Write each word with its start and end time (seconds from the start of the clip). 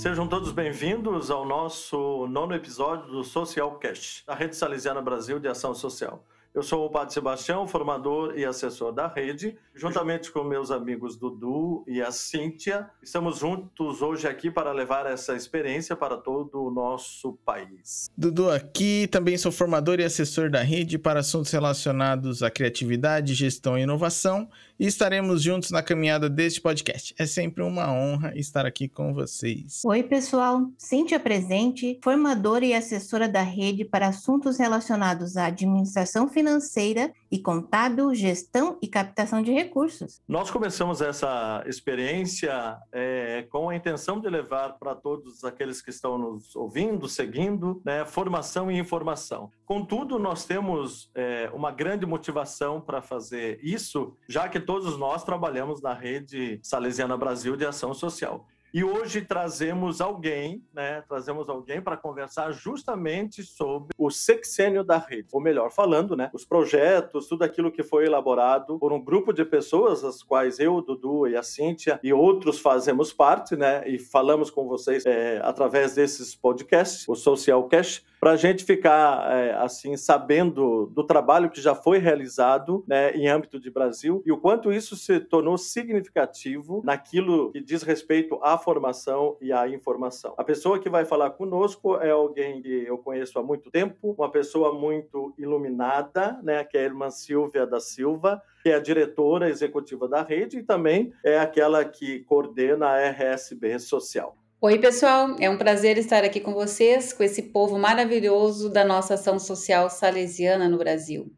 Sejam 0.00 0.26
todos 0.26 0.50
bem-vindos 0.50 1.30
ao 1.30 1.44
nosso 1.44 2.26
nono 2.26 2.54
episódio 2.54 3.06
do 3.08 3.22
Social 3.22 3.72
Cash, 3.72 4.24
da 4.26 4.34
Rede 4.34 4.56
Salesiana 4.56 5.02
Brasil 5.02 5.38
de 5.38 5.46
Ação 5.46 5.74
Social. 5.74 6.24
Eu 6.54 6.62
sou 6.62 6.86
o 6.86 6.90
Padre 6.90 7.12
Sebastião, 7.12 7.68
formador 7.68 8.32
e 8.34 8.44
assessor 8.44 8.92
da 8.92 9.06
rede, 9.06 9.56
juntamente 9.74 10.32
com 10.32 10.42
meus 10.42 10.70
amigos 10.70 11.16
Dudu 11.16 11.84
e 11.86 12.00
a 12.00 12.10
Cíntia. 12.10 12.88
Estamos 13.02 13.38
juntos 13.38 14.00
hoje 14.00 14.26
aqui 14.26 14.50
para 14.50 14.72
levar 14.72 15.04
essa 15.04 15.36
experiência 15.36 15.94
para 15.94 16.16
todo 16.16 16.62
o 16.62 16.70
nosso 16.70 17.34
país. 17.44 18.10
Dudu 18.16 18.50
aqui, 18.50 19.06
também 19.06 19.36
sou 19.36 19.52
formador 19.52 20.00
e 20.00 20.04
assessor 20.04 20.50
da 20.50 20.62
rede 20.62 20.98
para 20.98 21.20
assuntos 21.20 21.52
relacionados 21.52 22.42
à 22.42 22.50
criatividade, 22.50 23.34
gestão 23.34 23.78
e 23.78 23.82
inovação 23.82 24.48
e 24.80 24.86
estaremos 24.86 25.42
juntos 25.42 25.70
na 25.70 25.82
caminhada 25.82 26.30
deste 26.30 26.58
podcast. 26.58 27.14
É 27.18 27.26
sempre 27.26 27.62
uma 27.62 27.92
honra 27.92 28.32
estar 28.34 28.64
aqui 28.64 28.88
com 28.88 29.12
vocês. 29.12 29.82
Oi, 29.84 30.02
pessoal. 30.02 30.62
Cíntia 30.78 31.20
presente, 31.20 32.00
formadora 32.02 32.64
e 32.64 32.72
assessora 32.72 33.28
da 33.28 33.42
rede 33.42 33.84
para 33.84 34.06
assuntos 34.06 34.58
relacionados 34.58 35.36
à 35.36 35.48
administração 35.48 36.26
financeira 36.28 37.12
e 37.30 37.38
contábil, 37.38 38.14
gestão 38.14 38.78
e 38.80 38.88
captação 38.88 39.42
de 39.42 39.52
recursos. 39.52 40.22
Nós 40.26 40.50
começamos 40.50 41.02
essa 41.02 41.62
experiência 41.66 42.78
é, 42.90 43.46
com 43.50 43.68
a 43.68 43.76
intenção 43.76 44.18
de 44.18 44.30
levar 44.30 44.78
para 44.78 44.94
todos 44.94 45.44
aqueles 45.44 45.82
que 45.82 45.90
estão 45.90 46.16
nos 46.16 46.56
ouvindo, 46.56 47.06
seguindo, 47.06 47.82
né, 47.84 48.06
formação 48.06 48.70
e 48.70 48.78
informação. 48.78 49.50
Contudo, 49.66 50.18
nós 50.18 50.46
temos 50.46 51.10
é, 51.14 51.50
uma 51.52 51.70
grande 51.70 52.06
motivação 52.06 52.80
para 52.80 53.02
fazer 53.02 53.60
isso, 53.62 54.16
já 54.26 54.48
que 54.48 54.58
todos 54.70 54.96
nós 54.96 55.24
trabalhamos 55.24 55.82
na 55.82 55.92
rede 55.92 56.60
Salesiana 56.62 57.16
Brasil 57.16 57.56
de 57.56 57.66
Ação 57.66 57.92
Social. 57.92 58.46
E 58.72 58.84
hoje 58.84 59.20
trazemos 59.20 60.00
alguém, 60.00 60.64
né? 60.72 61.02
Trazemos 61.08 61.48
alguém 61.48 61.82
para 61.82 61.96
conversar 61.96 62.52
justamente 62.52 63.42
sobre 63.42 63.92
o 63.98 64.12
sexênio 64.12 64.84
da 64.84 64.96
rede, 64.96 65.26
ou 65.32 65.40
melhor 65.40 65.72
falando, 65.72 66.14
né? 66.14 66.30
Os 66.32 66.44
projetos, 66.44 67.26
tudo 67.26 67.42
aquilo 67.42 67.72
que 67.72 67.82
foi 67.82 68.06
elaborado 68.06 68.78
por 68.78 68.92
um 68.92 69.02
grupo 69.02 69.32
de 69.32 69.44
pessoas, 69.44 70.04
as 70.04 70.22
quais 70.22 70.60
eu, 70.60 70.80
Dudu 70.80 71.26
e 71.26 71.36
a 71.36 71.42
Cíntia 71.42 71.98
e 72.00 72.12
outros 72.12 72.60
fazemos 72.60 73.12
parte, 73.12 73.56
né? 73.56 73.82
E 73.88 73.98
falamos 73.98 74.52
com 74.52 74.68
vocês 74.68 75.04
é, 75.04 75.40
através 75.42 75.96
desses 75.96 76.32
podcasts, 76.32 77.08
o 77.08 77.16
Social 77.16 77.64
Cash, 77.64 78.04
para 78.20 78.32
a 78.32 78.36
gente 78.36 78.64
ficar 78.64 79.32
é, 79.32 79.54
assim 79.54 79.96
sabendo 79.96 80.86
do 80.94 81.02
trabalho 81.02 81.48
que 81.48 81.60
já 81.60 81.74
foi 81.74 81.98
realizado 81.98 82.84
né, 82.86 83.12
em 83.12 83.26
âmbito 83.26 83.58
de 83.58 83.70
Brasil 83.70 84.22
e 84.26 84.30
o 84.30 84.36
quanto 84.36 84.70
isso 84.70 84.94
se 84.94 85.18
tornou 85.18 85.56
significativo 85.56 86.82
naquilo 86.84 87.50
que 87.50 87.60
diz 87.60 87.82
respeito 87.82 88.38
à 88.42 88.58
formação 88.58 89.38
e 89.40 89.50
à 89.50 89.66
informação. 89.66 90.34
A 90.36 90.44
pessoa 90.44 90.78
que 90.78 90.90
vai 90.90 91.06
falar 91.06 91.30
conosco 91.30 91.96
é 91.96 92.10
alguém 92.10 92.60
que 92.60 92.84
eu 92.86 92.98
conheço 92.98 93.38
há 93.38 93.42
muito 93.42 93.70
tempo, 93.70 94.14
uma 94.18 94.30
pessoa 94.30 94.74
muito 94.74 95.32
iluminada, 95.38 96.38
né, 96.42 96.62
que 96.62 96.76
é 96.76 96.82
a 96.82 96.84
irmã 96.84 97.08
Silvia 97.10 97.66
da 97.66 97.80
Silva, 97.80 98.42
que 98.62 98.68
é 98.68 98.74
a 98.74 98.80
diretora 98.80 99.48
executiva 99.48 100.06
da 100.06 100.22
rede 100.22 100.58
e 100.58 100.62
também 100.62 101.10
é 101.24 101.38
aquela 101.38 101.82
que 101.86 102.20
coordena 102.20 102.88
a 102.88 102.98
RSB 102.98 103.78
Social. 103.78 104.36
Oi, 104.62 104.78
pessoal, 104.78 105.36
é 105.40 105.48
um 105.48 105.56
prazer 105.56 105.96
estar 105.96 106.22
aqui 106.22 106.38
com 106.38 106.52
vocês, 106.52 107.14
com 107.14 107.22
esse 107.22 107.44
povo 107.44 107.78
maravilhoso 107.78 108.68
da 108.68 108.84
nossa 108.84 109.14
ação 109.14 109.38
social 109.38 109.88
salesiana 109.88 110.68
no 110.68 110.76
Brasil. 110.76 111.32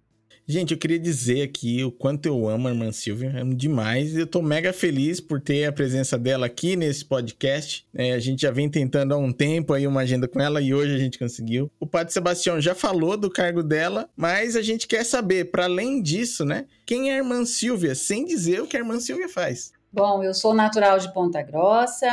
Gente, 0.44 0.74
eu 0.74 0.78
queria 0.78 0.98
dizer 0.98 1.42
aqui 1.42 1.84
o 1.84 1.92
quanto 1.92 2.26
eu 2.26 2.48
amo 2.48 2.66
a 2.66 2.72
irmã 2.72 2.90
Silvia, 2.90 3.32
amo 3.40 3.54
demais. 3.54 4.16
Eu 4.16 4.26
tô 4.26 4.42
mega 4.42 4.72
feliz 4.72 5.20
por 5.20 5.40
ter 5.40 5.66
a 5.66 5.72
presença 5.72 6.18
dela 6.18 6.46
aqui 6.46 6.74
nesse 6.74 7.04
podcast. 7.04 7.86
É, 7.94 8.12
a 8.12 8.18
gente 8.18 8.42
já 8.42 8.50
vem 8.50 8.68
tentando 8.68 9.14
há 9.14 9.16
um 9.16 9.32
tempo 9.32 9.72
aí 9.72 9.86
uma 9.86 10.00
agenda 10.00 10.26
com 10.26 10.40
ela 10.40 10.60
e 10.60 10.74
hoje 10.74 10.92
a 10.92 10.98
gente 10.98 11.16
conseguiu. 11.16 11.70
O 11.78 11.86
Padre 11.86 12.12
Sebastião 12.12 12.60
já 12.60 12.74
falou 12.74 13.16
do 13.16 13.30
cargo 13.30 13.62
dela, 13.62 14.10
mas 14.16 14.56
a 14.56 14.62
gente 14.62 14.88
quer 14.88 15.04
saber, 15.04 15.52
para 15.52 15.66
além 15.66 16.02
disso, 16.02 16.44
né, 16.44 16.66
quem 16.84 17.10
é 17.10 17.14
a 17.14 17.18
irmã 17.18 17.44
Silvia, 17.44 17.94
sem 17.94 18.24
dizer 18.24 18.62
o 18.62 18.66
que 18.66 18.76
a 18.76 18.80
irmã 18.80 18.98
Silvia 18.98 19.28
faz. 19.28 19.70
Bom, 19.92 20.24
eu 20.24 20.34
sou 20.34 20.52
natural 20.52 20.98
de 20.98 21.12
Ponta 21.14 21.40
Grossa, 21.40 22.08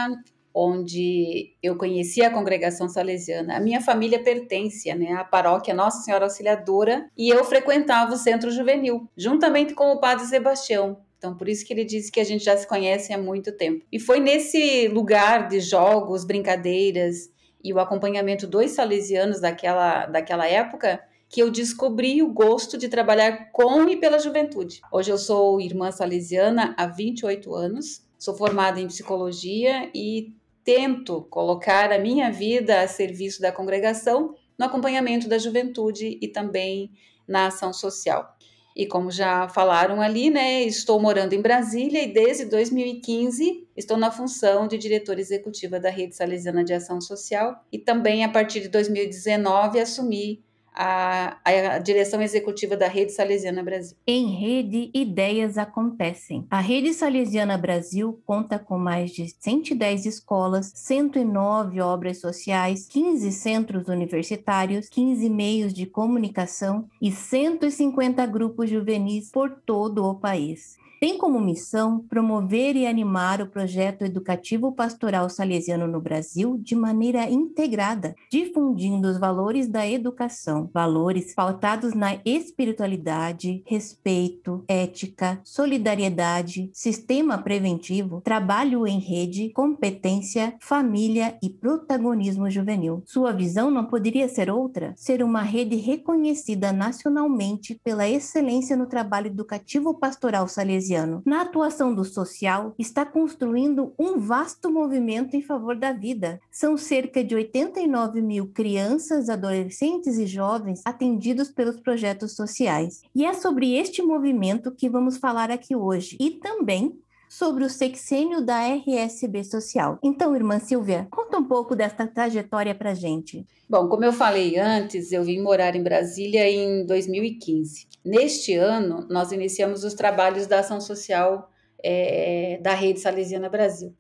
onde 0.62 1.54
eu 1.64 1.78
conheci 1.78 2.22
a 2.22 2.30
congregação 2.30 2.90
salesiana. 2.90 3.56
A 3.56 3.60
minha 3.62 3.80
família 3.80 4.22
pertence 4.22 4.94
né, 4.94 5.14
à 5.14 5.24
paróquia 5.24 5.74
Nossa 5.74 6.04
Senhora 6.04 6.26
Auxiliadora 6.26 7.10
e 7.18 7.30
eu 7.30 7.46
frequentava 7.46 8.14
o 8.14 8.18
centro 8.18 8.52
juvenil, 8.52 9.08
juntamente 9.16 9.74
com 9.74 9.94
o 9.94 10.02
padre 10.02 10.26
Sebastião. 10.26 10.98
Então, 11.18 11.36
por 11.36 11.48
isso 11.48 11.66
que 11.66 11.72
ele 11.72 11.86
disse 11.86 12.12
que 12.12 12.20
a 12.20 12.26
gente 12.26 12.44
já 12.44 12.58
se 12.58 12.68
conhece 12.68 13.14
há 13.14 13.18
muito 13.18 13.54
tempo. 13.54 13.86
E 13.90 14.00
foi 14.00 14.20
nesse 14.20 14.90
lugar 14.90 15.48
de 15.48 15.62
jogos, 15.62 16.26
brincadeiras 16.26 17.30
e 17.64 17.74
o 17.74 17.80
acompanhamento 17.80 18.46
dos 18.46 18.72
salesianos 18.72 19.40
daquela, 19.40 20.08
daquela 20.08 20.46
época 20.46 21.02
que 21.30 21.42
eu 21.42 21.50
descobri 21.50 22.22
o 22.22 22.34
gosto 22.34 22.78
de 22.78 22.90
trabalhar 22.90 23.50
com 23.52 23.88
e 23.88 23.96
pela 23.96 24.20
juventude. 24.20 24.82
Hoje 24.92 25.12
eu 25.12 25.18
sou 25.18 25.62
irmã 25.62 25.92
salesiana 25.92 26.74
há 26.78 26.86
28 26.88 27.54
anos, 27.54 28.04
sou 28.18 28.36
formada 28.36 28.80
em 28.80 28.88
psicologia 28.88 29.90
e 29.94 30.34
tento 30.70 31.24
colocar 31.32 31.92
a 31.92 31.98
minha 31.98 32.32
vida 32.32 32.82
a 32.82 32.88
serviço 32.88 33.42
da 33.42 33.52
congregação 33.52 34.36
no 34.56 34.66
acompanhamento 34.66 35.28
da 35.28 35.40
juventude 35.40 36.20
e 36.22 36.28
também 36.28 36.92
na 37.28 37.48
ação 37.48 37.74
social. 37.74 38.38
E 38.76 38.86
como 38.86 39.10
já 39.10 39.50
falaram 39.50 40.00
ali, 40.00 40.30
né, 40.30 40.62
estou 40.62 41.00
morando 41.00 41.34
em 41.34 41.42
Brasília 41.42 42.04
e 42.04 42.14
desde 42.14 42.46
2015 42.46 43.68
estou 43.76 43.98
na 43.98 44.12
função 44.12 44.68
de 44.68 44.78
diretora 44.78 45.20
executiva 45.20 45.80
da 45.80 45.90
Rede 45.90 46.16
Salesiana 46.16 46.64
de 46.64 46.72
Ação 46.72 47.02
Social 47.02 47.66
e 47.72 47.80
também 47.80 48.24
a 48.24 48.30
partir 48.30 48.60
de 48.60 48.68
2019 48.68 49.80
assumi 49.80 50.44
a, 50.82 51.38
a, 51.44 51.78
direção 51.80 52.22
executiva 52.22 52.78
da 52.78 52.88
Rede 52.88 53.12
Salesiana 53.12 53.62
Brasil. 53.62 53.98
Em 54.08 54.28
rede, 54.28 54.90
ideias 54.94 55.58
acontecem. 55.58 56.48
A 56.50 56.62
Rede 56.62 56.94
Salesiana 56.94 57.58
Brasil 57.58 58.22
conta 58.26 58.58
com 58.58 58.78
mais 58.78 59.12
de 59.12 59.28
110 59.40 60.06
escolas, 60.06 60.72
109 60.74 61.82
obras 61.82 62.22
sociais, 62.22 62.88
15 62.88 63.30
centros 63.34 63.90
universitários, 63.90 64.88
15 64.88 65.30
meios 65.30 65.74
de 65.74 65.86
comunicação 65.86 66.88
e 67.02 67.12
150 67.12 68.26
grupos 68.28 68.70
juvenis 68.70 69.30
por 69.32 69.50
todo 69.50 70.06
o 70.06 70.16
país 70.16 70.79
tem 71.00 71.18
como 71.18 71.40
missão 71.40 72.04
promover 72.10 72.76
e 72.76 72.86
animar 72.86 73.42
o 73.42 73.48
projeto 73.48 74.04
educativo 74.04 74.74
pastoral 74.74 75.30
salesiano 75.30 75.88
no 75.88 76.02
Brasil 76.02 76.58
de 76.62 76.76
maneira 76.76 77.30
integrada, 77.30 78.14
difundindo 78.30 79.08
os 79.08 79.18
valores 79.18 79.70
da 79.70 79.88
educação, 79.88 80.70
valores 80.74 81.34
pautados 81.34 81.94
na 81.94 82.20
espiritualidade, 82.26 83.64
respeito, 83.66 84.66
ética, 84.68 85.40
solidariedade, 85.44 86.70
sistema 86.74 87.38
preventivo, 87.38 88.20
trabalho 88.22 88.86
em 88.86 89.00
rede, 89.00 89.52
competência, 89.52 90.56
família 90.60 91.38
e 91.42 91.50
protagonismo 91.50 92.50
juvenil. 92.50 93.04
Sua 93.06 93.32
visão 93.32 93.72
não 93.72 93.86
poderia 93.86 94.28
ser 94.28 94.50
outra: 94.50 94.94
ser 94.98 95.24
uma 95.24 95.44
rede 95.44 95.78
reconhecida 95.78 96.74
nacionalmente 96.74 97.80
pela 97.82 98.08
excelência 98.10 98.76
no 98.76 98.86
trabalho 98.86 99.28
educativo 99.28 99.94
pastoral 99.94 100.48
salesiano 100.48 100.89
na 101.26 101.42
atuação 101.42 101.94
do 101.94 102.04
social, 102.04 102.74
está 102.78 103.06
construindo 103.06 103.94
um 103.98 104.18
vasto 104.18 104.72
movimento 104.72 105.36
em 105.36 105.42
favor 105.42 105.76
da 105.76 105.92
vida. 105.92 106.40
São 106.52 106.78
cerca 106.78 107.24
de 107.24 107.36
89 107.36 108.22
mil 108.22 108.48
crianças, 108.48 109.30
adolescentes 109.30 110.18
e 110.18 110.26
jovens 110.26 110.82
atendidos 110.86 111.50
pelos 111.50 111.80
projetos 111.80 112.36
sociais. 112.36 113.02
E 113.14 113.26
é 113.26 113.34
sobre 113.34 113.76
este 113.76 114.02
movimento 114.02 114.72
que 114.72 114.90
vamos 114.90 115.18
falar 115.18 115.52
aqui 115.52 115.76
hoje. 115.76 116.18
E 116.20 116.32
também 116.32 116.98
sobre 117.30 117.64
o 117.64 117.70
sexênio 117.70 118.42
da 118.42 118.60
RSB 118.60 119.44
Social. 119.44 120.00
Então, 120.04 120.36
irmã 120.36 120.60
Silvia, 120.60 121.08
conta 121.12 121.38
um 121.38 121.48
pouco 121.48 121.76
dessa 121.76 122.08
trajetória 122.08 122.74
para 122.74 122.96
gente. 122.96 123.46
Bom, 123.70 123.88
como 123.88 124.04
eu 124.04 124.12
falei 124.12 124.58
antes, 124.58 125.12
eu 125.12 125.24
vim 125.24 125.40
morar 125.40 125.76
em 125.76 125.84
Brasília 125.84 126.50
em 126.50 126.84
2015. 126.88 127.88
Neste 128.04 128.56
ano, 128.56 129.06
nós 129.08 129.32
iniciamos 129.32 129.84
os 129.84 129.94
trabalhos 129.94 130.48
da 130.48 130.62
ação 130.62 130.82
social 130.82 131.52
é, 131.84 132.60
da 132.64 132.74
Rede 132.74 133.00
Salesiana 133.00 133.48
Brasil. 133.48 133.94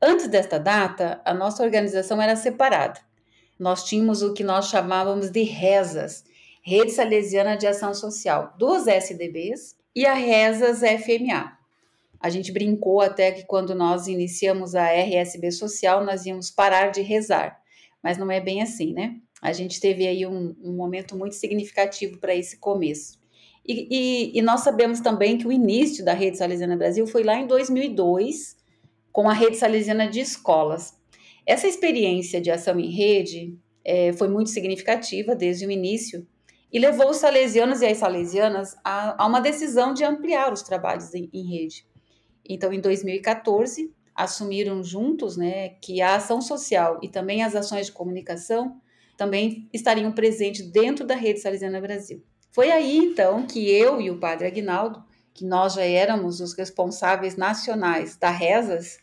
Antes 0.00 0.26
desta 0.26 0.58
data, 0.58 1.22
a 1.24 1.32
nossa 1.32 1.62
organização 1.62 2.20
era 2.20 2.34
separada. 2.34 2.98
Nós 3.56 3.84
tínhamos 3.84 4.22
o 4.22 4.34
que 4.34 4.42
nós 4.42 4.66
chamávamos 4.66 5.30
de 5.30 5.44
RESAS, 5.44 6.24
Rede 6.60 6.90
Salesiana 6.90 7.56
de 7.56 7.68
Ação 7.68 7.94
Social, 7.94 8.54
dos 8.58 8.88
SDBs 8.88 9.76
e 9.94 10.04
a 10.04 10.14
RESAS 10.14 10.80
FMA. 10.80 11.61
A 12.22 12.30
gente 12.30 12.52
brincou 12.52 13.00
até 13.00 13.32
que 13.32 13.44
quando 13.44 13.74
nós 13.74 14.06
iniciamos 14.06 14.76
a 14.76 14.86
RSB 14.86 15.50
Social, 15.50 16.04
nós 16.04 16.24
íamos 16.24 16.52
parar 16.52 16.92
de 16.92 17.02
rezar, 17.02 17.60
mas 18.00 18.16
não 18.16 18.30
é 18.30 18.40
bem 18.40 18.62
assim, 18.62 18.92
né? 18.92 19.16
A 19.42 19.52
gente 19.52 19.80
teve 19.80 20.06
aí 20.06 20.24
um, 20.24 20.54
um 20.62 20.72
momento 20.72 21.18
muito 21.18 21.34
significativo 21.34 22.20
para 22.20 22.32
esse 22.32 22.60
começo. 22.60 23.20
E, 23.66 23.88
e, 23.90 24.38
e, 24.38 24.42
nós 24.42 24.60
sabemos 24.60 25.00
também 25.00 25.36
que 25.36 25.48
o 25.48 25.50
início 25.50 26.04
da 26.04 26.12
Rede 26.12 26.38
Salesiana 26.38 26.76
Brasil 26.76 27.08
foi 27.08 27.24
lá 27.24 27.34
em 27.34 27.46
2002, 27.48 28.56
com 29.10 29.28
a 29.28 29.32
Rede 29.32 29.56
Salesiana 29.56 30.08
de 30.08 30.20
Escolas. 30.20 30.96
Essa 31.44 31.66
experiência 31.66 32.40
de 32.40 32.52
ação 32.52 32.78
em 32.78 32.90
rede 32.90 33.58
é, 33.84 34.12
foi 34.12 34.28
muito 34.28 34.50
significativa 34.50 35.34
desde 35.34 35.66
o 35.66 35.70
início 35.72 36.24
e 36.72 36.78
levou 36.78 37.10
os 37.10 37.16
salesianos 37.16 37.82
e 37.82 37.86
as 37.86 37.98
salesianas 37.98 38.76
a, 38.84 39.20
a 39.20 39.26
uma 39.26 39.40
decisão 39.40 39.92
de 39.92 40.04
ampliar 40.04 40.52
os 40.52 40.62
trabalhos 40.62 41.12
em, 41.14 41.28
em 41.32 41.44
rede. 41.50 41.84
Então, 42.48 42.72
em 42.72 42.80
2014, 42.80 43.92
assumiram 44.14 44.82
juntos 44.82 45.36
né, 45.36 45.70
que 45.80 46.00
a 46.00 46.16
ação 46.16 46.40
social 46.40 46.98
e 47.02 47.08
também 47.08 47.42
as 47.42 47.54
ações 47.54 47.86
de 47.86 47.92
comunicação 47.92 48.80
também 49.16 49.68
estariam 49.72 50.12
presentes 50.12 50.66
dentro 50.66 51.06
da 51.06 51.14
rede 51.14 51.40
Salesiana 51.40 51.80
Brasil. 51.80 52.22
Foi 52.50 52.70
aí, 52.70 52.98
então, 52.98 53.46
que 53.46 53.70
eu 53.70 54.00
e 54.00 54.10
o 54.10 54.18
padre 54.18 54.46
Aguinaldo, 54.46 55.02
que 55.32 55.44
nós 55.44 55.74
já 55.74 55.84
éramos 55.84 56.40
os 56.40 56.52
responsáveis 56.52 57.36
nacionais 57.36 58.16
da 58.16 58.30
RESAS, 58.30 58.98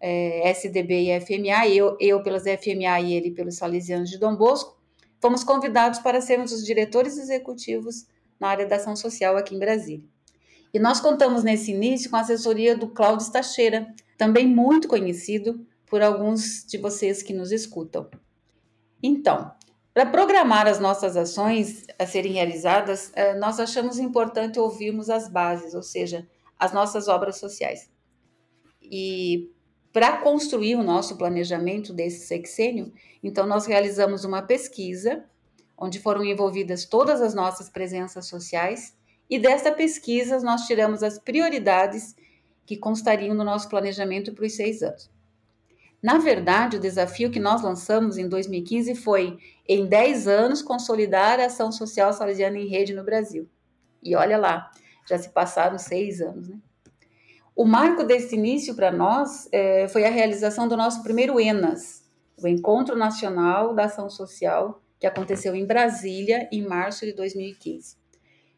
é, 0.00 0.48
SDB 0.50 1.10
e 1.10 1.20
FMA, 1.20 1.68
eu, 1.68 1.96
eu 2.00 2.22
pelas 2.22 2.44
FMA 2.44 3.00
e 3.00 3.12
ele 3.12 3.32
pelos 3.32 3.56
Salesianos 3.56 4.08
de 4.08 4.18
Dom 4.18 4.36
Bosco, 4.36 4.78
fomos 5.20 5.42
convidados 5.44 5.98
para 5.98 6.20
sermos 6.20 6.52
os 6.52 6.64
diretores 6.64 7.18
executivos 7.18 8.06
na 8.38 8.48
área 8.48 8.66
da 8.66 8.76
ação 8.76 8.94
social 8.94 9.36
aqui 9.36 9.54
em 9.54 9.58
Brasília. 9.58 10.04
E 10.72 10.78
nós 10.78 11.00
contamos 11.00 11.42
nesse 11.42 11.72
início 11.72 12.10
com 12.10 12.16
a 12.16 12.20
assessoria 12.20 12.76
do 12.76 12.88
Cláudio 12.88 13.26
Stacheira, 13.26 13.92
também 14.16 14.46
muito 14.46 14.88
conhecido 14.88 15.66
por 15.86 16.02
alguns 16.02 16.64
de 16.66 16.76
vocês 16.76 17.22
que 17.22 17.32
nos 17.32 17.50
escutam. 17.50 18.08
Então, 19.02 19.50
para 19.94 20.06
programar 20.06 20.66
as 20.66 20.78
nossas 20.78 21.16
ações 21.16 21.86
a 21.98 22.06
serem 22.06 22.32
realizadas, 22.32 23.10
eh, 23.14 23.34
nós 23.34 23.58
achamos 23.58 23.98
importante 23.98 24.58
ouvirmos 24.58 25.08
as 25.08 25.28
bases, 25.28 25.74
ou 25.74 25.82
seja, 25.82 26.28
as 26.58 26.72
nossas 26.72 27.08
obras 27.08 27.38
sociais. 27.38 27.90
E 28.82 29.50
para 29.92 30.18
construir 30.18 30.76
o 30.76 30.82
nosso 30.82 31.16
planejamento 31.16 31.92
desse 31.92 32.26
sexênio, 32.26 32.92
então 33.22 33.46
nós 33.46 33.66
realizamos 33.66 34.24
uma 34.24 34.42
pesquisa 34.42 35.24
onde 35.76 35.98
foram 35.98 36.24
envolvidas 36.24 36.84
todas 36.84 37.22
as 37.22 37.34
nossas 37.34 37.68
presenças 37.70 38.26
sociais 38.26 38.96
e 39.28 39.38
desta 39.38 39.72
pesquisa 39.72 40.40
nós 40.40 40.66
tiramos 40.66 41.02
as 41.02 41.18
prioridades 41.18 42.14
que 42.66 42.76
constariam 42.76 43.34
no 43.34 43.44
nosso 43.44 43.68
planejamento 43.68 44.32
para 44.32 44.44
os 44.44 44.54
seis 44.54 44.82
anos. 44.82 45.10
Na 46.02 46.18
verdade, 46.18 46.76
o 46.76 46.80
desafio 46.80 47.30
que 47.30 47.40
nós 47.40 47.60
lançamos 47.60 48.18
em 48.18 48.28
2015 48.28 48.94
foi, 48.94 49.36
em 49.68 49.84
10 49.84 50.28
anos, 50.28 50.62
consolidar 50.62 51.40
a 51.40 51.46
ação 51.46 51.72
social 51.72 52.12
salesiana 52.12 52.56
em 52.56 52.68
rede 52.68 52.94
no 52.94 53.02
Brasil. 53.02 53.48
E 54.02 54.14
olha 54.14 54.38
lá, 54.38 54.70
já 55.08 55.18
se 55.18 55.30
passaram 55.30 55.76
seis 55.76 56.20
anos, 56.20 56.48
né? 56.48 56.56
O 57.56 57.64
marco 57.64 58.04
desse 58.04 58.36
início 58.36 58.76
para 58.76 58.92
nós 58.92 59.48
é, 59.50 59.88
foi 59.88 60.04
a 60.04 60.10
realização 60.10 60.68
do 60.68 60.76
nosso 60.76 61.02
primeiro 61.02 61.40
ENAS, 61.40 62.08
o 62.40 62.46
Encontro 62.46 62.94
Nacional 62.94 63.74
da 63.74 63.86
Ação 63.86 64.08
Social, 64.08 64.80
que 65.00 65.08
aconteceu 65.08 65.56
em 65.56 65.66
Brasília 65.66 66.48
em 66.52 66.62
março 66.62 67.04
de 67.04 67.12
2015, 67.12 67.96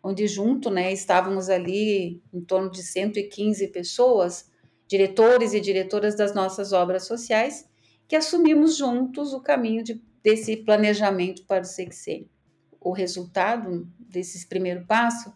onde 0.02 0.26
junto 0.26 0.70
né, 0.70 0.92
estávamos 0.92 1.48
ali 1.48 2.22
em 2.32 2.40
torno 2.40 2.70
de 2.70 2.82
115 2.82 3.68
pessoas, 3.68 4.50
diretores 4.86 5.52
e 5.52 5.60
diretoras 5.60 6.16
das 6.16 6.34
nossas 6.34 6.72
obras 6.72 7.06
sociais, 7.06 7.68
que 8.08 8.16
assumimos 8.16 8.76
juntos 8.76 9.32
o 9.32 9.40
caminho 9.40 9.84
de, 9.84 10.02
desse 10.22 10.56
planejamento 10.56 11.44
para 11.44 11.62
o 11.62 11.66
sexênio. 11.66 12.28
O 12.80 12.92
resultado 12.92 13.86
desse 13.98 14.46
primeiro 14.48 14.84
passo 14.86 15.32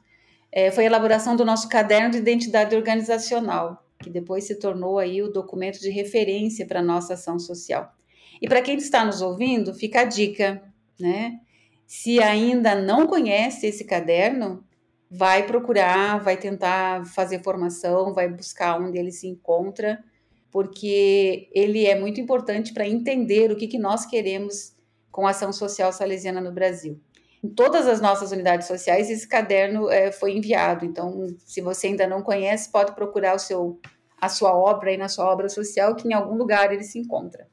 é, 0.51 0.71
foi 0.71 0.85
a 0.85 0.87
elaboração 0.87 1.37
do 1.37 1.45
nosso 1.45 1.69
caderno 1.69 2.11
de 2.11 2.19
identidade 2.19 2.75
organizacional, 2.75 3.85
que 4.03 4.11
depois 4.11 4.45
se 4.45 4.57
tornou 4.57 4.99
aí 4.99 5.23
o 5.23 5.31
documento 5.31 5.79
de 5.79 5.91
referência 5.91 6.67
para 6.67 6.81
a 6.81 6.83
nossa 6.83 7.15
ação 7.15 7.39
social. 7.39 7.95
E 8.41 8.49
para 8.49 8.63
quem 8.63 8.77
está 8.77 9.05
nos 9.05 9.21
ouvindo, 9.21 9.75
fica 9.75 10.01
a 10.01 10.05
dica, 10.05 10.63
né? 10.99 11.41
Se 11.87 12.21
ainda 12.21 12.75
não 12.75 13.07
conhece 13.07 13.67
esse 13.67 13.85
caderno, 13.85 14.65
vai 15.11 15.47
procurar, 15.47 16.19
vai 16.19 16.37
tentar 16.37 17.05
fazer 17.07 17.43
formação, 17.43 18.13
vai 18.13 18.29
buscar 18.29 18.81
onde 18.81 18.99
ele 18.99 19.13
se 19.13 19.27
encontra, 19.27 20.03
porque 20.51 21.49
ele 21.53 21.87
é 21.87 21.99
muito 21.99 22.21
importante 22.21 22.73
para 22.73 22.87
entender 22.87 23.51
o 23.51 23.57
que, 23.57 23.67
que 23.67 23.79
nós 23.79 24.07
queremos 24.07 24.75
com 25.11 25.27
a 25.27 25.31
ação 25.31 25.53
social 25.53 25.93
salesiana 25.93 26.41
no 26.41 26.53
Brasil 26.53 27.01
em 27.45 27.49
todas 27.51 27.87
as 27.87 28.01
nossas 28.01 28.33
unidades 28.33 28.67
sociais, 28.67 29.11
esse 29.11 29.29
caderno 29.29 29.91
é, 29.91 30.11
foi 30.11 30.35
enviado. 30.35 30.87
Então, 30.87 31.27
se 31.45 31.61
você 31.61 31.89
ainda 31.89 32.07
não 32.07 32.23
conhece, 32.23 32.73
pode 32.73 32.95
procurar 32.95 33.37
o 33.37 33.39
seu, 33.39 33.79
a 34.19 34.31
sua 34.31 34.57
obra 34.57 34.89
aí 34.89 34.97
na 34.97 35.11
sua 35.11 35.31
obra 35.31 35.51
social, 35.51 35.95
que 35.95 36.09
em 36.09 36.15
algum 36.15 36.37
lugar 36.37 36.73
ele 36.73 36.83
se 36.83 36.99
encontra. 36.99 37.47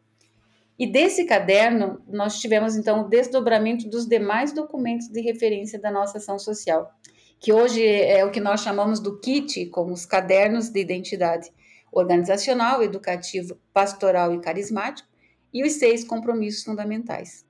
E 0.82 0.88
desse 0.88 1.26
caderno, 1.26 2.02
nós 2.08 2.40
tivemos 2.40 2.76
então 2.76 3.02
o 3.02 3.08
desdobramento 3.08 3.88
dos 3.88 4.08
demais 4.08 4.52
documentos 4.52 5.10
de 5.10 5.22
referência 5.22 5.80
da 5.80 5.92
nossa 5.92 6.18
ação 6.18 6.40
social, 6.40 6.92
que 7.40 7.54
hoje 7.54 7.86
é 7.86 8.26
o 8.26 8.32
que 8.32 8.40
nós 8.40 8.62
chamamos 8.62 9.00
do 9.00 9.20
kit, 9.20 9.68
como 9.68 9.94
os 9.94 10.08
cadernos 10.08 10.70
de 10.70 10.80
identidade 10.80 11.52
organizacional, 11.92 12.82
educativo, 12.82 13.60
pastoral 13.72 14.34
e 14.34 14.42
carismático, 14.42 15.08
e 15.54 15.64
os 15.64 15.74
seis 15.74 16.04
compromissos 16.04 16.64
fundamentais. 16.64 17.46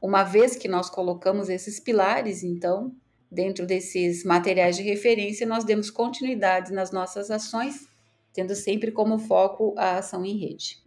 Uma 0.00 0.24
vez 0.24 0.56
que 0.56 0.66
nós 0.66 0.90
colocamos 0.90 1.48
esses 1.48 1.78
pilares, 1.78 2.42
então, 2.42 2.92
dentro 3.30 3.64
desses 3.64 4.24
materiais 4.24 4.74
de 4.74 4.82
referência, 4.82 5.46
nós 5.46 5.62
demos 5.62 5.88
continuidade 5.88 6.72
nas 6.72 6.90
nossas 6.90 7.30
ações, 7.30 7.86
tendo 8.32 8.56
sempre 8.56 8.90
como 8.90 9.20
foco 9.20 9.72
a 9.78 9.98
ação 9.98 10.24
em 10.24 10.36
rede. 10.36 10.81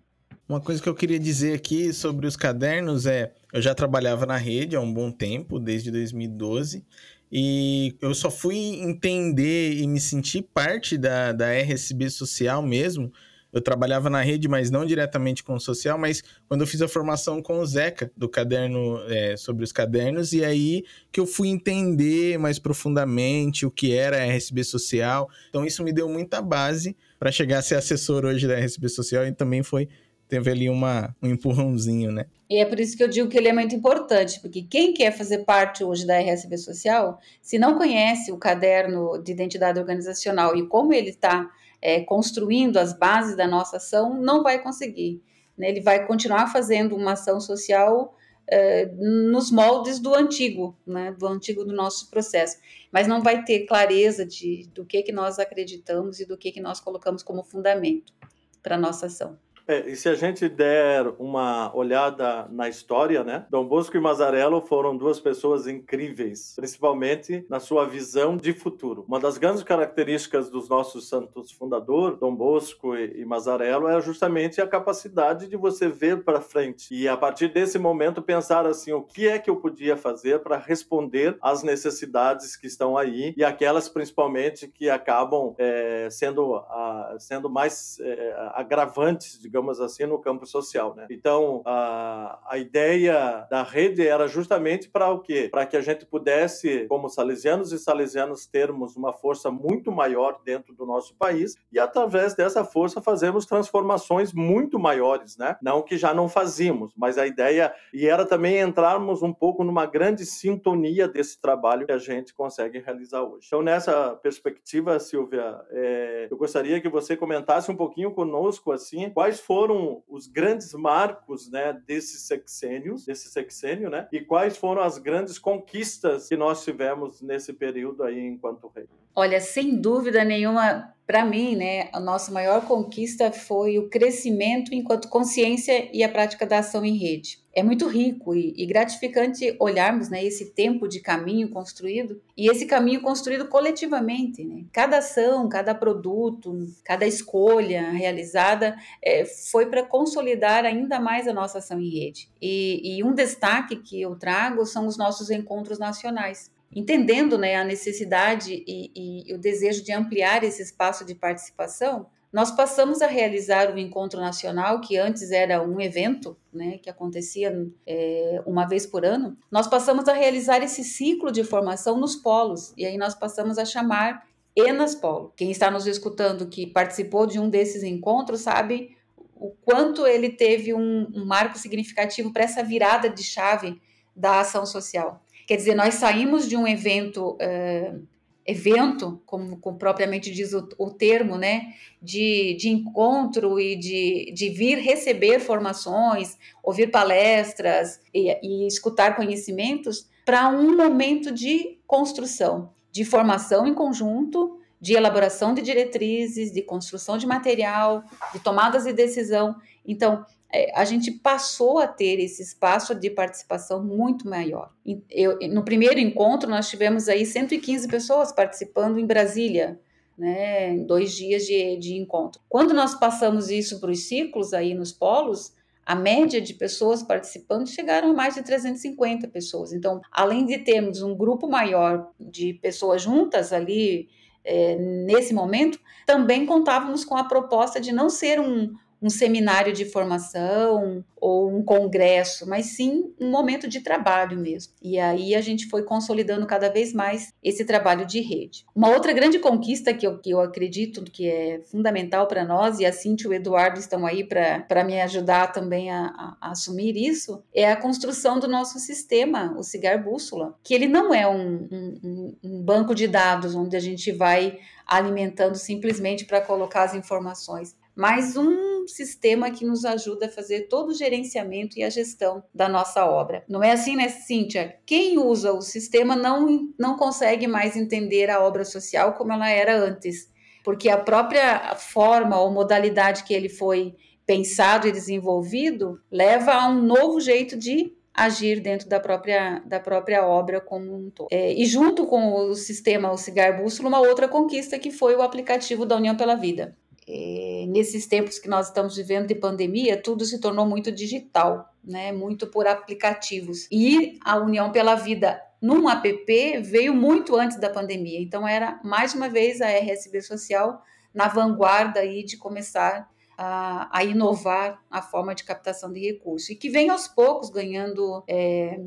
Uma 0.47 0.62
coisa 0.62 0.81
que 0.81 0.88
eu 0.88 0.94
queria 0.94 1.19
dizer 1.19 1.56
aqui 1.56 1.92
sobre 1.92 2.27
os 2.27 2.36
cadernos 2.36 3.06
é: 3.06 3.33
eu 3.51 3.62
já 3.62 3.74
trabalhava 3.74 4.25
na 4.25 4.38
rede 4.38 4.75
há 4.75 4.80
um 4.80 4.94
bom 4.94 5.12
tempo, 5.12 5.59
desde 5.59 5.89
2012, 5.89 6.86
e 7.31 7.95
eu 8.00 8.13
só 8.13 8.30
fui 8.30 8.56
entender 8.56 9.74
e 9.74 9.88
me 9.88 10.00
sentir 10.00 10.44
parte 10.53 10.97
da, 10.97 11.31
da 11.31 11.47
RSB 11.47 12.09
social 12.09 12.62
mesmo 12.62 13.12
eu 13.56 13.62
trabalhava 13.62 14.09
na 14.09 14.21
rede, 14.21 14.50
mas 14.50 14.69
não 14.69 14.86
diretamente 14.86 15.42
com 15.42 15.53
o 15.53 15.59
social, 15.62 15.97
mas 15.97 16.21
quando 16.45 16.59
eu 16.59 16.68
fiz 16.68 16.81
a 16.81 16.89
formação 16.89 17.42
com 17.42 17.59
o 17.59 17.65
Zeca, 17.65 18.12
do 18.15 18.27
caderno, 18.27 19.00
é, 19.07 19.38
sobre 19.38 19.63
os 19.63 19.71
cadernos, 19.71 20.33
e 20.33 20.44
aí 20.44 20.83
que 21.09 21.21
eu 21.21 21.25
fui 21.25 21.47
entender 21.47 22.38
mais 22.38 22.59
profundamente 22.59 23.65
o 23.65 23.71
que 23.71 23.94
era 23.94 24.18
a 24.18 24.25
RSB 24.25 24.62
Social. 24.65 25.30
Então 25.47 25.63
isso 25.63 25.81
me 25.86 25.94
deu 25.94 26.09
muita 26.09 26.42
base 26.42 26.97
para 27.18 27.31
chegar 27.31 27.59
a 27.59 27.61
ser 27.61 27.75
assessor 27.75 28.25
hoje 28.25 28.45
da 28.45 28.56
RSB 28.56 28.90
Social 28.90 29.25
e 29.25 29.31
também 29.31 29.64
foi 29.64 29.87
teve 30.28 30.52
ali 30.52 30.70
uma, 30.70 31.16
um 31.22 31.30
empurrãozinho, 31.30 32.12
né? 32.12 32.26
E 32.50 32.58
é 32.58 32.66
por 32.66 32.80
isso 32.80 32.96
que 32.96 33.04
eu 33.04 33.08
digo 33.08 33.28
que 33.28 33.38
ele 33.38 33.48
é 33.48 33.54
muito 33.54 33.76
importante, 33.76 34.40
porque 34.40 34.62
quem 34.62 34.94
quer 34.94 35.12
fazer 35.12 35.40
parte 35.40 35.84
hoje 35.84 36.06
da 36.06 36.20
RSB 36.20 36.58
Social, 36.58 37.20
se 37.42 37.58
não 37.58 37.76
conhece 37.76 38.32
o 38.32 38.38
caderno 38.38 39.18
de 39.22 39.32
identidade 39.32 39.80
organizacional 39.80 40.56
e 40.56 40.68
como 40.68 40.94
ele 40.94 41.10
está 41.10 41.50
é, 41.82 42.02
construindo 42.02 42.78
as 42.78 42.98
bases 42.98 43.36
da 43.36 43.48
nossa 43.48 43.78
ação, 43.78 44.14
não 44.22 44.44
vai 44.44 44.62
conseguir. 44.62 45.22
Né? 45.58 45.70
Ele 45.70 45.82
vai 45.82 46.06
continuar 46.06 46.48
fazendo 46.48 46.96
uma 46.96 47.14
ação 47.14 47.40
social 47.40 48.16
é, 48.48 48.86
nos 48.96 49.50
moldes 49.50 50.00
do 50.00 50.14
antigo, 50.14 50.78
né? 50.86 51.16
do 51.18 51.28
antigo 51.28 51.66
do 51.66 51.74
nosso 51.74 52.12
processo, 52.12 52.58
mas 52.92 53.08
não 53.08 53.24
vai 53.24 53.44
ter 53.44 53.66
clareza 53.66 54.24
de, 54.24 54.70
do 54.74 54.86
que, 54.86 55.02
que 55.02 55.12
nós 55.12 55.40
acreditamos 55.40 56.20
e 56.20 56.26
do 56.26 56.38
que, 56.38 56.52
que 56.52 56.62
nós 56.62 56.80
colocamos 56.80 57.24
como 57.24 57.44
fundamento 57.44 58.14
para 58.62 58.76
a 58.76 58.80
nossa 58.80 59.08
ação. 59.08 59.38
É, 59.68 59.90
e 59.90 59.95
se 59.95 60.07
a 60.07 60.14
gente 60.14 60.48
der 60.48 61.07
uma 61.18 61.76
olhada 61.76 62.48
na 62.52 62.69
história, 62.69 63.24
né? 63.24 63.48
Dom 63.50 63.66
Bosco 63.66 63.98
e 63.98 64.00
Mazarello 64.00 64.62
foram 64.62 64.95
duas 64.95 65.19
pessoas 65.19 65.66
incríveis, 65.66 66.54
principalmente 66.56 67.44
na 67.50 67.60
sua 67.60 67.86
visão 67.88 68.38
de 68.38 68.54
futuro. 68.54 69.06
Uma 69.07 69.19
das 69.19 69.40
grandes 69.40 69.64
características 69.64 70.52
dos 70.52 70.69
nossos 70.69 71.10
santos 71.10 71.52
fundadores, 71.52 72.19
Dom 72.19 72.36
Bosco 72.36 72.95
e 72.95 73.26
Mazarello, 73.26 73.88
é 73.88 74.00
justamente 74.02 74.62
a 74.62 74.68
capacidade 74.68 75.48
de 75.48 75.57
você 75.57 75.88
ver 75.88 76.24
para 76.24 76.40
frente 76.40 76.94
e 76.94 77.07
a 77.07 77.18
partir 77.18 77.48
desse 77.48 77.80
momento 77.80 78.22
pensar 78.22 78.68
assim, 78.68 78.94
o 78.94 79.02
que 79.02 79.28
é 79.28 79.40
que 79.40 79.50
eu 79.50 79.56
podia 79.56 79.98
fazer 79.98 80.40
para 80.40 80.57
responder 80.57 81.38
às 81.42 81.64
necessidades 81.64 82.56
que 82.56 82.68
estão 82.68 82.95
aí 82.98 83.34
e 83.36 83.44
aquelas 83.44 83.90
principalmente 83.90 84.68
que 84.68 84.90
acabam 84.90 85.56
é, 85.57 86.07
sendo, 86.12 86.56
a, 86.56 87.16
sendo 87.18 87.50
mais 87.50 88.00
é, 88.00 88.52
agravantes, 88.54 89.40
digamos 89.40 89.55
digamos 89.56 89.80
assim, 89.80 90.06
no 90.06 90.19
campo 90.19 90.45
social. 90.45 90.94
Né? 90.94 91.07
Então, 91.09 91.62
a, 91.66 92.40
a 92.45 92.57
ideia 92.57 93.47
da 93.50 93.64
rede 93.64 94.06
era 94.06 94.28
justamente 94.28 94.90
para 94.90 95.09
o 95.09 95.21
quê? 95.21 95.47
Para 95.50 95.66
que 95.66 95.78
a 95.78 95.81
gente 95.81 96.06
pudesse, 96.06 96.85
como 96.90 97.07
salesianos 97.07 97.71
e 97.71 97.80
salesianas, 97.80 98.45
termos 98.45 98.97
uma 98.97 99.14
força 99.14 99.50
muito 99.50 99.94
maior 99.94 100.42
dentro 100.44 100.74
do 100.74 100.85
nosso 100.85 101.16
país 101.16 101.56
e, 101.71 101.80
através 101.80 102.35
dessa 102.35 102.66
força, 102.66 103.02
fazermos 103.02 103.45
transformações 103.45 104.33
muito 104.33 104.78
maiores, 104.78 105.38
né? 105.38 105.56
Não 105.62 105.81
que 105.81 105.97
já 105.97 106.14
não 106.14 106.28
fazíamos, 106.28 106.92
mas 106.97 107.18
a 107.18 107.26
ideia 107.26 107.74
e 107.94 108.07
era 108.07 108.26
também 108.26 108.59
entrarmos 108.59 109.24
um 109.24 109.31
pouco 109.31 109.64
numa 109.64 109.85
grande 109.85 110.26
sintonia 110.26 111.07
desse 111.07 111.40
trabalho 111.40 111.85
que 111.85 111.94
a 111.94 111.97
gente 111.97 112.33
consegue 112.33 112.80
realizar 112.80 113.24
hoje. 113.24 113.47
Então, 113.47 113.62
nessa 113.62 114.16
perspectiva, 114.21 115.00
Silvia, 115.00 115.62
é, 115.71 116.28
eu 116.30 116.35
gostaria 116.35 116.81
que 116.81 116.90
você 116.90 117.16
comentasse 117.16 117.71
um 117.71 117.76
pouquinho 117.76 118.12
conosco, 118.12 118.74
assim, 118.74 119.09
quais 119.09 119.44
foram 119.45 120.02
os 120.07 120.28
grandes 120.28 120.73
marcos, 120.73 121.49
né, 121.52 121.71
desse 121.85 122.19
sexênio, 122.19 122.95
desse 123.06 123.30
sexênio, 123.30 123.90
né? 123.90 124.07
E 124.11 124.19
quais 124.19 124.57
foram 124.57 124.81
as 124.81 124.97
grandes 124.97 125.37
conquistas 125.37 126.28
que 126.28 126.35
nós 126.35 126.64
tivemos 126.64 127.21
nesse 127.21 127.54
período 127.54 128.04
aí 128.04 128.19
enquanto 128.19 128.71
rei? 128.75 128.85
Olha, 129.16 129.40
sem 129.40 129.80
dúvida 129.80 130.25
nenhuma, 130.25 130.94
para 131.06 131.23
mim, 131.23 131.56
né, 131.56 131.90
a 131.94 131.99
nossa 131.99 132.31
maior 132.31 132.66
conquista 132.66 133.31
foi 133.31 133.78
o 133.78 133.90
crescimento 133.90 134.73
enquanto 134.73 135.09
consciência 135.09 135.90
e 135.95 136.04
a 136.04 136.09
prática 136.09 136.45
da 136.45 136.59
ação 136.59 136.83
em 136.83 136.97
rede. 136.97 137.44
É 137.56 137.64
muito 137.64 137.88
rico 137.88 138.35
e, 138.35 138.54
e 138.57 138.66
gratificante 138.66 139.56
olharmos 139.59 140.09
né, 140.09 140.21
esse 140.24 140.52
tempo 140.52 140.90
de 140.90 141.00
caminho 141.00 141.50
construído 141.50 142.21
e 142.35 142.52
esse 142.52 142.66
caminho 142.66 143.02
construído 143.02 143.47
coletivamente. 143.47 144.44
Né? 144.44 144.66
Cada 144.74 144.97
ação, 144.97 145.47
cada 145.47 145.74
produto, 145.74 146.68
cada 146.83 147.07
escolha 147.07 147.92
realizada 147.92 148.76
é, 149.02 149.24
foi 149.24 149.68
para 149.68 149.83
consolidar 149.83 150.66
ainda 150.66 151.00
mais 151.00 151.30
a 151.30 151.33
nossa 151.33 151.59
ação 151.59 151.80
em 151.80 151.90
rede. 151.90 152.30
E, 152.42 152.97
e 152.97 153.04
um 153.04 153.14
destaque 153.14 153.78
que 153.78 154.02
eu 154.02 154.18
trago 154.18 154.66
são 154.66 154.85
os 154.85 154.97
nossos 154.97 155.30
encontros 155.30 155.80
nacionais 155.80 156.54
entendendo 156.76 157.38
né, 157.38 157.56
a 157.56 157.64
necessidade 157.64 158.64
e, 158.68 158.92
e, 159.30 159.33
o 159.33 159.38
desejo 159.38 159.81
de 159.81 159.94
ampliar 159.94 160.44
esse 160.44 160.62
espaço 160.62 161.06
de 161.06 161.16
participação, 161.16 162.07
nós 162.35 162.51
passamos 162.51 163.01
a 163.01 163.07
realizar 163.07 163.73
o 163.73 163.80
encontro 163.80 164.19
nacional, 164.19 164.81
que 164.81 164.97
antes 164.97 165.31
era 165.31 165.63
um 165.63 165.80
evento, 165.80 166.35
né, 166.51 166.77
que 166.80 166.89
acontecia 166.89 167.65
é, 167.87 168.44
uma 168.45 168.68
vez 168.68 168.85
por 168.85 169.06
ano. 169.06 169.37
Nós 169.49 169.68
passamos 169.68 170.09
a 170.09 170.13
realizar 170.13 170.61
esse 170.61 170.83
ciclo 170.83 171.31
de 171.31 171.45
formação 171.45 171.97
nos 171.97 172.13
polos, 172.13 172.73
e 172.75 172.85
aí 172.85 172.97
nós 172.97 173.15
passamos 173.15 173.57
a 173.57 173.63
chamar 173.63 174.27
Enas 174.54 174.94
Polo. 174.94 175.31
Quem 175.37 175.49
está 175.49 175.71
nos 175.71 175.87
escutando 175.87 176.49
que 176.49 176.68
participou 176.68 177.25
de 177.25 177.39
um 177.39 177.49
desses 177.49 177.83
encontros 177.83 178.42
sabe 178.42 178.97
o 179.33 179.51
quanto 179.63 180.06
ele 180.06 180.30
teve 180.30 180.73
um, 180.73 181.07
um 181.15 181.23
marco 181.23 181.57
significativo 181.57 182.33
para 182.33 182.44
essa 182.44 182.61
virada 182.61 183.09
de 183.09 183.23
chave 183.23 183.81
da 184.13 184.42
ação 184.42 184.65
social. 184.65 185.23
Quer 185.47 185.56
dizer, 185.56 185.73
nós 185.73 185.94
saímos 185.94 186.49
de 186.49 186.57
um 186.57 186.68
evento, 186.68 187.37
uh, 187.37 188.06
evento, 188.45 189.21
como, 189.25 189.57
como, 189.57 189.78
propriamente 189.78 190.31
diz 190.31 190.54
o, 190.54 190.68
o, 190.78 190.92
termo, 190.92 191.35
né, 191.35 191.73
de, 192.02 192.56
de 192.59 192.69
encontro 192.69 193.59
e 193.59 193.75
de, 193.75 194.31
de 194.33 194.49
vir 194.49 194.78
receber 194.78 195.40
formações, 195.40 196.37
ouvir 196.64 196.92
palestras 196.92 197.99
e, 198.14 198.30
e 198.44 198.68
escutar 198.68 199.16
conhecimentos, 199.16 200.07
para 200.23 200.49
um 200.49 200.75
momento 200.75 201.31
de 201.31 201.80
construção, 201.87 202.71
de 202.92 203.04
formação 203.04 203.66
em 203.68 203.73
conjunto, 203.73 204.59
de 204.80 204.94
elaboração 204.94 205.54
de 205.54 205.61
diretrizes, 205.61 206.52
de 206.52 206.61
construção 206.61 207.18
de 207.18 207.25
material, 207.25 208.04
de 208.33 208.40
tomadas 208.40 208.83
de 208.83 208.94
decisão. 208.94 209.56
Então, 209.85 210.25
a 210.74 210.85
gente 210.85 211.12
passou 211.12 211.80
a 211.80 211.88
ter 211.88 212.19
esse 212.19 212.42
espaço 212.42 212.94
de 212.94 213.09
participação 213.09 213.83
muito 213.83 214.28
maior. 214.28 214.71
Eu, 215.09 215.40
no 215.50 215.64
primeiro 215.64 216.00
encontro, 216.00 216.50
nós 216.50 216.69
tivemos 216.69 217.09
aí 217.09 217.26
115 217.26 217.88
pessoas 217.88 218.31
participando 218.31 219.00
em 219.00 219.06
Brasília, 219.06 219.80
né, 220.18 220.74
em 220.74 220.85
dois 220.85 221.14
dias 221.14 221.45
de, 221.45 221.78
de 221.78 221.95
encontro. 221.95 222.42
Quando 222.47 222.74
nós 222.74 222.95
passamos 222.95 223.50
isso 223.50 223.80
para 223.80 223.92
os 223.92 224.07
ciclos 224.07 224.54
aí 224.54 224.74
nos 224.74 224.92
polos, 224.92 225.54
a 225.85 225.94
média 225.94 226.42
de 226.42 226.54
pessoas 226.54 227.04
participando 227.04 227.68
chegaram 227.68 228.09
a 228.09 228.14
mais 228.14 228.33
de 228.35 228.42
350 228.42 229.28
pessoas. 229.28 229.71
Então, 229.71 230.02
além 230.12 230.45
de 230.45 230.57
termos 230.59 231.02
um 231.02 231.16
grupo 231.16 231.47
maior 231.47 232.09
de 232.19 232.54
pessoas 232.54 233.04
juntas 233.04 233.54
ali 233.54 234.09
é, 234.44 234.76
nesse 234.76 235.33
momento, 235.33 235.80
também 236.06 236.45
contávamos 236.45 237.06
com 237.06 237.16
a 237.16 237.24
proposta 237.24 237.80
de 237.80 237.92
não 237.92 238.09
ser 238.09 238.40
um, 238.40 238.74
um 239.06 239.09
seminário 239.09 239.71
de 239.71 239.85
formação 239.85 241.06
ou 241.16 241.56
um 241.56 241.64
congresso, 241.64 242.50
mas 242.50 242.76
sim 242.76 243.14
um 243.21 243.30
momento 243.30 243.68
de 243.68 243.80
trabalho 243.80 244.35
mesmo. 244.40 244.74
E 244.81 245.00
aí 245.00 245.35
a 245.35 245.42
gente 245.42 245.68
foi 245.68 245.83
consolidando 245.83 246.47
cada 246.47 246.69
vez 246.69 246.92
mais 246.92 247.31
esse 247.44 247.64
trabalho 247.66 248.04
de 248.07 248.19
rede. 248.19 248.66
Uma 248.76 248.90
outra 248.90 249.14
grande 249.14 249.38
conquista 249.38 249.94
que 249.94 250.07
eu, 250.07 250.18
que 250.18 250.31
eu 250.31 250.42
acredito 250.42 251.04
que 251.04 251.30
é 251.30 251.62
fundamental 251.69 252.28
para 252.28 252.44
nós, 252.44 252.80
e 252.80 252.85
a 252.85 252.92
Cintia 252.92 253.28
e 253.28 253.30
o 253.30 253.33
Eduardo 253.33 253.80
estão 253.80 254.07
aí 254.07 254.24
para 254.24 254.83
me 254.83 255.00
ajudar 255.02 255.52
também 255.52 255.92
a, 255.92 256.07
a, 256.07 256.38
a, 256.42 256.52
assumir 256.52 256.97
isso, 256.97 257.44
é 257.54 257.71
a 257.71 257.76
construção 257.76 258.40
do 258.40 258.47
nosso 258.47 258.80
sistema, 258.80 259.54
o 259.56 259.62
Cigar 259.62 260.04
Bússola, 260.04 260.56
que 260.64 260.74
ele 260.74 260.88
não 260.88 261.14
é 261.14 261.28
um, 261.28 261.68
um, 261.71 262.35
um 262.44 262.62
banco 262.64 262.95
de 262.95 263.07
dados 263.07 263.54
onde 263.54 263.76
a 263.76 263.80
gente 263.80 264.12
vai 264.12 264.57
alimentando 264.88 265.56
simplesmente 265.56 266.26
para 266.26 266.42
colocar 266.42 266.83
as 266.83 266.95
informações 266.95 267.76
mas 267.95 268.35
um 268.35 268.75
sistema 268.87 269.51
que 269.51 269.65
nos 269.65 269.85
ajuda 269.85 270.27
a 270.27 270.31
fazer 270.31 270.68
todo 270.68 270.89
o 270.89 270.94
gerenciamento 270.94 271.77
e 271.77 271.83
a 271.83 271.89
gestão 271.89 272.44
da 272.54 272.68
nossa 272.68 273.06
obra. 273.06 273.44
Não 273.47 273.63
é 273.63 273.71
assim, 273.71 273.95
né, 273.95 274.09
Cíntia? 274.09 274.77
Quem 274.85 275.18
usa 275.18 275.54
o 275.54 275.61
sistema 275.61 276.15
não, 276.15 276.69
não 276.77 276.95
consegue 276.95 277.47
mais 277.47 277.75
entender 277.75 278.30
a 278.30 278.42
obra 278.42 278.65
social 278.65 279.13
como 279.13 279.33
ela 279.33 279.49
era 279.49 279.77
antes, 279.77 280.30
porque 280.63 280.89
a 280.89 280.97
própria 280.97 281.75
forma 281.75 282.39
ou 282.39 282.51
modalidade 282.51 283.23
que 283.23 283.33
ele 283.33 283.49
foi 283.49 283.95
pensado 284.25 284.87
e 284.87 284.92
desenvolvido 284.92 285.99
leva 286.11 286.54
a 286.54 286.68
um 286.68 286.81
novo 286.81 287.19
jeito 287.19 287.56
de 287.56 287.94
agir 288.15 288.61
dentro 288.61 288.87
da 288.87 288.99
própria, 288.99 289.61
da 289.65 289.80
própria 289.80 290.25
obra 290.25 290.61
como 290.61 290.95
um 290.95 291.09
todo. 291.09 291.27
É, 291.31 291.54
e 291.54 291.65
junto 291.65 292.06
com 292.07 292.33
o 292.33 292.56
sistema 292.56 293.11
O 293.11 293.18
Cigar 293.18 293.61
Bússola, 293.61 293.89
uma 293.89 293.99
outra 293.99 294.27
conquista 294.27 294.80
que 294.80 294.89
foi 294.89 295.15
o 295.15 295.21
aplicativo 295.21 295.85
da 295.85 295.97
União 295.97 296.15
pela 296.15 296.35
Vida 296.35 296.75
é, 297.07 297.66
nesses 297.68 298.07
tempos 298.07 298.40
que 298.40 298.50
nós 298.50 298.68
estamos 298.68 298.95
vivendo 298.95 299.28
de 299.28 299.35
pandemia, 299.35 300.02
tudo 300.02 300.26
se 300.26 300.40
tornou 300.40 300.66
muito 300.66 300.92
digital, 300.92 301.71
né? 301.83 302.12
Muito 302.12 302.47
por 302.47 302.66
aplicativos. 302.66 303.68
E 303.71 304.18
a 304.24 304.38
União 304.38 304.71
pela 304.71 304.95
Vida 304.95 305.42
num 305.62 305.90
app 305.90 306.62
veio 306.62 306.94
muito 306.94 307.35
antes 307.35 307.59
da 307.59 307.69
pandemia. 307.69 308.19
Então 308.21 308.47
era 308.47 308.80
mais 308.83 309.14
uma 309.14 309.30
vez 309.30 309.62
a 309.62 309.68
RSB 309.68 310.21
Social 310.21 310.81
na 311.14 311.28
vanguarda 311.28 312.02
aí 312.02 312.24
de 312.24 312.38
começar 312.38 313.09
a, 313.38 313.90
a 313.92 314.04
inovar 314.04 314.81
a 314.90 315.02
forma 315.02 315.33
de 315.33 315.44
captação 315.44 315.92
de 315.92 316.00
recursos 316.00 316.50
e 316.50 316.56
que 316.56 316.69
vem 316.69 316.90
aos 316.90 317.07
poucos 317.07 317.50
ganhando 317.50 318.24
é, 318.28 318.80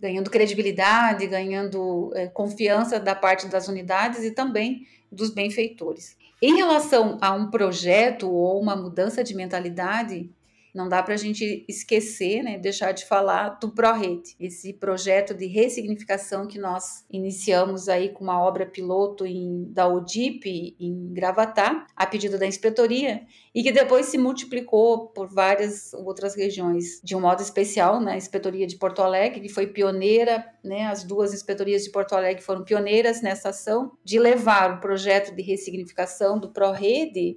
ganhando 0.00 0.30
credibilidade, 0.30 1.26
ganhando 1.26 2.10
é, 2.14 2.26
confiança 2.26 2.98
da 2.98 3.14
parte 3.14 3.46
das 3.48 3.68
unidades 3.68 4.24
e 4.24 4.30
também 4.30 4.86
dos 5.12 5.30
benfeitores. 5.30 6.16
Em 6.42 6.56
relação 6.56 7.18
a 7.20 7.32
um 7.32 7.50
projeto 7.50 8.30
ou 8.30 8.60
uma 8.60 8.74
mudança 8.74 9.22
de 9.22 9.34
mentalidade, 9.34 10.30
não 10.74 10.88
dá 10.88 11.02
para 11.02 11.14
a 11.14 11.16
gente 11.16 11.64
esquecer, 11.68 12.42
né, 12.42 12.58
deixar 12.58 12.92
de 12.92 13.04
falar 13.04 13.58
do 13.60 13.70
ProRede, 13.70 14.36
esse 14.38 14.72
projeto 14.72 15.34
de 15.34 15.46
ressignificação 15.46 16.46
que 16.46 16.58
nós 16.58 17.04
iniciamos 17.10 17.88
aí 17.88 18.10
com 18.10 18.24
uma 18.24 18.40
obra 18.40 18.66
piloto 18.66 19.26
em, 19.26 19.64
da 19.72 19.88
ODIP 19.88 20.76
em 20.78 21.12
Gravatá, 21.12 21.86
a 21.96 22.06
pedido 22.06 22.38
da 22.38 22.46
inspetoria, 22.46 23.22
e 23.54 23.62
que 23.62 23.72
depois 23.72 24.06
se 24.06 24.18
multiplicou 24.18 25.08
por 25.08 25.28
várias 25.28 25.92
outras 25.94 26.36
regiões, 26.36 27.00
de 27.02 27.16
um 27.16 27.20
modo 27.20 27.42
especial 27.42 28.00
na 28.00 28.16
inspetoria 28.16 28.66
de 28.66 28.76
Porto 28.76 29.02
Alegre, 29.02 29.40
que 29.40 29.48
foi 29.48 29.66
pioneira, 29.66 30.44
né, 30.62 30.86
as 30.86 31.04
duas 31.04 31.34
inspetorias 31.34 31.84
de 31.84 31.90
Porto 31.90 32.14
Alegre 32.14 32.42
foram 32.42 32.64
pioneiras 32.64 33.22
nessa 33.22 33.48
ação 33.48 33.92
de 34.04 34.18
levar 34.18 34.76
o 34.76 34.80
projeto 34.80 35.34
de 35.34 35.42
ressignificação 35.42 36.38
do 36.38 36.50
ProRede 36.50 37.36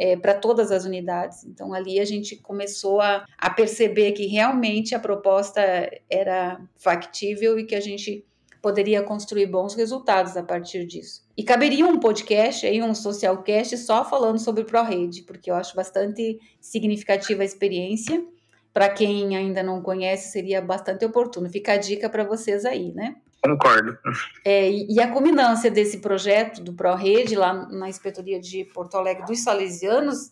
é, 0.00 0.16
para 0.16 0.32
todas 0.32 0.72
as 0.72 0.86
unidades. 0.86 1.44
Então, 1.44 1.74
ali 1.74 2.00
a 2.00 2.06
gente 2.06 2.34
começou 2.36 3.02
a, 3.02 3.26
a 3.36 3.50
perceber 3.50 4.12
que 4.12 4.26
realmente 4.26 4.94
a 4.94 4.98
proposta 4.98 5.60
era 6.08 6.58
factível 6.74 7.58
e 7.58 7.66
que 7.66 7.74
a 7.74 7.80
gente 7.80 8.24
poderia 8.62 9.02
construir 9.02 9.44
bons 9.46 9.74
resultados 9.74 10.38
a 10.38 10.42
partir 10.42 10.86
disso. 10.86 11.22
E 11.36 11.44
caberia 11.44 11.86
um 11.86 12.00
podcast 12.00 12.66
aí, 12.66 12.82
um 12.82 12.94
socialcast 12.94 13.76
só 13.76 14.02
falando 14.02 14.38
sobre 14.38 14.64
ProRede, 14.64 15.22
porque 15.22 15.50
eu 15.50 15.54
acho 15.54 15.76
bastante 15.76 16.38
significativa 16.58 17.42
a 17.42 17.44
experiência. 17.44 18.24
Para 18.72 18.88
quem 18.88 19.36
ainda 19.36 19.62
não 19.62 19.82
conhece, 19.82 20.32
seria 20.32 20.62
bastante 20.62 21.04
oportuno. 21.04 21.50
Fica 21.50 21.72
a 21.72 21.76
dica 21.76 22.08
para 22.08 22.24
vocês 22.24 22.64
aí, 22.64 22.92
né? 22.92 23.16
Concordo. 23.42 23.98
É, 24.44 24.70
e 24.70 25.00
a 25.00 25.10
culminância 25.10 25.70
desse 25.70 25.98
projeto 25.98 26.62
do 26.62 26.74
ProRede, 26.74 27.34
lá 27.34 27.54
na 27.70 27.88
Inspetoria 27.88 28.38
de 28.38 28.64
Porto 28.66 28.96
Alegre 28.96 29.24
dos 29.24 29.40
Salesianos, 29.40 30.30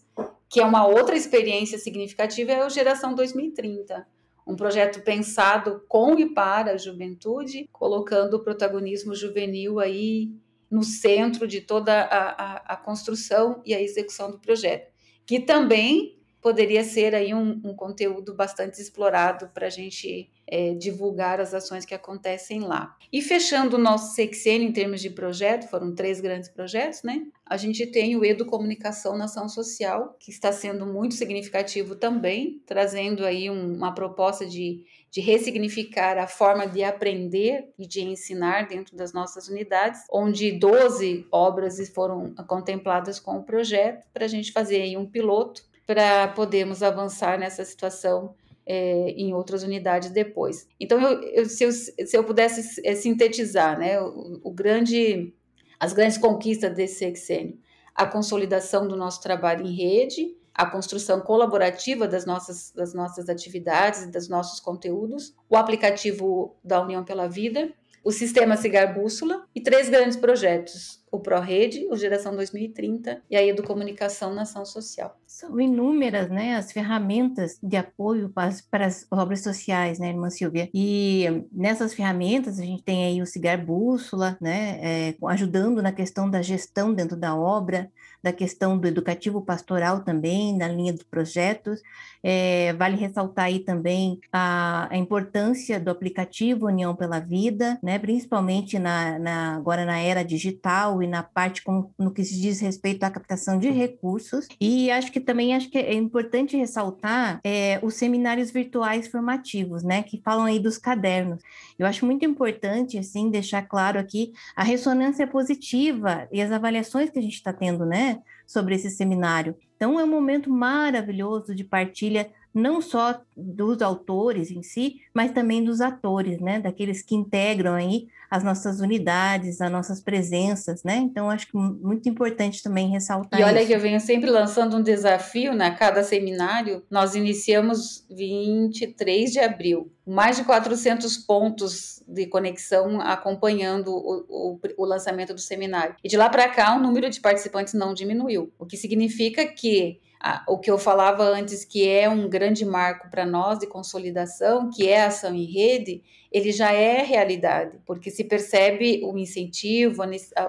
que 0.49 0.61
é 0.61 0.65
uma 0.65 0.87
outra 0.87 1.17
experiência 1.17 1.79
significativa, 1.79 2.53
é 2.53 2.65
o 2.65 2.71
Geração 2.71 3.15
2030. 3.15 4.07
Um 4.47 4.57
projeto 4.57 5.03
pensado 5.03 5.83
com 5.88 6.19
e 6.19 6.33
para 6.35 6.73
a 6.73 6.77
juventude, 6.77 7.69
colocando 7.73 8.35
o 8.35 8.41
protagonismo 8.41 9.15
juvenil 9.15 9.79
aí 9.79 10.31
no 10.71 10.83
centro 10.83 11.47
de 11.47 11.62
toda 11.62 12.03
a, 12.03 12.29
a, 12.29 12.75
a 12.75 12.77
construção 12.77 13.62
e 13.65 13.75
a 13.75 13.81
execução 13.81 14.31
do 14.31 14.38
projeto. 14.38 14.93
Que 15.27 15.41
também 15.41 16.17
poderia 16.40 16.85
ser 16.85 17.14
aí 17.14 17.35
um, 17.35 17.61
um 17.64 17.75
conteúdo 17.75 18.35
bastante 18.35 18.80
explorado 18.80 19.49
para 19.49 19.66
a 19.66 19.71
gente 19.71 20.30
é, 20.47 20.73
divulgar 20.75 21.40
as 21.40 21.52
ações 21.52 21.85
que 21.85 21.95
acontecem 21.95 22.61
lá. 22.61 22.97
E 23.12 23.21
fechando 23.21 23.76
o 23.76 23.80
nosso 23.80 24.14
sexênio 24.14 24.68
em 24.68 24.73
termos 24.73 25.00
de 25.00 25.11
projeto, 25.11 25.68
foram 25.68 25.95
três 25.95 26.21
grandes 26.21 26.49
projetos, 26.49 27.02
né? 27.02 27.26
A 27.45 27.57
gente 27.57 27.87
tem 27.87 28.16
o 28.16 28.25
Edu 28.25 28.47
Comunicação 28.47 29.16
na 29.16 29.25
Ação 29.25 29.49
Social, 29.49 30.16
que 30.18 30.30
está 30.30 30.52
sendo 30.52 30.87
muito 30.87 31.14
significativo 31.14 31.97
também, 31.97 32.62
trazendo 32.66 33.25
aí 33.25 33.50
um, 33.50 33.75
uma 33.75 33.95
proposta 33.95 34.47
de, 34.47 34.85
de 35.11 35.21
ressignificar 35.21 36.18
a 36.18 36.26
forma 36.26 36.66
de 36.66 36.83
aprender 36.83 37.71
e 37.78 37.87
de 37.87 38.02
ensinar 38.02 38.68
dentro 38.68 38.97
das 38.97 39.12
nossas 39.12 39.49
unidades, 39.49 40.02
onde 40.11 40.52
12 40.52 41.26
obras 41.33 41.78
foram 41.90 42.35
contempladas 42.47 43.18
com 43.18 43.38
o 43.38 43.45
projeto, 43.45 44.07
para 44.12 44.25
a 44.25 44.28
gente 44.28 44.52
fazer 44.52 44.83
aí 44.83 44.97
um 44.97 45.07
piloto 45.07 45.68
para 45.88 46.28
podermos 46.28 46.83
avançar 46.83 47.38
nessa 47.38 47.64
situação 47.64 48.35
é, 48.66 49.09
em 49.12 49.33
outras 49.33 49.62
unidades 49.62 50.11
depois. 50.11 50.68
Então, 50.78 51.00
eu, 51.00 51.23
eu, 51.23 51.45
se, 51.47 51.64
eu, 51.64 51.73
se 51.73 52.14
eu 52.14 52.23
pudesse 52.23 52.78
é, 52.85 52.95
sintetizar, 52.95 53.78
né, 53.78 53.99
o, 53.99 54.38
o, 54.45 54.52
grande, 54.52 55.35
as 55.80 55.95
grandes 55.95 56.18
conquistas 56.18 56.75
desse 56.75 56.99
sexênio, 56.99 57.59
a 57.95 58.04
consolidação 58.04 58.87
do 58.87 58.97
nosso 58.97 59.23
trabalho 59.23 59.64
em 59.66 59.75
rede, 59.75 60.37
a 60.52 60.66
construção 60.66 61.23
colaborativa 61.23 62.07
das 62.07 62.26
nossas, 62.26 62.71
das 62.73 62.92
nossas 62.92 63.30
atividades 63.30 64.11
dos 64.11 64.28
nossos 64.28 64.61
conteúdos, 64.61 65.35
o 65.49 65.57
aplicativo 65.57 66.54
da 66.62 66.83
União 66.83 67.02
pela 67.02 67.26
Vida, 67.26 67.73
o 68.05 68.11
sistema 68.11 68.57
Cigar 68.57 68.95
Bússola 68.95 69.45
e 69.55 69.61
três 69.61 69.88
grandes 69.88 70.17
projetos: 70.17 71.02
o 71.11 71.19
ProRede, 71.19 71.87
o 71.90 71.97
Geração 71.97 72.35
2030 72.35 73.23
e 73.31 73.37
a 73.37 73.45
Educomunicação 73.45 74.35
na 74.35 74.43
Ação 74.43 74.64
Social. 74.64 75.19
São 75.26 75.61
inúmeras 75.61 76.28
né, 76.28 76.57
as 76.57 76.73
ferramentas 76.73 77.59
de 77.62 77.76
apoio 77.76 78.28
para 78.28 78.49
as, 78.49 78.61
para 78.61 78.87
as 78.87 79.07
obras 79.11 79.43
sociais, 79.43 79.99
né, 79.99 80.09
irmã 80.09 80.31
Silvia? 80.31 80.69
E 80.73 81.25
nessas 81.52 81.95
ferramentas 81.95 82.59
a 82.59 82.64
gente 82.64 82.83
tem 82.83 83.05
aí 83.05 83.23
o 83.23 83.26
Cigar 83.26 83.59
Bússola, 83.59 84.37
né, 84.40 84.78
é, 84.83 85.14
ajudando 85.26 85.83
na 85.83 85.93
questão 85.93 86.31
da 86.31 86.43
gestão 86.43 86.93
dentro 86.93 87.17
da 87.17 87.37
obra, 87.37 87.90
da 88.22 88.32
questão 88.32 88.76
do 88.78 88.88
educativo 88.88 89.40
pastoral 89.42 90.00
também, 90.00 90.56
na 90.56 90.68
linha 90.68 90.92
dos 90.92 91.02
projetos. 91.02 91.80
É, 92.22 92.72
vale 92.72 92.96
ressaltar 92.96 93.44
aí 93.46 93.60
também 93.60 94.18
a, 94.32 94.88
a, 94.90 94.96
importância 94.96 95.78
do 95.78 95.88
aplicativo 95.88 96.66
União 96.66 96.94
pela 96.94 97.20
Vida, 97.20 97.78
né, 97.80 97.96
principalmente 97.96 98.76
na, 98.76 99.18
na, 99.20 99.56
agora 99.56 99.84
na 99.84 99.98
era 99.98 100.25
digital 100.25 101.00
e 101.00 101.06
na 101.06 101.22
parte 101.22 101.62
com, 101.62 101.90
no 101.96 102.10
que 102.10 102.25
se 102.25 102.40
diz 102.40 102.60
respeito 102.60 103.04
à 103.04 103.10
captação 103.10 103.56
de 103.56 103.70
recursos. 103.70 104.48
E 104.60 104.90
acho 104.90 105.12
que 105.12 105.20
também 105.20 105.54
acho 105.54 105.70
que 105.70 105.78
é 105.78 105.94
importante 105.94 106.56
ressaltar 106.56 107.40
é, 107.44 107.78
os 107.82 107.94
seminários 107.94 108.50
virtuais 108.50 109.06
formativos, 109.06 109.84
né, 109.84 110.02
que 110.02 110.20
falam 110.20 110.44
aí 110.44 110.58
dos 110.58 110.76
cadernos. 110.76 111.40
Eu 111.78 111.87
acho 111.87 112.04
muito 112.04 112.25
importante, 112.25 112.98
assim, 112.98 113.30
deixar 113.30 113.62
claro 113.62 113.98
aqui 113.98 114.32
a 114.56 114.64
ressonância 114.64 115.26
positiva 115.26 116.26
e 116.32 116.42
as 116.42 116.50
avaliações 116.50 117.10
que 117.10 117.18
a 117.18 117.22
gente 117.22 117.34
está 117.34 117.52
tendo, 117.52 117.87
né, 117.87 118.08
sobre 118.49 118.75
esse 118.75 118.90
seminário. 118.90 119.55
Então, 119.76 120.00
é 120.00 120.02
um 120.02 120.09
momento 120.09 120.50
maravilhoso 120.50 121.55
de 121.55 121.62
partilha, 121.62 122.33
não 122.59 122.81
só 122.81 123.21
dos 123.37 123.81
autores 123.81 124.50
em 124.50 124.62
si, 124.62 125.00
mas 125.15 125.33
também 125.33 125.65
dos 125.65 125.81
atores, 125.81 126.41
né? 126.41 126.61
Daqueles 126.61 127.03
que 127.03 127.15
integram 127.15 127.75
aí 127.75 128.09
as 128.31 128.45
nossas 128.45 128.81
unidades, 128.81 129.61
as 129.61 129.71
nossas 129.71 130.03
presenças, 130.03 130.83
né? 130.85 130.97
Então, 130.97 131.31
acho 131.31 131.47
que 131.47 131.57
muito 131.57 132.09
importante 132.09 132.62
também 132.62 132.91
ressaltar 132.91 133.41
E 133.41 133.43
olha 133.43 133.61
isso. 133.61 133.69
que 133.69 133.75
eu 133.75 133.81
venho 133.81 133.99
sempre 134.00 134.29
lançando 134.29 134.77
um 134.77 134.83
desafio, 134.83 135.53
na 135.53 135.71
né? 135.71 135.77
cada 135.77 136.03
seminário, 136.03 136.83
nós 136.91 137.15
iniciamos 137.15 138.05
23 138.11 139.33
de 139.33 139.41
abril, 139.41 139.91
mais 140.07 140.37
de 140.37 140.45
400 140.45 141.17
pontos 141.19 142.03
de 142.07 142.27
conexão 142.27 143.00
acompanhando 143.00 143.88
o, 143.88 144.25
o, 144.29 144.61
o 144.77 144.85
lançamento 144.85 145.33
do 145.33 145.41
seminário. 145.41 145.97
E 146.05 146.09
de 146.09 146.17
lá 146.17 146.29
para 146.29 146.49
cá, 146.49 146.77
o 146.77 146.83
número 146.83 147.09
de 147.09 147.21
participantes 147.21 147.73
não 147.73 147.95
diminuiu, 147.95 148.53
o 148.59 148.67
que 148.67 148.77
significa 148.77 149.47
que 149.47 150.00
o 150.48 150.59
que 150.59 150.70
eu 150.70 150.78
falava 150.78 151.22
antes, 151.22 151.64
que 151.64 151.88
é 151.88 152.09
um 152.09 152.28
grande 152.28 152.64
marco 152.64 153.09
para 153.09 153.24
nós 153.24 153.59
de 153.59 153.66
consolidação, 153.66 154.68
que 154.70 154.88
é 154.88 155.02
a 155.02 155.07
ação 155.07 155.35
em 155.35 155.44
rede, 155.44 156.02
ele 156.31 156.52
já 156.52 156.72
é 156.72 157.02
realidade, 157.02 157.78
porque 157.87 158.11
se 158.11 158.24
percebe 158.24 159.00
o 159.04 159.16
incentivo, 159.16 160.02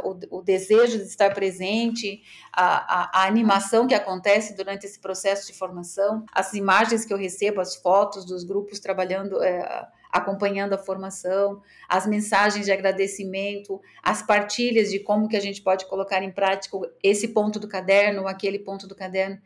o, 0.04 0.40
o 0.40 0.42
desejo 0.42 0.98
de 0.98 1.06
estar 1.06 1.34
presente, 1.34 2.22
a, 2.52 3.20
a, 3.20 3.22
a, 3.22 3.28
animação 3.28 3.88
que 3.88 3.94
acontece 3.94 4.56
durante 4.56 4.86
esse 4.86 5.00
processo 5.00 5.48
de 5.48 5.58
formação, 5.58 6.26
as 6.34 6.54
imagens 6.54 7.06
que 7.06 7.14
eu 7.14 7.18
recebo, 7.18 7.62
as 7.62 7.76
fotos 7.76 8.26
dos 8.26 8.44
grupos 8.44 8.80
trabalhando. 8.80 9.42
É, 9.42 9.88
acompanhando 10.10 10.74
a 10.74 10.78
formação, 10.78 11.62
as 11.88 12.08
mensagens 12.08 12.66
de 12.66 12.72
agradecimento, 12.72 13.80
as 14.02 14.22
partilhas 14.22 14.90
de 14.90 15.00
como 15.00 15.28
que 15.28 15.38
a 15.38 15.42
gente 15.42 15.62
pode 15.62 15.86
colocar 15.86 16.24
em 16.24 16.32
prática 16.32 16.78
esse 17.04 17.28
ponto 17.30 17.60
do 17.60 17.68
caderno, 17.68 18.28
aquele 18.28 18.60
ponto 18.60 18.88
do 18.88 18.96
caderno 18.96 19.40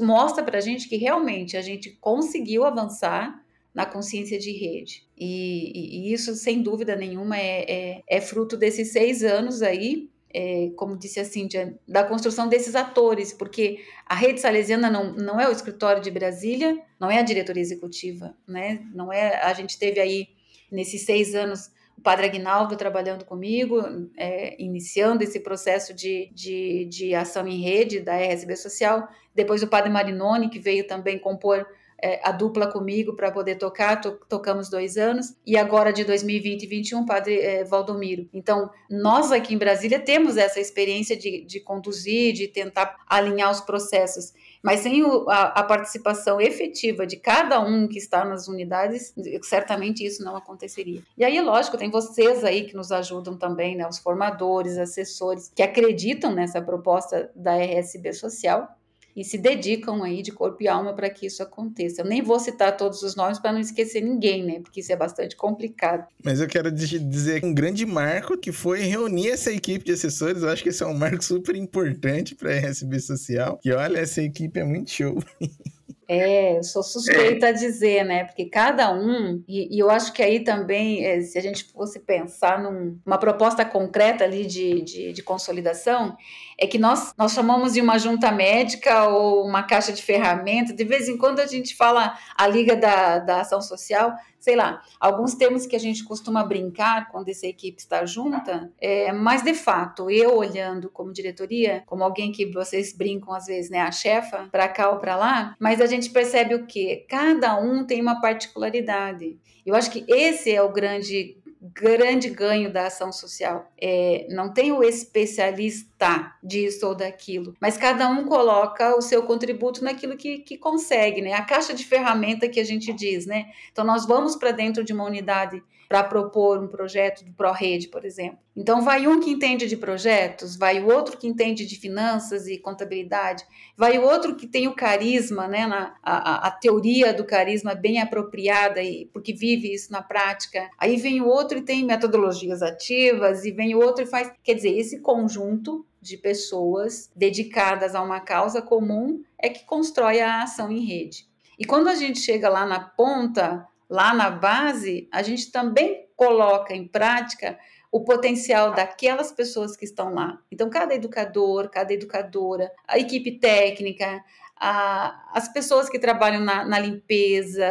mostra 0.00 0.44
para 0.44 0.58
a 0.58 0.60
gente 0.60 0.88
que 0.88 0.96
realmente 0.96 1.56
a 1.56 1.62
gente 1.62 1.90
conseguiu 2.00 2.64
avançar 2.64 3.42
na 3.74 3.84
consciência 3.84 4.38
de 4.38 4.52
rede. 4.52 5.04
E, 5.18 5.72
e, 5.74 5.98
e 5.98 6.12
isso, 6.12 6.34
sem 6.36 6.62
dúvida 6.62 6.94
nenhuma, 6.94 7.36
é, 7.36 7.64
é, 7.68 8.02
é, 8.06 8.20
fruto 8.20 8.56
desses 8.56 8.92
seis 8.92 9.24
anos 9.24 9.62
aí, 9.62 10.08
é, 10.34 10.70
como 10.76 10.98
disse 10.98 11.20
a 11.20 11.24
Cíntia, 11.24 11.78
da 11.86 12.02
construção 12.02 12.48
desses 12.48 12.74
atores, 12.74 13.32
porque 13.32 13.78
a 14.04 14.16
rede 14.16 14.40
salesiana 14.40 14.90
não, 14.90 15.12
não 15.12 15.40
é 15.40 15.48
o 15.48 15.52
escritório 15.52 16.02
de 16.02 16.10
Brasília, 16.10 16.76
não 16.98 17.08
é 17.08 17.18
a 17.20 17.22
diretoria 17.22 17.62
executiva, 17.62 18.36
né? 18.46 18.84
Não 18.92 19.12
é. 19.12 19.40
A 19.42 19.52
gente 19.52 19.78
teve 19.78 20.00
aí, 20.00 20.26
nesses 20.72 21.02
seis 21.02 21.36
anos, 21.36 21.70
o 21.96 22.00
padre 22.02 22.26
Aguinaldo 22.26 22.74
trabalhando 22.76 23.24
comigo, 23.24 23.80
é, 24.16 24.60
iniciando 24.60 25.22
esse 25.22 25.38
processo 25.38 25.94
de, 25.94 26.28
de, 26.34 26.86
de 26.86 27.14
ação 27.14 27.46
em 27.46 27.62
rede 27.62 28.00
da 28.00 28.16
RSB 28.16 28.56
Social, 28.56 29.08
depois 29.32 29.62
o 29.62 29.68
padre 29.68 29.90
Marinoni, 29.90 30.50
que 30.50 30.58
veio 30.58 30.84
também 30.86 31.16
compor 31.16 31.64
é, 32.02 32.20
a 32.22 32.32
dupla 32.32 32.66
comigo 32.66 33.14
para 33.14 33.30
poder 33.30 33.56
tocar, 33.56 34.00
to, 34.00 34.18
tocamos 34.28 34.68
dois 34.68 34.96
anos, 34.96 35.34
e 35.46 35.56
agora 35.56 35.92
de 35.92 36.04
2020 36.04 36.64
e 36.64 36.66
2021, 36.66 37.06
padre 37.06 37.40
é, 37.40 37.64
Valdomiro. 37.64 38.28
Então, 38.32 38.70
nós 38.90 39.32
aqui 39.32 39.54
em 39.54 39.58
Brasília 39.58 39.98
temos 39.98 40.36
essa 40.36 40.60
experiência 40.60 41.16
de, 41.16 41.44
de 41.44 41.60
conduzir, 41.60 42.32
de 42.32 42.48
tentar 42.48 42.96
alinhar 43.06 43.50
os 43.50 43.60
processos. 43.60 44.32
Mas 44.62 44.80
sem 44.80 45.02
o, 45.04 45.28
a, 45.28 45.60
a, 45.60 45.62
participação 45.62 46.40
efetiva 46.40 47.06
de 47.06 47.16
cada 47.16 47.60
um 47.60 47.86
que 47.86 47.98
está 47.98 48.24
nas 48.24 48.48
unidades, 48.48 49.14
certamente 49.42 50.04
isso 50.04 50.24
não 50.24 50.36
aconteceria. 50.36 51.02
E 51.18 51.24
aí, 51.24 51.40
lógico, 51.40 51.76
tem 51.76 51.90
vocês 51.90 52.42
aí 52.42 52.64
que 52.64 52.74
nos 52.74 52.90
ajudam 52.90 53.36
também, 53.36 53.76
né? 53.76 53.86
Os 53.86 53.98
formadores, 53.98 54.78
assessores, 54.78 55.52
que 55.54 55.62
acreditam 55.62 56.32
nessa 56.32 56.62
proposta 56.62 57.30
da 57.34 57.56
RSB 57.56 58.12
Social 58.14 58.74
e 59.16 59.22
se 59.24 59.38
dedicam 59.38 60.02
aí 60.02 60.22
de 60.22 60.32
corpo 60.32 60.62
e 60.62 60.68
alma 60.68 60.94
para 60.94 61.08
que 61.08 61.26
isso 61.26 61.42
aconteça. 61.42 62.02
Eu 62.02 62.06
nem 62.06 62.22
vou 62.22 62.38
citar 62.40 62.76
todos 62.76 63.02
os 63.02 63.14
nomes 63.14 63.38
para 63.38 63.52
não 63.52 63.60
esquecer 63.60 64.00
ninguém, 64.00 64.44
né? 64.44 64.60
Porque 64.60 64.80
isso 64.80 64.92
é 64.92 64.96
bastante 64.96 65.36
complicado. 65.36 66.06
Mas 66.22 66.40
eu 66.40 66.48
quero 66.48 66.70
dizer 66.70 67.44
um 67.44 67.54
grande 67.54 67.86
marco 67.86 68.36
que 68.36 68.50
foi 68.50 68.80
reunir 68.80 69.30
essa 69.30 69.52
equipe 69.52 69.84
de 69.84 69.92
assessores. 69.92 70.42
Eu 70.42 70.48
acho 70.48 70.62
que 70.62 70.68
esse 70.70 70.82
é 70.82 70.86
um 70.86 70.94
marco 70.94 71.22
super 71.22 71.54
importante 71.54 72.34
para 72.34 72.50
a 72.50 72.54
RSB 72.54 72.98
Social. 73.00 73.60
E 73.64 73.70
olha, 73.72 73.98
essa 73.98 74.22
equipe 74.22 74.58
é 74.58 74.64
muito 74.64 74.90
show. 74.90 75.22
É, 76.06 76.58
eu 76.58 76.62
sou 76.62 76.82
suspeita 76.82 77.48
a 77.48 77.52
dizer, 77.52 78.04
né? 78.04 78.24
Porque 78.24 78.44
cada 78.46 78.92
um, 78.92 79.42
e, 79.48 79.74
e 79.74 79.78
eu 79.78 79.90
acho 79.90 80.12
que 80.12 80.22
aí 80.22 80.40
também, 80.40 81.04
é, 81.04 81.20
se 81.22 81.38
a 81.38 81.40
gente 81.40 81.64
fosse 81.64 81.98
pensar 81.98 82.62
numa 82.62 83.18
proposta 83.18 83.64
concreta 83.64 84.24
ali 84.24 84.46
de, 84.46 84.82
de, 84.82 85.12
de, 85.12 85.22
consolidação, 85.22 86.14
é 86.58 86.66
que 86.66 86.78
nós, 86.78 87.12
nós 87.16 87.32
chamamos 87.32 87.74
de 87.74 87.80
uma 87.80 87.98
junta 87.98 88.30
médica 88.30 89.08
ou 89.08 89.46
uma 89.46 89.62
caixa 89.62 89.92
de 89.92 90.02
ferramentas. 90.02 90.74
De 90.74 90.84
vez 90.84 91.08
em 91.08 91.16
quando 91.16 91.40
a 91.40 91.46
gente 91.46 91.76
fala 91.76 92.16
a 92.36 92.46
Liga 92.46 92.76
da, 92.76 93.18
da 93.18 93.40
Ação 93.40 93.60
Social, 93.60 94.14
sei 94.44 94.56
lá, 94.56 94.82
alguns 95.00 95.34
termos 95.34 95.66
que 95.66 95.74
a 95.74 95.80
gente 95.80 96.04
costuma 96.04 96.44
brincar 96.44 97.08
quando 97.10 97.30
essa 97.30 97.46
equipe 97.46 97.80
está 97.80 98.04
junta, 98.04 98.70
é, 98.78 99.10
mas 99.10 99.42
de 99.42 99.54
fato, 99.54 100.10
eu 100.10 100.36
olhando 100.36 100.90
como 100.90 101.14
diretoria, 101.14 101.82
como 101.86 102.04
alguém 102.04 102.30
que 102.30 102.52
vocês 102.52 102.94
brincam 102.94 103.32
às 103.32 103.46
vezes, 103.46 103.70
né, 103.70 103.80
a 103.80 103.90
chefa, 103.90 104.46
para 104.52 104.68
cá 104.68 104.90
ou 104.90 104.98
para 104.98 105.16
lá, 105.16 105.56
mas 105.58 105.80
a 105.80 105.86
gente 105.86 106.10
percebe 106.10 106.54
o 106.54 106.66
que? 106.66 107.06
Cada 107.08 107.58
um 107.58 107.86
tem 107.86 108.02
uma 108.02 108.20
particularidade. 108.20 109.38
Eu 109.64 109.74
acho 109.74 109.90
que 109.90 110.04
esse 110.08 110.52
é 110.52 110.60
o 110.60 110.70
grande 110.70 111.38
grande 111.72 112.28
ganho 112.28 112.70
da 112.70 112.86
ação 112.86 113.10
social. 113.10 113.70
É, 113.80 114.26
não 114.28 114.52
tem 114.52 114.72
o 114.72 114.82
especialista 114.82 116.34
disso 116.42 116.86
ou 116.86 116.94
daquilo, 116.94 117.54
mas 117.60 117.78
cada 117.78 118.08
um 118.08 118.24
coloca 118.24 118.96
o 118.96 119.00
seu 119.00 119.22
contributo 119.22 119.82
naquilo 119.82 120.16
que, 120.16 120.38
que 120.38 120.58
consegue, 120.58 121.22
né? 121.22 121.32
A 121.32 121.42
caixa 121.42 121.72
de 121.72 121.84
ferramenta 121.84 122.48
que 122.48 122.60
a 122.60 122.64
gente 122.64 122.92
diz, 122.92 123.24
né? 123.24 123.46
Então, 123.72 123.84
nós 123.84 124.06
vamos 124.06 124.36
para 124.36 124.50
dentro 124.50 124.84
de 124.84 124.92
uma 124.92 125.04
unidade 125.04 125.62
para 125.88 126.04
propor 126.04 126.62
um 126.62 126.68
projeto 126.68 127.24
do 127.24 127.32
ProRede, 127.32 127.88
por 127.88 128.04
exemplo. 128.04 128.38
Então, 128.56 128.82
vai 128.82 129.06
um 129.06 129.20
que 129.20 129.30
entende 129.30 129.66
de 129.66 129.76
projetos, 129.76 130.56
vai 130.56 130.80
o 130.80 130.86
outro 130.86 131.16
que 131.16 131.26
entende 131.26 131.66
de 131.66 131.76
finanças 131.76 132.46
e 132.46 132.58
contabilidade, 132.58 133.44
vai 133.76 133.98
o 133.98 134.02
outro 134.02 134.36
que 134.36 134.46
tem 134.46 134.68
o 134.68 134.74
carisma, 134.74 135.48
né, 135.48 135.66
na, 135.66 135.94
a, 136.02 136.46
a 136.48 136.50
teoria 136.50 137.12
do 137.12 137.24
carisma 137.24 137.74
bem 137.74 138.00
apropriada, 138.00 138.82
e, 138.82 139.06
porque 139.12 139.32
vive 139.32 139.72
isso 139.72 139.90
na 139.90 140.02
prática. 140.02 140.70
Aí 140.78 140.96
vem 140.96 141.20
o 141.20 141.26
outro 141.26 141.58
e 141.58 141.62
tem 141.62 141.84
metodologias 141.84 142.62
ativas, 142.62 143.44
e 143.44 143.50
vem 143.50 143.74
o 143.74 143.80
outro 143.80 144.04
e 144.04 144.06
faz. 144.06 144.32
Quer 144.42 144.54
dizer, 144.54 144.78
esse 144.78 145.00
conjunto 145.00 145.84
de 146.00 146.16
pessoas 146.18 147.10
dedicadas 147.16 147.94
a 147.94 148.02
uma 148.02 148.20
causa 148.20 148.60
comum 148.60 149.22
é 149.38 149.48
que 149.48 149.64
constrói 149.64 150.20
a 150.20 150.42
ação 150.42 150.70
em 150.70 150.84
rede. 150.84 151.26
E 151.58 151.64
quando 151.64 151.88
a 151.88 151.94
gente 151.94 152.18
chega 152.18 152.48
lá 152.48 152.66
na 152.66 152.80
ponta, 152.80 153.66
lá 153.88 154.14
na 154.14 154.30
base, 154.30 155.08
a 155.12 155.22
gente 155.22 155.50
também 155.50 156.08
coloca 156.16 156.74
em 156.74 156.86
prática 156.86 157.58
o 157.90 158.02
potencial 158.02 158.74
daquelas 158.74 159.30
pessoas 159.30 159.76
que 159.76 159.84
estão 159.84 160.12
lá. 160.12 160.40
Então, 160.50 160.68
cada 160.68 160.94
educador, 160.94 161.70
cada 161.70 161.92
educadora, 161.92 162.72
a 162.88 162.98
equipe 162.98 163.38
técnica, 163.38 164.20
a, 164.56 165.30
as 165.32 165.52
pessoas 165.52 165.88
que 165.88 165.98
trabalham 165.98 166.40
na, 166.40 166.64
na, 166.64 166.78
limpeza, 166.78 167.70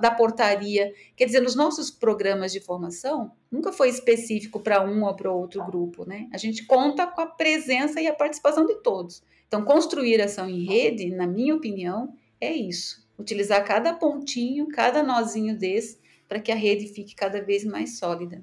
da 0.00 0.10
portaria. 0.10 0.92
Quer 1.16 1.26
dizer, 1.26 1.40
nos 1.40 1.54
nossos 1.54 1.88
programas 1.88 2.52
de 2.52 2.58
formação, 2.58 3.30
nunca 3.48 3.72
foi 3.72 3.88
específico 3.90 4.58
para 4.58 4.84
um 4.84 5.04
ou 5.04 5.14
para 5.14 5.30
outro 5.30 5.64
grupo, 5.64 6.04
né? 6.04 6.28
A 6.32 6.36
gente 6.36 6.66
conta 6.66 7.06
com 7.06 7.20
a 7.20 7.26
presença 7.26 8.00
e 8.00 8.08
a 8.08 8.14
participação 8.14 8.66
de 8.66 8.74
todos. 8.82 9.22
Então, 9.46 9.64
construir 9.64 10.20
ação 10.20 10.48
em 10.48 10.64
rede, 10.64 11.10
na 11.10 11.28
minha 11.28 11.54
opinião, 11.54 12.12
é 12.40 12.52
isso 12.52 13.03
utilizar 13.18 13.64
cada 13.64 13.94
pontinho, 13.94 14.68
cada 14.68 15.02
nozinho 15.02 15.56
desse, 15.56 15.98
para 16.28 16.40
que 16.40 16.50
a 16.50 16.56
rede 16.56 16.88
fique 16.88 17.14
cada 17.14 17.42
vez 17.42 17.64
mais 17.64 17.98
sólida. 17.98 18.42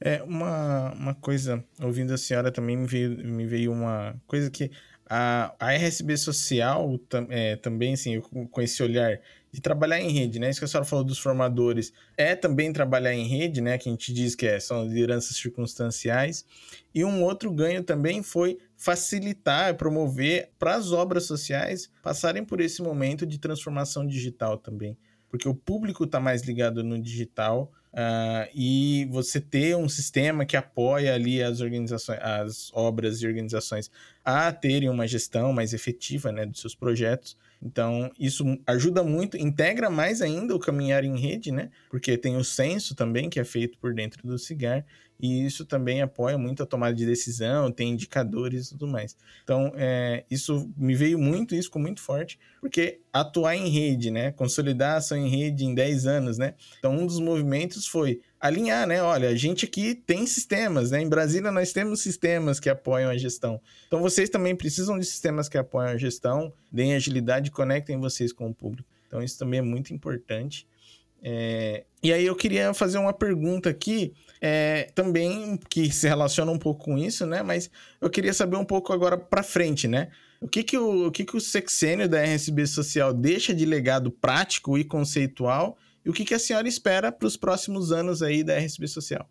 É, 0.00 0.22
uma, 0.22 0.92
uma 0.94 1.14
coisa, 1.14 1.64
ouvindo 1.80 2.12
a 2.12 2.18
senhora 2.18 2.50
também 2.50 2.76
me 2.76 2.86
veio, 2.86 3.10
me 3.24 3.46
veio 3.46 3.70
uma 3.70 4.20
coisa 4.26 4.50
que 4.50 4.70
a, 5.08 5.54
a 5.60 5.72
RSB 5.74 6.16
Social 6.16 6.98
tam, 7.08 7.26
é, 7.30 7.56
também, 7.56 7.94
assim, 7.94 8.20
com 8.20 8.60
esse 8.60 8.82
olhar 8.82 9.20
de 9.52 9.60
trabalhar 9.60 10.00
em 10.00 10.10
rede, 10.10 10.38
né? 10.38 10.48
Isso 10.48 10.60
que 10.60 10.64
a 10.64 10.68
senhora 10.68 10.86
falou 10.86 11.04
dos 11.04 11.18
formadores 11.18 11.92
é 12.16 12.34
também 12.34 12.72
trabalhar 12.72 13.12
em 13.12 13.26
rede, 13.26 13.60
né? 13.60 13.76
Que 13.76 13.88
a 13.88 13.92
gente 13.92 14.12
diz 14.12 14.34
que 14.34 14.46
é, 14.46 14.58
são 14.58 14.84
lideranças 14.84 15.36
circunstanciais. 15.36 16.46
E 16.94 17.04
um 17.04 17.22
outro 17.22 17.52
ganho 17.52 17.84
também 17.84 18.22
foi 18.22 18.58
facilitar, 18.76 19.76
promover 19.76 20.50
para 20.58 20.74
as 20.74 20.90
obras 20.90 21.26
sociais 21.26 21.90
passarem 22.02 22.44
por 22.44 22.60
esse 22.62 22.80
momento 22.82 23.26
de 23.26 23.38
transformação 23.38 24.06
digital 24.06 24.56
também. 24.56 24.96
Porque 25.28 25.48
o 25.48 25.54
público 25.54 26.04
está 26.04 26.18
mais 26.18 26.42
ligado 26.42 26.82
no 26.82 27.00
digital, 27.00 27.70
Uh, 27.92 28.48
e 28.54 29.06
você 29.10 29.38
ter 29.38 29.76
um 29.76 29.86
sistema 29.86 30.46
que 30.46 30.56
apoia 30.56 31.14
ali 31.14 31.42
as 31.42 31.60
organizações, 31.60 32.18
as 32.22 32.70
obras 32.72 33.20
e 33.20 33.26
organizações 33.26 33.90
a 34.24 34.50
terem 34.50 34.88
uma 34.88 35.06
gestão 35.06 35.52
mais 35.52 35.74
efetiva 35.74 36.32
né, 36.32 36.46
dos 36.46 36.58
seus 36.58 36.74
projetos. 36.74 37.36
Então, 37.62 38.10
isso 38.18 38.44
ajuda 38.66 39.04
muito, 39.04 39.36
integra 39.36 39.88
mais 39.88 40.20
ainda 40.20 40.54
o 40.54 40.58
caminhar 40.58 41.04
em 41.04 41.16
rede, 41.16 41.52
né? 41.52 41.70
Porque 41.88 42.18
tem 42.18 42.36
o 42.36 42.42
censo 42.44 42.94
também, 42.94 43.30
que 43.30 43.38
é 43.38 43.44
feito 43.44 43.78
por 43.78 43.94
dentro 43.94 44.26
do 44.26 44.36
cigar, 44.38 44.84
e 45.22 45.46
isso 45.46 45.64
também 45.64 46.02
apoia 46.02 46.36
muito 46.36 46.64
a 46.64 46.66
tomada 46.66 46.92
de 46.92 47.06
decisão, 47.06 47.70
tem 47.70 47.90
indicadores 47.90 48.66
e 48.66 48.70
tudo 48.70 48.88
mais. 48.88 49.16
Então, 49.44 49.72
é, 49.76 50.24
isso 50.28 50.68
me 50.76 50.96
veio 50.96 51.16
muito, 51.16 51.54
isso 51.54 51.68
ficou 51.68 51.80
muito 51.80 52.02
forte, 52.02 52.40
porque 52.60 52.98
atuar 53.12 53.54
em 53.54 53.68
rede, 53.68 54.10
né? 54.10 54.32
Consolidar 54.32 54.94
a 54.94 54.96
ação 54.96 55.16
em 55.16 55.28
rede 55.28 55.64
em 55.64 55.74
10 55.74 56.06
anos, 56.06 56.38
né? 56.38 56.54
Então, 56.78 56.92
um 56.92 57.06
dos 57.06 57.20
movimentos 57.20 57.86
foi 57.86 58.20
alinhar, 58.42 58.84
né? 58.88 59.00
Olha, 59.00 59.28
a 59.28 59.34
gente 59.36 59.64
aqui 59.64 59.94
tem 59.94 60.26
sistemas, 60.26 60.90
né? 60.90 61.00
Em 61.00 61.08
Brasília 61.08 61.52
nós 61.52 61.72
temos 61.72 62.00
sistemas 62.00 62.58
que 62.58 62.68
apoiam 62.68 63.08
a 63.08 63.16
gestão. 63.16 63.60
Então 63.86 64.00
vocês 64.00 64.28
também 64.28 64.56
precisam 64.56 64.98
de 64.98 65.04
sistemas 65.04 65.48
que 65.48 65.56
apoiam 65.56 65.90
a 65.90 65.96
gestão, 65.96 66.52
deem 66.70 66.94
agilidade, 66.94 67.52
conectem 67.52 68.00
vocês 68.00 68.32
com 68.32 68.50
o 68.50 68.54
público. 68.54 68.88
Então 69.06 69.22
isso 69.22 69.38
também 69.38 69.60
é 69.60 69.62
muito 69.62 69.94
importante. 69.94 70.66
É... 71.22 71.84
E 72.02 72.12
aí 72.12 72.26
eu 72.26 72.34
queria 72.34 72.74
fazer 72.74 72.98
uma 72.98 73.12
pergunta 73.12 73.70
aqui, 73.70 74.12
é, 74.44 74.90
também 74.92 75.56
que 75.70 75.92
se 75.92 76.08
relaciona 76.08 76.50
um 76.50 76.58
pouco 76.58 76.84
com 76.86 76.98
isso, 76.98 77.24
né? 77.24 77.44
Mas 77.44 77.70
eu 78.00 78.10
queria 78.10 78.34
saber 78.34 78.56
um 78.56 78.64
pouco 78.64 78.92
agora 78.92 79.16
para 79.16 79.44
frente, 79.44 79.86
né? 79.86 80.08
O 80.40 80.48
que 80.48 80.64
que 80.64 80.76
o, 80.76 81.06
o 81.06 81.12
que 81.12 81.24
que 81.24 81.36
o 81.36 81.40
sexênio 81.40 82.08
da 82.08 82.20
RSB 82.20 82.66
Social 82.66 83.14
deixa 83.14 83.54
de 83.54 83.64
legado 83.64 84.10
prático 84.10 84.76
e 84.76 84.82
conceitual 84.82 85.78
e 86.04 86.10
o 86.10 86.12
que, 86.12 86.24
que 86.24 86.34
a 86.34 86.38
senhora 86.40 86.66
espera 86.66 87.12
para 87.12 87.28
os 87.28 87.36
próximos 87.36 87.92
anos 87.92 88.20
aí 88.20 88.42
da 88.42 88.54
RSB 88.54 88.88
Social? 88.88 89.24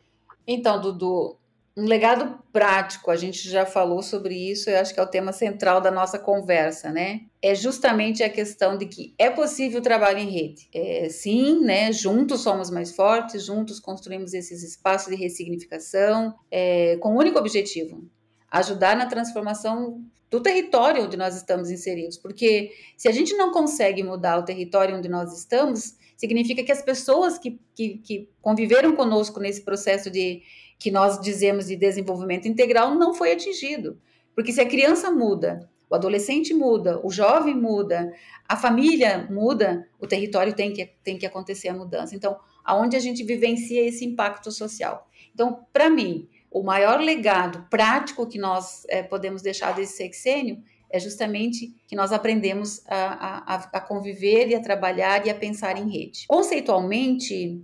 Então, 0.48 0.80
Dudu, 0.80 1.38
um 1.76 1.86
legado 1.86 2.38
prático, 2.52 3.10
a 3.10 3.16
gente 3.16 3.50
já 3.50 3.66
falou 3.66 4.02
sobre 4.02 4.36
isso, 4.36 4.70
eu 4.70 4.78
acho 4.78 4.94
que 4.94 5.00
é 5.00 5.04
o 5.04 5.08
tema 5.08 5.32
central 5.32 5.80
da 5.80 5.90
nossa 5.90 6.20
conversa, 6.20 6.92
né? 6.92 7.22
É 7.42 7.56
justamente 7.56 8.24
a 8.24 8.30
questão 8.30 8.78
de 8.78 8.86
que 8.86 9.16
é 9.18 9.30
possível 9.30 9.82
trabalho 9.82 10.20
em 10.20 10.30
rede. 10.30 10.68
É, 10.74 11.08
sim, 11.10 11.62
né? 11.62 11.92
Juntos 11.94 12.42
somos 12.42 12.70
mais 12.70 12.94
fortes, 12.94 13.46
juntos 13.46 13.80
construímos 13.80 14.34
esses 14.34 14.64
espaços 14.64 15.10
de 15.10 15.16
ressignificação, 15.16 16.36
é, 16.52 16.98
com 16.98 17.14
um 17.14 17.18
único 17.18 17.40
objetivo: 17.40 18.04
ajudar 18.50 18.98
na 18.98 19.06
transformação 19.06 20.04
do 20.30 20.42
território 20.42 21.06
onde 21.06 21.16
nós 21.16 21.36
estamos 21.36 21.70
inseridos. 21.70 22.18
Porque 22.18 22.72
se 22.98 23.08
a 23.08 23.12
gente 23.12 23.34
não 23.36 23.52
consegue 23.52 24.04
mudar 24.04 24.38
o 24.38 24.46
território 24.46 24.98
onde 24.98 25.08
nós 25.08 25.38
estamos, 25.38 25.96
significa 26.18 26.64
que 26.64 26.72
as 26.72 26.82
pessoas 26.82 27.38
que, 27.38 27.60
que, 27.76 27.98
que 27.98 28.30
conviveram 28.42 28.96
conosco 28.96 29.40
nesse 29.40 29.62
processo 29.62 30.10
de 30.10 30.42
que 30.82 30.90
nós 30.90 31.22
dizemos 31.22 31.68
de 31.68 31.76
desenvolvimento 31.76 32.48
integral 32.48 32.96
não 32.96 33.14
foi 33.14 33.34
atingido. 33.34 34.02
Porque 34.34 34.52
se 34.52 34.60
a 34.60 34.66
criança 34.66 35.12
muda, 35.12 35.70
o 35.88 35.94
adolescente 35.94 36.56
muda, 36.56 37.00
o 37.06 37.12
jovem 37.12 37.56
muda, 37.56 38.12
a 38.50 38.58
família 38.58 39.28
muda, 39.30 39.88
o 40.00 40.08
território 40.08 40.56
tem 40.56 40.74
que, 40.74 40.84
tem 41.04 41.20
que 41.20 41.26
acontecer 41.28 41.70
a 41.70 41.76
mudança. 41.76 42.16
Então, 42.16 42.36
aonde 42.66 42.98
a 42.98 43.00
gente 43.00 43.24
vivencia 43.24 43.88
esse 43.88 44.04
impacto 44.04 44.52
social. 44.52 45.08
Então, 45.32 45.64
para 45.72 45.88
mim, 45.88 46.28
o 46.50 46.64
maior 46.64 47.00
legado 47.00 47.68
prático 47.70 48.26
que 48.26 48.40
nós 48.40 48.84
é, 48.90 49.04
podemos 49.04 49.44
deixar 49.44 49.76
desse 49.76 49.98
sexênio 49.98 50.64
é 50.90 51.00
justamente 51.00 51.76
que 51.86 51.96
nós 51.96 52.12
aprendemos 52.12 52.82
a, 52.88 53.54
a, 53.54 53.56
a 53.74 53.80
conviver 53.80 54.50
e 54.50 54.56
a 54.56 54.60
trabalhar 54.60 55.28
e 55.28 55.30
a 55.30 55.36
pensar 55.36 55.78
em 55.78 55.92
rede. 55.92 56.26
Conceitualmente, 56.28 57.64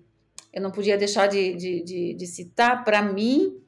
eu 0.57 0.61
não 0.63 0.71
podia 0.71 0.97
deixar 0.97 1.27
de, 1.27 1.53
de, 1.53 1.83
de, 1.83 2.13
de 2.15 2.25
citar, 2.25 2.83
para 2.83 2.99
mim, 2.99 3.61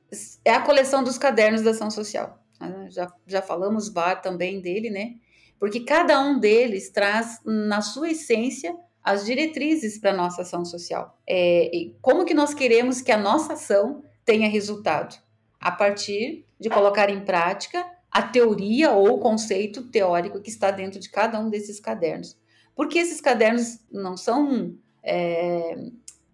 é 0.44 0.52
a 0.52 0.62
coleção 0.62 1.04
dos 1.04 1.20
cadernos 1.20 1.62
da 1.62 1.70
ação 1.70 1.92
social. 1.92 2.44
Ah, 2.60 2.88
já, 2.90 3.14
já 3.28 3.44
falamos 3.44 3.94
também 4.24 4.60
dele, 4.60 4.90
né? 4.90 5.14
Porque 5.60 5.82
cada 5.82 6.20
um 6.20 6.40
deles 6.40 6.90
traz, 6.90 7.42
na 7.46 7.80
sua 7.82 8.10
essência, 8.10 8.76
as 9.04 9.24
diretrizes 9.24 10.00
para 10.00 10.10
a 10.10 10.16
nossa 10.16 10.42
ação 10.42 10.66
social. 10.66 11.16
É, 11.30 11.70
como 12.02 12.26
que 12.26 12.34
nós 12.34 12.56
queremos 12.56 13.04
que 13.04 13.12
a 13.12 13.18
nossa 13.18 13.54
ação 13.54 14.04
tenha 14.26 14.50
resultado? 14.50 15.16
A 15.62 15.72
partir 15.72 16.44
de 16.60 16.72
colocar 16.72 17.12
em 17.12 17.24
prática 17.24 17.86
a 18.10 18.24
teoria 18.24 18.94
ou 18.94 19.14
o 19.14 19.20
conceito 19.20 19.84
teórico 19.92 20.42
que 20.42 20.50
está 20.50 20.72
dentro 20.72 21.00
de 21.00 21.10
cada 21.12 21.40
um 21.40 21.52
desses 21.52 21.80
cadernos. 21.80 22.36
Porque 22.76 22.98
esses 22.98 23.22
cadernos 23.22 23.78
não 23.92 24.18
são, 24.18 24.76
é, 25.04 25.76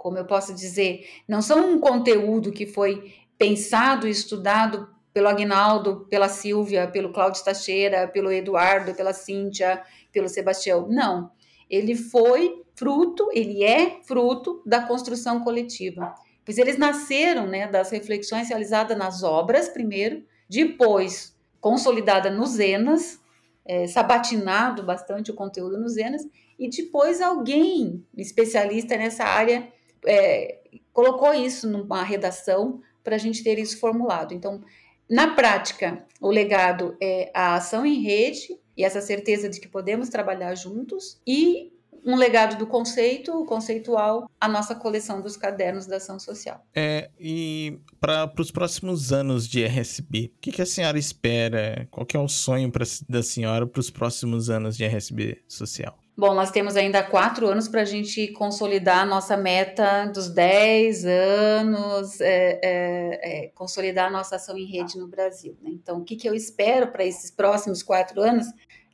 como 0.06 0.20
eu 0.20 0.26
posso 0.26 0.54
dizer, 0.54 1.04
não 1.28 1.42
são 1.42 1.68
um 1.68 1.80
conteúdo 1.80 2.52
que 2.52 2.68
foi 2.68 3.12
pensado 3.40 4.08
e 4.08 4.12
estudado 4.12 4.88
pelo 5.12 5.28
Agnaldo, 5.28 6.06
pela 6.08 6.30
Silvia, 6.30 6.88
pelo 6.88 7.12
Cláudio 7.12 7.44
Teixeira, 7.44 8.08
pelo 8.08 8.32
Eduardo, 8.32 8.94
pela 8.94 9.14
Cíntia, 9.14 9.82
pelo 10.12 10.30
Sebastião. 10.30 10.88
Não. 10.88 11.32
Ele 11.68 11.96
foi 11.96 12.64
fruto, 12.76 13.32
ele 13.34 13.64
é 13.64 13.98
fruto 14.04 14.62
da 14.64 14.84
construção 14.84 15.44
coletiva. 15.44 16.14
Pois 16.46 16.60
eles 16.60 16.78
nasceram 16.78 17.48
né, 17.48 17.68
das 17.68 17.90
reflexões 17.90 18.50
realizadas 18.50 18.96
nas 18.96 19.24
obras, 19.24 19.70
primeiro, 19.70 20.24
depois 20.48 21.36
consolidada 21.60 22.30
nos 22.30 22.60
Enas, 22.60 23.20
é, 23.66 23.88
sabatinado 23.88 24.84
bastante 24.84 25.32
o 25.32 25.34
conteúdo 25.34 25.80
nos 25.80 25.98
Enas, 25.98 26.22
e 26.60 26.70
depois 26.70 27.22
alguém 27.22 28.06
especialista 28.16 28.96
nessa 28.96 29.24
área 29.24 29.74
é, 30.06 30.60
colocou 30.92 31.34
isso 31.34 31.70
numa 31.70 32.04
redação 32.04 32.82
para 33.04 33.16
a 33.16 33.20
gente 33.20 33.44
ter 33.44 33.60
isso 33.60 33.80
formulado. 33.80 34.34
Então, 34.34 34.62
na 35.10 35.36
prática, 35.36 36.06
o 36.20 36.30
legado 36.30 36.98
é 37.02 37.32
a 37.34 37.56
ação 37.56 37.86
em 37.86 38.02
rede 38.02 38.60
e 38.76 38.84
essa 38.84 39.02
certeza 39.02 39.48
de 39.48 39.60
que 39.60 39.68
podemos 39.68 40.10
trabalhar 40.10 40.56
juntos 40.56 41.22
e 41.26 41.72
um 42.06 42.16
legado 42.16 42.58
do 42.58 42.68
conceito, 42.68 43.44
conceitual, 43.46 44.30
a 44.40 44.48
nossa 44.48 44.76
coleção 44.76 45.22
dos 45.22 45.36
cadernos 45.36 45.88
da 45.88 45.98
ação 45.98 46.20
social. 46.20 46.64
É, 46.76 47.10
e 47.20 47.80
para 48.00 48.32
os 48.40 48.52
próximos 48.52 49.12
anos 49.12 49.48
de 49.48 49.64
RSB, 49.64 50.32
o 50.36 50.40
que, 50.40 50.52
que, 50.52 50.62
a 50.62 50.66
senhora 50.66 51.00
espera? 51.00 51.88
Qual 51.90 52.06
que 52.06 52.16
é 52.16 52.20
o 52.20 52.28
sonho 52.28 52.72
pra, 52.72 52.86
da 53.10 53.24
senhora 53.24 53.66
para 53.66 53.80
os 53.80 53.90
próximos 53.90 54.52
anos 54.52 54.78
de 54.78 54.86
RSB 54.86 55.42
social? 55.48 55.98
Bom, 56.18 56.34
nós 56.34 56.50
temos 56.50 56.78
ainda 56.78 57.04
quatro 57.04 57.48
anos 57.48 57.68
para 57.68 57.82
a 57.82 57.86
gente 57.86 58.30
consolidar 58.30 59.00
a 59.00 59.06
nossa 59.06 59.36
meta 59.36 60.06
dos 60.06 60.30
10 60.30 61.06
anos, 61.06 62.22
é, 62.22 62.60
é, 62.64 63.46
é, 63.46 63.48
consolidar 63.50 64.08
a 64.08 64.12
nossa 64.12 64.38
ação 64.38 64.58
em 64.58 64.66
rede 64.66 64.98
no 64.98 65.08
Brasil. 65.08 65.58
Né? 65.62 65.72
Então, 65.74 65.98
o 65.98 66.06
que, 66.06 66.16
que 66.16 66.30
eu 66.30 66.34
espero 66.34 66.92
para 66.92 67.04
esses 67.04 67.30
próximos 67.32 67.84
quatro 67.84 68.22
anos? 68.22 68.46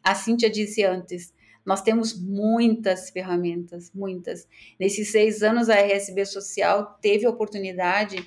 A 0.03 0.15
Cíntia 0.15 0.49
disse 0.49 0.83
antes, 0.83 1.31
nós 1.65 1.81
temos 1.81 2.19
muitas 2.19 3.09
ferramentas, 3.09 3.91
muitas. 3.93 4.47
Nesses 4.79 5.11
seis 5.11 5.43
anos, 5.43 5.69
a 5.69 5.75
RSB 5.75 6.25
Social 6.25 6.97
teve 7.01 7.25
a 7.25 7.29
oportunidade 7.29 8.25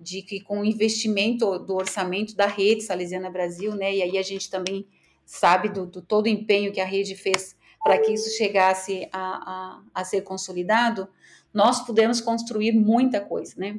de 0.00 0.22
que, 0.22 0.40
com 0.40 0.60
o 0.60 0.64
investimento 0.64 1.58
do 1.58 1.74
orçamento 1.74 2.36
da 2.36 2.46
rede 2.46 2.82
Salesiana 2.82 3.30
Brasil, 3.30 3.74
né, 3.74 3.94
e 3.94 4.02
aí 4.02 4.18
a 4.18 4.22
gente 4.22 4.50
também 4.50 4.86
sabe 5.24 5.68
do, 5.68 5.86
do 5.86 6.00
todo 6.00 6.26
o 6.26 6.28
empenho 6.28 6.72
que 6.72 6.80
a 6.80 6.84
rede 6.84 7.16
fez 7.16 7.56
para 7.82 7.98
que 7.98 8.12
isso 8.12 8.36
chegasse 8.36 9.08
a, 9.12 9.20
a, 9.20 10.00
a, 10.00 10.04
ser 10.04 10.22
consolidado, 10.22 11.08
nós 11.54 11.84
pudemos 11.86 12.20
construir 12.20 12.72
muita 12.72 13.20
coisa, 13.20 13.54
né? 13.56 13.78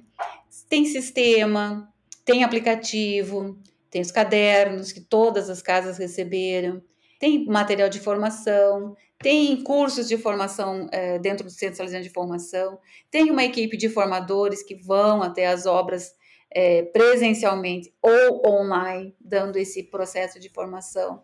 Tem 0.69 0.85
sistema, 0.85 1.91
tem 2.23 2.43
aplicativo, 2.43 3.57
tem 3.89 4.01
os 4.01 4.11
cadernos 4.11 4.93
que 4.93 5.01
todas 5.01 5.49
as 5.49 5.61
casas 5.61 5.97
receberam, 5.97 6.81
tem 7.19 7.45
material 7.45 7.89
de 7.89 7.99
formação, 7.99 8.95
tem 9.19 9.63
cursos 9.63 10.08
de 10.08 10.17
formação 10.17 10.88
é, 10.91 11.17
dentro 11.17 11.43
do 11.45 11.49
Centro 11.49 11.77
Salesiano 11.77 12.03
de 12.03 12.12
Formação, 12.12 12.80
tem 13.10 13.32
uma 13.32 13.43
equipe 13.43 13.75
de 13.75 13.89
formadores 13.89 14.62
que 14.62 14.75
vão 14.75 15.23
até 15.23 15.47
as 15.47 15.65
obras 15.65 16.13
é, 16.51 16.84
presencialmente 16.84 17.93
ou 18.01 18.41
online, 18.47 19.15
dando 19.19 19.58
esse 19.58 19.84
processo 19.84 20.39
de 20.39 20.49
formação. 20.49 21.23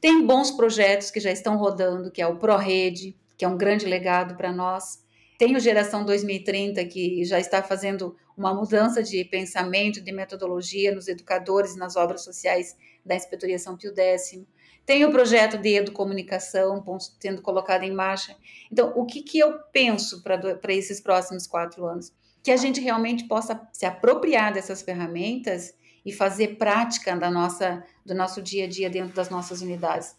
Tem 0.00 0.26
bons 0.26 0.50
projetos 0.50 1.10
que 1.10 1.20
já 1.20 1.30
estão 1.30 1.56
rodando, 1.56 2.10
que 2.10 2.20
é 2.20 2.26
o 2.26 2.38
ProRede, 2.38 3.16
que 3.36 3.44
é 3.44 3.48
um 3.48 3.56
grande 3.56 3.86
legado 3.86 4.36
para 4.36 4.52
nós. 4.52 5.02
Tem 5.38 5.56
o 5.56 5.60
Geração 5.60 6.04
2030, 6.04 6.84
que 6.86 7.24
já 7.24 7.38
está 7.38 7.62
fazendo 7.62 8.16
uma 8.36 8.52
mudança 8.52 9.02
de 9.02 9.24
pensamento, 9.24 10.00
de 10.00 10.12
metodologia 10.12 10.94
nos 10.94 11.08
educadores, 11.08 11.76
nas 11.76 11.96
obras 11.96 12.22
sociais 12.22 12.76
da 13.04 13.14
Inspetoria 13.14 13.58
São 13.58 13.76
Pio 13.76 13.94
X. 13.96 14.44
Tem 14.86 15.04
o 15.04 15.10
projeto 15.10 15.56
de 15.56 15.76
educomunicação 15.76 16.82
sendo 17.18 17.40
colocado 17.40 17.84
em 17.84 17.92
marcha. 17.92 18.36
Então, 18.70 18.92
o 18.94 19.06
que, 19.06 19.22
que 19.22 19.38
eu 19.38 19.58
penso 19.72 20.22
para 20.22 20.74
esses 20.74 21.00
próximos 21.00 21.46
quatro 21.46 21.86
anos? 21.86 22.12
Que 22.42 22.50
a 22.50 22.56
gente 22.56 22.80
realmente 22.80 23.24
possa 23.24 23.66
se 23.72 23.86
apropriar 23.86 24.52
dessas 24.52 24.82
ferramentas 24.82 25.74
e 26.04 26.12
fazer 26.12 26.56
prática 26.56 27.16
da 27.16 27.30
nossa, 27.30 27.82
do 28.04 28.14
nosso 28.14 28.42
dia 28.42 28.64
a 28.64 28.68
dia 28.68 28.90
dentro 28.90 29.14
das 29.14 29.30
nossas 29.30 29.62
unidades. 29.62 30.14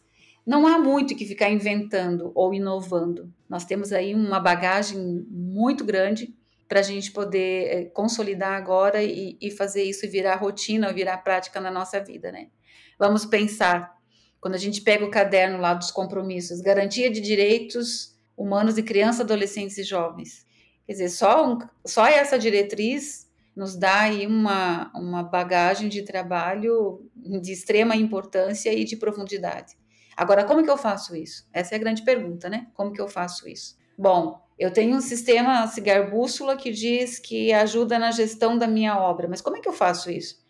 Não 0.45 0.65
há 0.67 0.77
muito 0.77 1.15
que 1.15 1.25
ficar 1.25 1.49
inventando 1.49 2.31
ou 2.35 2.53
inovando. 2.53 3.33
Nós 3.49 3.65
temos 3.65 3.91
aí 3.91 4.13
uma 4.13 4.39
bagagem 4.39 5.25
muito 5.29 5.83
grande 5.83 6.35
para 6.67 6.79
a 6.79 6.83
gente 6.83 7.11
poder 7.11 7.67
é, 7.67 7.85
consolidar 7.85 8.53
agora 8.53 9.03
e, 9.03 9.37
e, 9.39 9.51
fazer 9.51 9.83
isso 9.83 10.09
virar 10.09 10.35
rotina, 10.35 10.91
virar 10.91 11.17
prática 11.17 11.59
na 11.59 11.69
nossa 11.69 11.99
vida, 11.99 12.31
né? 12.31 12.47
Vamos 12.97 13.25
pensar, 13.25 13.94
quando 14.45 14.53
a 14.53 14.59
gente 14.59 14.81
pega 14.81 15.03
o 15.03 15.09
caderno 15.09 15.57
lá 15.57 15.73
dos 15.73 15.89
compromissos, 15.89 16.61
garantia 16.61 17.09
de 17.09 17.19
direitos 17.19 18.15
humanos 18.37 18.75
de 18.75 18.83
crianças, 18.83 19.21
adolescentes 19.21 19.75
e 19.79 19.83
jovens. 19.83 20.45
Quer 20.85 20.91
dizer, 20.91 21.09
só, 21.09 21.51
um, 21.51 21.57
só 21.83 22.05
essa 22.05 22.37
diretriz 22.37 23.27
nos 23.55 23.75
dá 23.75 24.01
aí 24.01 24.27
uma, 24.27 24.91
uma 24.93 25.23
bagagem 25.23 25.89
de 25.89 26.03
trabalho 26.03 27.09
de 27.15 27.51
extrema 27.51 27.95
importância 27.95 28.71
e 28.71 28.83
de 28.83 28.95
profundidade. 28.95 29.73
Agora, 30.15 30.43
como 30.43 30.63
que 30.63 30.69
eu 30.69 30.77
faço 30.77 31.15
isso? 31.15 31.49
Essa 31.51 31.73
é 31.73 31.77
a 31.77 31.79
grande 31.79 32.03
pergunta, 32.03 32.47
né? 32.47 32.67
Como 32.75 32.93
que 32.93 33.01
eu 33.01 33.07
faço 33.07 33.49
isso? 33.49 33.75
Bom, 33.97 34.39
eu 34.59 34.71
tenho 34.71 34.95
um 34.95 35.01
sistema 35.01 35.65
Cigar 35.65 36.11
Bússola 36.11 36.55
que 36.55 36.69
diz 36.69 37.17
que 37.17 37.51
ajuda 37.51 37.97
na 37.97 38.11
gestão 38.11 38.59
da 38.59 38.67
minha 38.67 38.95
obra, 38.95 39.27
mas 39.27 39.41
como 39.41 39.57
é 39.57 39.59
que 39.59 39.67
eu 39.67 39.73
faço 39.73 40.11
isso? 40.11 40.45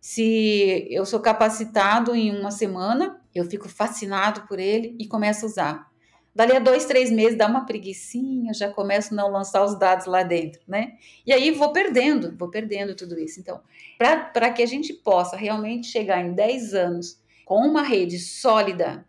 Se 0.00 0.86
eu 0.88 1.04
sou 1.04 1.18
capacitado 1.18 2.14
em 2.14 2.30
uma 2.30 2.52
semana, 2.52 3.19
eu 3.34 3.44
fico 3.44 3.68
fascinado 3.68 4.42
por 4.46 4.58
ele 4.58 4.96
e 4.98 5.06
começo 5.06 5.44
a 5.44 5.48
usar. 5.48 5.90
Dali 6.34 6.54
a 6.54 6.60
dois, 6.60 6.84
três 6.84 7.10
meses 7.10 7.36
dá 7.36 7.46
uma 7.46 7.66
preguiçinha, 7.66 8.54
já 8.54 8.70
começo 8.70 9.12
a 9.12 9.16
não 9.16 9.30
lançar 9.30 9.64
os 9.64 9.76
dados 9.78 10.06
lá 10.06 10.22
dentro, 10.22 10.60
né? 10.66 10.92
E 11.26 11.32
aí 11.32 11.50
vou 11.50 11.72
perdendo, 11.72 12.36
vou 12.36 12.48
perdendo 12.48 12.94
tudo 12.94 13.18
isso. 13.18 13.40
Então, 13.40 13.60
para 13.98 14.50
que 14.50 14.62
a 14.62 14.66
gente 14.66 14.92
possa 14.92 15.36
realmente 15.36 15.88
chegar 15.88 16.24
em 16.24 16.32
10 16.32 16.74
anos 16.74 17.20
com 17.44 17.66
uma 17.66 17.82
rede 17.82 18.18
sólida, 18.18 19.04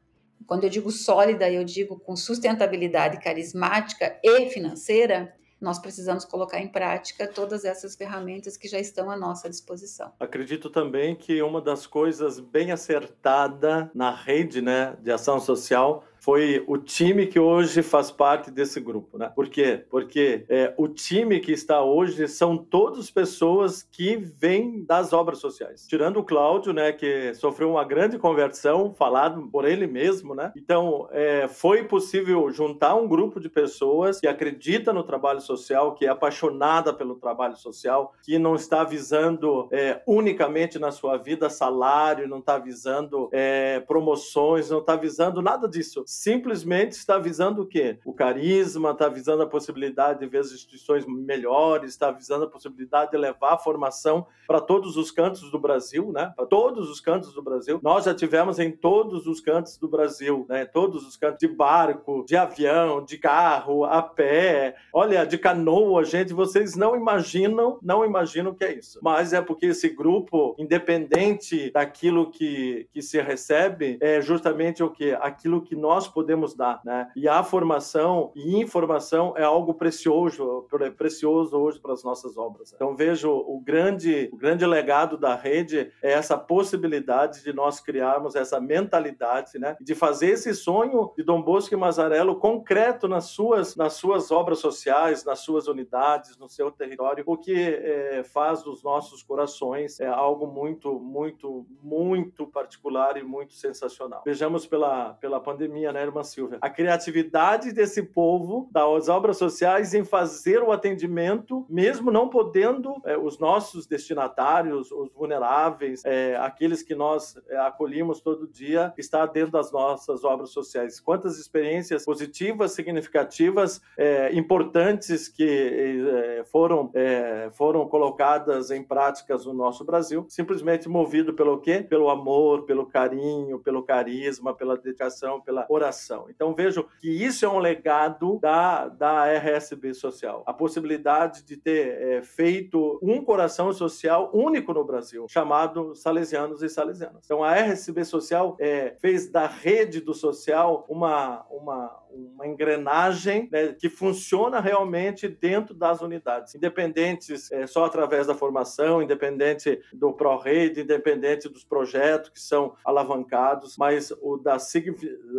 quando 0.48 0.64
eu 0.64 0.70
digo 0.70 0.92
sólida, 0.92 1.50
eu 1.50 1.64
digo 1.64 2.00
com 2.00 2.16
sustentabilidade 2.16 3.20
carismática 3.20 4.20
e 4.24 4.50
financeira, 4.50 5.34
nós 5.62 5.78
precisamos 5.78 6.26
colocar 6.26 6.60
em 6.60 6.68
prática 6.68 7.28
todas 7.28 7.64
essas 7.64 7.96
ferramentas 7.96 8.58
que 8.58 8.68
já 8.68 8.80
estão 8.80 9.12
à 9.12 9.16
nossa 9.16 9.48
disposição. 9.48 10.12
Acredito 10.20 10.70
também 10.70 11.16
que 11.16 11.42
uma 11.42 11.62
das 11.62 11.86
coisas 11.86 12.40
bem 12.40 12.72
acertada 12.72 13.92
na 13.94 14.12
rede 14.14 14.62
né, 14.62 14.98
de 15.02 15.12
ação 15.12 15.40
social 15.40 16.04
foi 16.22 16.64
o 16.68 16.78
time 16.78 17.26
que 17.26 17.40
hoje 17.40 17.82
faz 17.82 18.12
parte 18.12 18.52
desse 18.52 18.80
grupo, 18.80 19.18
né? 19.18 19.32
Por 19.36 19.50
quê? 19.50 19.84
Porque 19.90 20.46
é, 20.48 20.72
o 20.78 20.88
time 20.88 21.40
que 21.40 21.52
está 21.52 21.82
hoje 21.82 22.28
são 22.28 22.56
todas 22.56 23.10
pessoas 23.10 23.82
que 23.92 24.18
vêm 24.18 24.86
das 24.86 25.14
obras 25.14 25.40
sociais. 25.40 25.88
Tirando 25.88 26.18
o 26.18 26.24
Cláudio, 26.24 26.74
né, 26.74 26.92
que 26.92 27.34
sofreu 27.34 27.72
uma 27.72 27.84
grande 27.84 28.20
conversão, 28.20 28.94
falado 28.94 29.50
por 29.52 29.66
ele 29.66 29.88
mesmo, 29.88 30.36
né? 30.36 30.52
Então, 30.56 31.08
é, 31.12 31.48
foi 31.48 31.86
possível 31.86 32.52
juntar 32.52 32.94
um 32.94 33.08
grupo 33.08 33.40
de 33.40 33.50
pessoas 33.50 34.20
que 34.20 34.28
acredita 34.28 34.94
no 34.94 35.04
trabalho 35.04 35.42
social, 35.42 35.96
que 35.96 36.06
é 36.06 36.10
apaixonada 36.10 36.94
pelo 36.94 37.16
trabalho 37.16 37.56
social, 37.56 38.14
que 38.22 38.38
não 38.38 38.54
está 38.54 38.84
visando 38.84 39.68
é, 39.72 40.00
unicamente 40.06 40.78
na 40.78 40.92
sua 40.92 41.18
vida 41.18 41.50
salário, 41.50 42.28
não 42.28 42.38
está 42.38 42.60
visando 42.60 43.28
é, 43.32 43.80
promoções, 43.80 44.70
não 44.70 44.80
está 44.80 44.96
visando 44.96 45.42
nada 45.42 45.68
disso 45.68 46.04
simplesmente 46.12 46.92
está 46.92 47.18
visando 47.18 47.62
o 47.62 47.66
quê? 47.66 47.98
O 48.04 48.14
carisma, 48.14 48.92
está 48.92 49.08
visando 49.08 49.44
a 49.44 49.48
possibilidade 49.48 50.20
de 50.20 50.28
ver 50.28 50.40
as 50.40 50.52
instituições 50.52 51.06
melhores, 51.06 51.92
está 51.92 52.12
visando 52.12 52.44
a 52.44 52.50
possibilidade 52.50 53.12
de 53.12 53.18
levar 53.18 53.54
a 53.54 53.58
formação 53.58 54.28
para 54.46 54.60
todos 54.60 54.98
os 54.98 55.10
cantos 55.10 55.50
do 55.50 55.58
Brasil, 55.58 56.12
né? 56.12 56.34
Para 56.36 56.46
todos 56.46 56.90
os 56.90 57.00
cantos 57.00 57.34
do 57.34 57.42
Brasil. 57.42 57.80
Nós 57.82 58.04
já 58.04 58.14
tivemos 58.14 58.60
em 58.60 58.70
todos 58.70 59.26
os 59.26 59.40
cantos 59.40 59.78
do 59.78 59.88
Brasil, 59.88 60.46
né? 60.50 60.66
Todos 60.66 61.08
os 61.08 61.16
cantos 61.16 61.40
de 61.40 61.48
barco, 61.48 62.26
de 62.28 62.36
avião, 62.36 63.06
de 63.06 63.18
carro, 63.18 63.86
a 63.86 64.02
pé, 64.02 64.76
olha, 64.94 65.26
de 65.26 65.38
canoa, 65.38 66.04
gente, 66.04 66.34
vocês 66.34 66.76
não 66.76 66.94
imaginam, 66.94 67.80
não 67.82 68.04
imaginam 68.04 68.52
o 68.52 68.56
que 68.56 68.66
é 68.66 68.74
isso. 68.74 69.00
Mas 69.02 69.32
é 69.32 69.42
porque 69.42 69.68
esse 69.68 69.88
grupo, 69.88 70.56
independente 70.60 71.72
daquilo 71.72 72.30
que, 72.30 72.90
que 72.92 73.02
se 73.02 73.22
recebe, 73.22 73.98
é 74.02 74.22
justamente 74.22 74.84
o 74.84 74.90
que? 74.90 75.14
Aquilo 75.14 75.62
que 75.62 75.76
nós 75.76 76.01
nós 76.02 76.08
podemos 76.08 76.56
dar, 76.56 76.82
né? 76.84 77.12
E 77.16 77.28
a 77.28 77.44
formação 77.44 78.32
e 78.36 78.58
informação 78.58 79.34
é 79.38 79.44
algo 79.44 79.76
precioso, 79.76 80.68
precioso 80.98 81.56
hoje 81.56 81.80
para 81.80 81.94
as 81.94 82.04
nossas 82.04 82.38
obras. 82.38 82.74
Então 82.74 82.96
vejo 82.96 83.32
o 83.32 83.62
grande, 83.62 84.30
o 84.34 84.38
grande 84.38 84.66
legado 84.66 85.16
da 85.18 85.36
rede 85.36 85.92
é 86.02 86.12
essa 86.14 86.38
possibilidade 86.38 87.44
de 87.44 87.54
nós 87.54 87.80
criarmos 87.80 88.36
essa 88.36 88.60
mentalidade, 88.60 89.60
né? 89.60 89.78
De 89.80 89.94
fazer 89.94 90.32
esse 90.32 90.56
sonho 90.56 91.12
de 91.16 91.24
Dom 91.24 91.42
Bosco 91.42 91.74
e 91.74 91.78
Mazarello 91.78 92.36
concreto 92.36 93.08
nas 93.08 93.26
suas, 93.26 93.76
nas 93.76 93.94
suas 93.94 94.32
obras 94.32 94.58
sociais, 94.58 95.24
nas 95.24 95.40
suas 95.40 95.68
unidades, 95.68 96.38
no 96.38 96.50
seu 96.50 96.72
território, 96.72 97.24
o 97.28 97.38
que 97.38 97.54
é, 97.54 98.24
faz 98.24 98.64
dos 98.64 98.84
nossos 98.84 99.22
corações 99.22 100.00
é 100.00 100.08
algo 100.08 100.48
muito, 100.48 101.00
muito, 101.00 101.66
muito 101.84 102.48
particular 102.48 103.18
e 103.18 103.24
muito 103.24 103.54
sensacional. 103.54 104.24
Vejamos 104.26 104.66
pela, 104.66 105.14
pela 105.16 105.40
pandemia 105.40 105.91
né, 105.92 106.02
irmã 106.02 106.24
Silvia? 106.24 106.58
A 106.62 106.70
criatividade 106.70 107.72
desse 107.72 108.04
povo, 108.04 108.70
das 108.72 109.10
obras 109.10 109.38
sociais, 109.38 109.94
em 109.94 110.04
fazer 110.04 110.64
o 110.64 110.72
atendimento, 110.72 111.66
mesmo 111.70 112.12
não 112.12 112.30
podendo, 112.30 112.96
é, 113.06 113.18
os 113.18 113.40
nossos 113.40 113.86
destinatários, 113.86 114.92
os 114.92 115.12
vulneráveis, 115.14 116.04
é, 116.06 116.36
aqueles 116.38 116.82
que 116.82 116.96
nós 116.96 117.36
é, 117.50 117.58
acolhemos 117.58 118.22
todo 118.22 118.48
dia, 118.48 118.94
está 118.98 119.26
dentro 119.26 119.52
das 119.52 119.72
nossas 119.72 120.24
obras 120.24 120.52
sociais. 120.52 121.00
Quantas 121.00 121.38
experiências 121.38 122.06
positivas, 122.06 122.72
significativas, 122.72 123.82
é, 123.98 124.34
importantes 124.34 125.28
que 125.28 125.44
é, 125.44 126.44
foram, 126.46 126.90
é, 126.94 127.50
foram 127.54 127.88
colocadas 127.88 128.72
em 128.72 128.84
práticas 128.84 129.46
no 129.46 129.54
nosso 129.54 129.84
Brasil, 129.84 130.26
simplesmente 130.30 130.90
movido 130.90 131.34
pelo 131.34 131.60
quê? 131.60 131.86
Pelo 131.88 132.10
amor, 132.10 132.64
pelo 132.64 132.86
carinho, 132.86 133.60
pelo 133.60 133.84
carisma, 133.84 134.54
pela 134.54 134.78
dedicação, 134.78 135.42
pela 135.42 135.66
oração 135.70 135.81
coração. 135.82 136.28
Então 136.30 136.54
vejo 136.54 136.86
que 137.00 137.10
isso 137.10 137.44
é 137.44 137.50
um 137.50 137.58
legado 137.58 138.38
da, 138.40 138.88
da 138.88 139.26
RSB 139.26 139.96
Social. 139.96 140.44
A 140.46 140.54
possibilidade 140.54 141.44
de 141.44 141.58
ter 141.58 141.88
é, 141.88 142.22
feito 142.22 143.00
um 143.02 143.24
coração 143.24 143.74
social 143.74 144.30
único 144.32 144.74
no 144.74 144.84
Brasil, 144.84 145.26
chamado 145.28 145.96
Salesianos 145.96 146.62
e 146.62 146.70
Salesianas. 146.70 147.24
Então 147.26 147.44
a 147.44 147.56
RSB 147.56 148.06
Social 148.06 148.56
é, 148.60 148.96
fez 149.00 149.30
da 149.30 149.48
rede 149.48 150.00
do 150.02 150.14
social 150.14 150.86
uma, 150.88 151.46
uma, 151.50 152.00
uma 152.14 152.48
engrenagem 152.48 153.48
né, 153.52 153.74
que 153.74 153.90
funciona 153.90 154.60
realmente 154.60 155.28
dentro 155.28 155.74
das 155.74 156.02
unidades, 156.02 156.56
independentes 156.56 157.52
é, 157.52 157.68
só 157.68 157.86
através 157.86 158.28
da 158.28 158.34
formação, 158.34 159.02
independente 159.02 159.82
do 159.94 160.14
ProRede, 160.14 160.82
independente 160.82 161.48
dos 161.50 161.64
projetos 161.64 162.30
que 162.30 162.40
são 162.40 162.76
alavancados, 162.84 163.78
mas 163.78 164.12
o 164.22 164.38
da, 164.38 164.58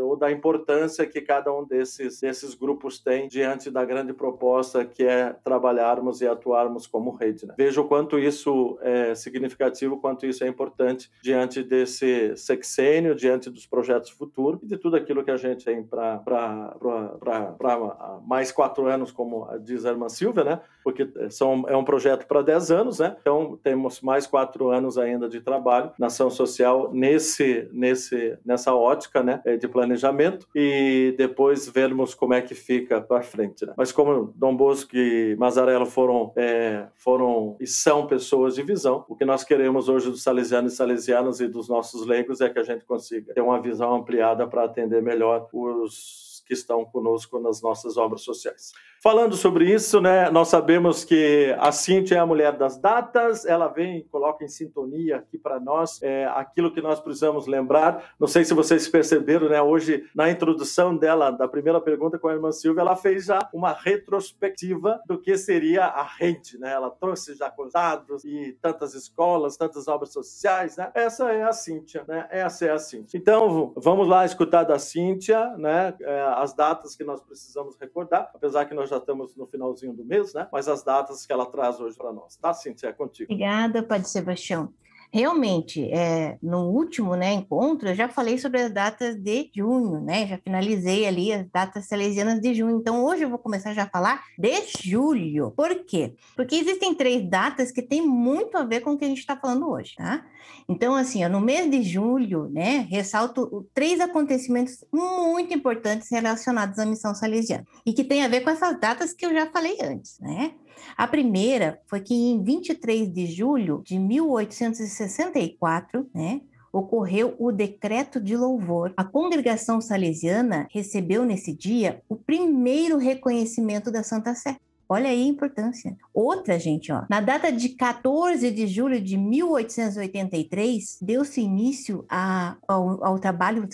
o 0.02 0.16
da 0.16 0.30
importância 0.30 1.06
que 1.06 1.20
cada 1.20 1.52
um 1.52 1.64
desses, 1.64 2.20
desses 2.20 2.54
grupos 2.54 2.98
tem 2.98 3.28
diante 3.28 3.70
da 3.70 3.84
grande 3.84 4.12
proposta 4.12 4.84
que 4.84 5.04
é 5.04 5.34
trabalharmos 5.44 6.20
e 6.20 6.26
atuarmos 6.26 6.86
como 6.86 7.10
rede. 7.10 7.46
Né? 7.46 7.54
Vejo 7.56 7.82
o 7.82 7.88
quanto 7.88 8.18
isso 8.18 8.78
é 8.80 9.14
significativo, 9.14 10.00
quanto 10.00 10.26
isso 10.26 10.44
é 10.44 10.48
importante 10.48 11.10
diante 11.22 11.62
desse 11.62 12.36
sexênio, 12.36 13.14
diante 13.14 13.50
dos 13.50 13.66
projetos 13.66 14.10
futuros 14.10 14.62
e 14.62 14.66
de 14.66 14.76
tudo 14.76 14.96
aquilo 14.96 15.24
que 15.24 15.30
a 15.30 15.36
gente 15.36 15.64
tem 15.64 15.82
para 15.82 16.61
para 16.78 18.20
mais 18.26 18.52
quatro 18.52 18.86
anos, 18.86 19.10
como 19.10 19.48
diz 19.60 19.84
a 19.84 19.90
irmã 19.90 20.08
Silvia, 20.08 20.44
né? 20.44 20.60
Porque 20.84 21.08
são, 21.30 21.64
é 21.68 21.76
um 21.76 21.84
projeto 21.84 22.26
para 22.26 22.42
dez 22.42 22.70
anos, 22.70 22.98
né? 22.98 23.16
Então 23.20 23.58
temos 23.62 24.00
mais 24.00 24.26
quatro 24.26 24.70
anos 24.70 24.98
ainda 24.98 25.28
de 25.28 25.40
trabalho 25.40 25.90
na 25.98 26.06
ação 26.06 26.30
social 26.30 26.90
nesse, 26.92 27.68
nesse, 27.72 28.36
nessa 28.44 28.74
ótica, 28.74 29.22
né? 29.22 29.40
É, 29.44 29.56
de 29.56 29.68
planejamento 29.68 30.46
e 30.54 31.14
depois 31.16 31.68
vermos 31.68 32.14
como 32.14 32.34
é 32.34 32.42
que 32.42 32.54
fica 32.54 33.00
para 33.00 33.22
frente. 33.22 33.64
Né? 33.64 33.72
Mas 33.76 33.92
como 33.92 34.32
Dom 34.36 34.56
Bosco 34.56 34.96
e 34.96 35.36
Mazarello 35.36 35.86
foram, 35.86 36.32
é, 36.36 36.86
foram 36.94 37.56
e 37.60 37.66
são 37.66 38.06
pessoas 38.06 38.54
de 38.54 38.62
visão, 38.62 39.04
o 39.08 39.16
que 39.16 39.24
nós 39.24 39.44
queremos 39.44 39.88
hoje 39.88 40.10
dos 40.10 40.22
salesianos 40.22 40.72
e 40.72 40.76
salesianas 40.76 41.40
e 41.40 41.48
dos 41.48 41.68
nossos 41.68 42.06
leigos 42.06 42.40
é 42.40 42.48
que 42.48 42.58
a 42.58 42.62
gente 42.62 42.84
consiga 42.84 43.32
ter 43.34 43.40
uma 43.40 43.60
visão 43.60 43.94
ampliada 43.94 44.46
para 44.46 44.64
atender 44.64 45.02
melhor 45.02 45.48
os 45.52 46.31
que 46.52 46.58
estão 46.58 46.84
conosco 46.84 47.38
nas 47.38 47.62
nossas 47.62 47.96
obras 47.96 48.20
sociais. 48.20 48.72
Falando 49.02 49.34
sobre 49.34 49.68
isso, 49.68 50.00
né, 50.00 50.30
nós 50.30 50.46
sabemos 50.46 51.02
que 51.02 51.52
a 51.58 51.72
Cintia 51.72 52.18
é 52.18 52.20
a 52.20 52.24
mulher 52.26 52.56
das 52.56 52.78
datas, 52.78 53.44
ela 53.44 53.66
vem 53.66 54.06
coloca 54.12 54.44
em 54.44 54.48
sintonia 54.48 55.16
aqui 55.16 55.36
para 55.36 55.58
nós 55.58 56.00
é, 56.00 56.24
aquilo 56.26 56.72
que 56.72 56.80
nós 56.80 57.00
precisamos 57.00 57.48
lembrar. 57.48 58.12
Não 58.16 58.28
sei 58.28 58.44
se 58.44 58.54
vocês 58.54 58.86
perceberam, 58.86 59.48
né, 59.48 59.60
hoje 59.60 60.04
na 60.14 60.30
introdução 60.30 60.96
dela, 60.96 61.32
da 61.32 61.48
primeira 61.48 61.80
pergunta 61.80 62.16
com 62.16 62.28
a 62.28 62.32
irmã 62.32 62.52
Silvia, 62.52 62.82
ela 62.82 62.94
fez 62.94 63.24
já 63.24 63.50
uma 63.52 63.72
retrospectiva 63.72 65.00
do 65.04 65.18
que 65.18 65.36
seria 65.36 65.84
a 65.86 66.04
rede, 66.04 66.56
né? 66.60 66.72
Ela 66.72 66.88
trouxe 66.88 67.34
já 67.34 67.52
dados 67.74 68.24
e 68.24 68.56
tantas 68.62 68.94
escolas, 68.94 69.56
tantas 69.56 69.88
obras 69.88 70.12
sociais, 70.12 70.76
né? 70.76 70.92
Essa 70.94 71.32
é 71.32 71.42
a 71.42 71.52
Cíntia, 71.52 72.04
né? 72.06 72.28
Essa 72.30 72.66
é 72.66 72.70
a 72.70 72.78
Cíntia. 72.78 73.18
Então, 73.18 73.72
vamos 73.76 74.06
lá 74.06 74.24
escutar 74.24 74.62
da 74.62 74.78
Cíntia, 74.78 75.56
né, 75.56 75.92
é, 76.00 76.20
as 76.36 76.54
datas 76.54 76.94
que 76.94 77.02
nós 77.02 77.20
precisamos 77.20 77.76
recordar, 77.80 78.30
apesar 78.32 78.64
que 78.64 78.74
nós 78.74 78.91
já 78.92 78.98
estamos 78.98 79.34
no 79.36 79.46
finalzinho 79.46 79.94
do 79.94 80.04
mês, 80.04 80.34
né? 80.34 80.48
Mas 80.52 80.68
as 80.68 80.82
datas 80.82 81.24
que 81.24 81.32
ela 81.32 81.46
traz 81.46 81.80
hoje 81.80 81.96
para 81.96 82.12
nós. 82.12 82.36
Tá, 82.36 82.52
Cintia? 82.52 82.90
É 82.90 82.92
contigo. 82.92 83.32
Obrigada, 83.32 83.82
Padre 83.82 84.08
Sebastião. 84.08 84.72
Realmente, 85.12 85.84
é, 85.92 86.38
no 86.42 86.70
último 86.70 87.14
né, 87.14 87.34
encontro, 87.34 87.90
eu 87.90 87.94
já 87.94 88.08
falei 88.08 88.38
sobre 88.38 88.62
as 88.62 88.72
datas 88.72 89.14
de 89.14 89.50
junho, 89.54 90.00
né? 90.00 90.26
Já 90.26 90.38
finalizei 90.38 91.06
ali 91.06 91.30
as 91.30 91.46
datas 91.50 91.86
salesianas 91.86 92.40
de 92.40 92.54
junho. 92.54 92.78
Então, 92.78 93.04
hoje 93.04 93.22
eu 93.22 93.28
vou 93.28 93.38
começar 93.38 93.74
já 93.74 93.82
a 93.82 93.90
falar 93.90 94.22
de 94.38 94.50
julho. 94.82 95.50
Por 95.50 95.84
quê? 95.84 96.14
Porque 96.34 96.54
existem 96.54 96.94
três 96.94 97.28
datas 97.28 97.70
que 97.70 97.82
têm 97.82 98.00
muito 98.00 98.56
a 98.56 98.64
ver 98.64 98.80
com 98.80 98.92
o 98.92 98.98
que 98.98 99.04
a 99.04 99.08
gente 99.08 99.18
está 99.18 99.36
falando 99.36 99.68
hoje, 99.68 99.94
tá? 99.96 100.24
Então, 100.66 100.94
assim, 100.94 101.24
ó, 101.24 101.28
no 101.28 101.40
mês 101.40 101.70
de 101.70 101.82
julho, 101.82 102.48
né, 102.48 102.86
ressalto 102.90 103.68
três 103.74 104.00
acontecimentos 104.00 104.82
muito 104.92 105.52
importantes 105.52 106.10
relacionados 106.10 106.78
à 106.78 106.86
missão 106.86 107.14
salesiana 107.14 107.66
e 107.84 107.92
que 107.92 108.02
tem 108.02 108.24
a 108.24 108.28
ver 108.28 108.40
com 108.40 108.50
essas 108.50 108.80
datas 108.80 109.12
que 109.12 109.26
eu 109.26 109.32
já 109.32 109.46
falei 109.50 109.76
antes, 109.82 110.18
né? 110.20 110.54
A 110.96 111.06
primeira 111.06 111.78
foi 111.86 112.00
que 112.00 112.14
em 112.14 112.42
23 112.42 113.12
de 113.12 113.26
julho 113.26 113.82
de 113.84 113.98
1864, 113.98 116.08
né, 116.14 116.40
ocorreu 116.72 117.36
o 117.38 117.52
decreto 117.52 118.20
de 118.20 118.36
louvor. 118.36 118.94
A 118.96 119.04
congregação 119.04 119.80
salesiana 119.80 120.66
recebeu 120.70 121.24
nesse 121.24 121.52
dia 121.52 122.00
o 122.08 122.16
primeiro 122.16 122.96
reconhecimento 122.96 123.90
da 123.90 124.02
Santa 124.02 124.34
Sé. 124.34 124.56
Olha 124.92 125.08
aí 125.08 125.22
a 125.22 125.26
importância. 125.26 125.96
Outra, 126.12 126.58
gente, 126.58 126.92
ó. 126.92 127.04
Na 127.08 127.22
data 127.22 127.50
de 127.50 127.70
14 127.70 128.50
de 128.50 128.66
julho 128.66 129.00
de 129.00 129.16
1883, 129.16 130.98
deu-se 131.00 131.40
início 131.40 132.04
a, 132.10 132.56
ao, 132.68 133.02
ao, 133.02 133.18
trabalho 133.18 133.66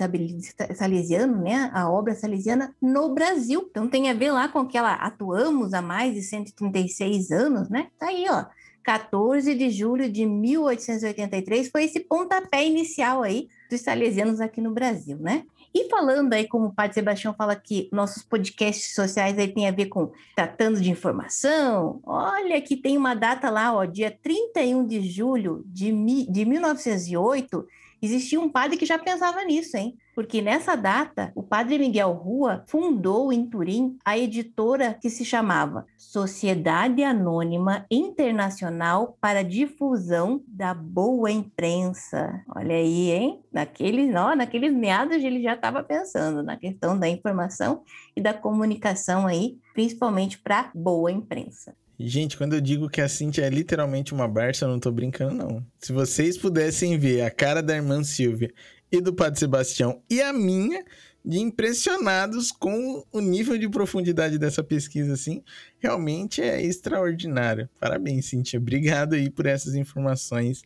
salesiano, 0.76 1.42
né? 1.42 1.72
A 1.74 1.90
obra 1.90 2.14
salesiana 2.14 2.72
no 2.80 3.12
Brasil. 3.12 3.66
Então 3.68 3.88
tem 3.88 4.08
a 4.08 4.14
ver 4.14 4.30
lá 4.30 4.48
com 4.48 4.64
que 4.64 4.78
ela 4.78 4.94
atuamos 4.94 5.74
há 5.74 5.82
mais 5.82 6.14
de 6.14 6.22
136 6.22 7.32
anos, 7.32 7.68
né? 7.68 7.88
Tá 7.98 8.06
aí, 8.06 8.26
ó. 8.30 8.44
14 8.84 9.54
de 9.56 9.70
julho 9.70 10.10
de 10.10 10.24
1883 10.24 11.68
foi 11.68 11.84
esse 11.84 12.00
pontapé 12.00 12.64
inicial 12.64 13.24
aí 13.24 13.48
dos 13.68 13.80
salesianos 13.80 14.40
aqui 14.40 14.60
no 14.60 14.72
Brasil, 14.72 15.18
né? 15.18 15.44
E 15.74 15.88
falando 15.88 16.32
aí, 16.32 16.46
como 16.46 16.66
o 16.66 16.74
Padre 16.74 16.94
Sebastião 16.94 17.34
fala 17.34 17.54
que 17.54 17.88
nossos 17.92 18.22
podcasts 18.22 18.94
sociais 18.94 19.38
aí 19.38 19.48
tem 19.48 19.68
a 19.68 19.72
ver 19.72 19.86
com 19.86 20.10
tratando 20.34 20.80
de 20.80 20.90
informação, 20.90 22.00
olha 22.04 22.60
que 22.60 22.76
tem 22.76 22.96
uma 22.96 23.14
data 23.14 23.50
lá, 23.50 23.74
ó, 23.74 23.84
dia 23.84 24.10
31 24.10 24.86
de 24.86 25.02
julho 25.02 25.62
de, 25.66 25.92
de 26.30 26.44
1908, 26.44 27.66
existia 28.00 28.40
um 28.40 28.48
padre 28.48 28.76
que 28.76 28.86
já 28.86 28.98
pensava 28.98 29.44
nisso, 29.44 29.76
hein? 29.76 29.96
porque 30.18 30.42
nessa 30.42 30.74
data 30.74 31.30
o 31.32 31.44
padre 31.44 31.78
Miguel 31.78 32.10
Rua 32.12 32.64
fundou 32.66 33.32
em 33.32 33.48
Turim 33.48 33.96
a 34.04 34.18
editora 34.18 34.98
que 35.00 35.08
se 35.08 35.24
chamava 35.24 35.86
Sociedade 35.96 37.04
Anônima 37.04 37.86
Internacional 37.88 39.16
para 39.20 39.44
Difusão 39.44 40.42
da 40.48 40.74
Boa 40.74 41.30
Imprensa. 41.30 42.42
Olha 42.52 42.74
aí, 42.74 43.12
hein? 43.12 43.40
Naqueles, 43.52 44.12
ó, 44.16 44.34
naqueles 44.34 44.74
meados 44.74 45.22
ele 45.22 45.40
já 45.40 45.54
estava 45.54 45.84
pensando 45.84 46.42
na 46.42 46.56
questão 46.56 46.98
da 46.98 47.08
informação 47.08 47.84
e 48.16 48.20
da 48.20 48.34
comunicação 48.34 49.24
aí, 49.24 49.56
principalmente 49.72 50.36
para 50.36 50.72
boa 50.74 51.12
imprensa. 51.12 51.76
Gente, 52.00 52.36
quando 52.36 52.54
eu 52.54 52.60
digo 52.60 52.88
que 52.88 53.00
a 53.00 53.08
Cintia 53.08 53.44
é 53.44 53.50
literalmente 53.50 54.14
uma 54.14 54.28
Barça, 54.28 54.64
eu 54.64 54.68
não 54.68 54.78
tô 54.78 54.92
brincando, 54.92 55.34
não. 55.34 55.66
Se 55.78 55.92
vocês 55.92 56.38
pudessem 56.38 56.96
ver 56.96 57.22
a 57.22 57.30
cara 57.30 57.60
da 57.60 57.74
irmã 57.74 58.04
Silvia 58.04 58.52
e 58.90 59.00
do 59.00 59.12
Padre 59.12 59.40
Sebastião 59.40 60.00
e 60.08 60.22
a 60.22 60.32
minha 60.32 60.84
de 61.24 61.40
impressionados 61.40 62.52
com 62.52 63.04
o 63.12 63.20
nível 63.20 63.58
de 63.58 63.68
profundidade 63.68 64.38
dessa 64.38 64.62
pesquisa, 64.62 65.12
assim, 65.12 65.42
realmente 65.80 66.40
é 66.40 66.62
extraordinário. 66.62 67.68
Parabéns, 67.80 68.26
Cintia. 68.26 68.60
Obrigado 68.60 69.14
aí 69.14 69.28
por 69.28 69.44
essas 69.46 69.74
informações, 69.74 70.62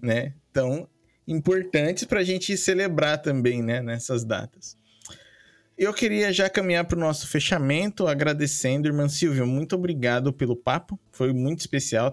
né, 0.00 0.32
tão 0.52 0.88
importantes 1.26 2.04
para 2.04 2.20
a 2.20 2.24
gente 2.24 2.56
celebrar 2.56 3.20
também, 3.20 3.62
né, 3.62 3.82
nessas 3.82 4.24
datas. 4.24 4.76
Eu 5.78 5.94
queria 5.94 6.32
já 6.32 6.50
caminhar 6.50 6.84
para 6.86 6.96
o 6.96 7.00
nosso 7.00 7.28
fechamento, 7.28 8.08
agradecendo, 8.08 8.88
irmã 8.88 9.08
Silvia, 9.08 9.46
muito 9.46 9.76
obrigado 9.76 10.32
pelo 10.32 10.56
papo. 10.56 10.98
Foi 11.12 11.32
muito 11.32 11.60
especial 11.60 12.10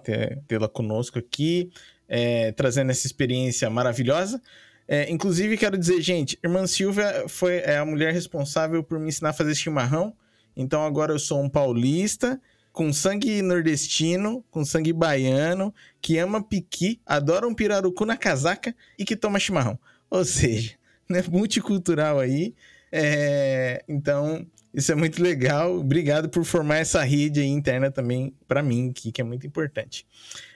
tê-la 0.47 0.69
conosco 0.69 1.17
aqui, 1.17 1.71
é, 2.07 2.51
trazendo 2.51 2.91
essa 2.91 3.07
experiência 3.07 3.67
maravilhosa. 3.67 4.39
É, 4.87 5.09
inclusive, 5.09 5.57
quero 5.57 5.79
dizer, 5.79 5.99
gente, 5.99 6.37
irmã 6.43 6.67
Silvia 6.67 7.25
foi 7.27 7.55
é 7.55 7.79
a 7.79 7.85
mulher 7.85 8.13
responsável 8.13 8.83
por 8.83 8.99
me 8.99 9.07
ensinar 9.07 9.31
a 9.31 9.33
fazer 9.33 9.55
chimarrão. 9.55 10.15
Então 10.55 10.85
agora 10.85 11.11
eu 11.11 11.17
sou 11.17 11.41
um 11.41 11.49
paulista 11.49 12.39
com 12.71 12.93
sangue 12.93 13.41
nordestino, 13.41 14.45
com 14.51 14.63
sangue 14.63 14.93
baiano, 14.93 15.73
que 15.99 16.19
ama 16.19 16.43
piqui, 16.43 17.01
adora 17.03 17.47
um 17.47 17.55
pirarucu 17.55 18.05
na 18.05 18.15
casaca 18.15 18.75
e 18.95 19.03
que 19.03 19.15
toma 19.15 19.39
chimarrão. 19.39 19.79
Ou 20.07 20.23
seja, 20.23 20.75
né, 21.09 21.23
multicultural 21.31 22.19
aí. 22.19 22.53
É, 22.97 23.83
então, 23.89 24.45
isso 24.73 24.91
é 24.91 24.95
muito 24.95 25.21
legal. 25.21 25.77
Obrigado 25.77 26.29
por 26.29 26.45
formar 26.45 26.77
essa 26.77 27.03
rede 27.03 27.43
interna 27.43 27.91
também 27.91 28.33
para 28.47 28.63
mim, 28.63 28.93
que, 28.93 29.11
que 29.11 29.19
é 29.19 29.23
muito 29.23 29.45
importante 29.45 30.05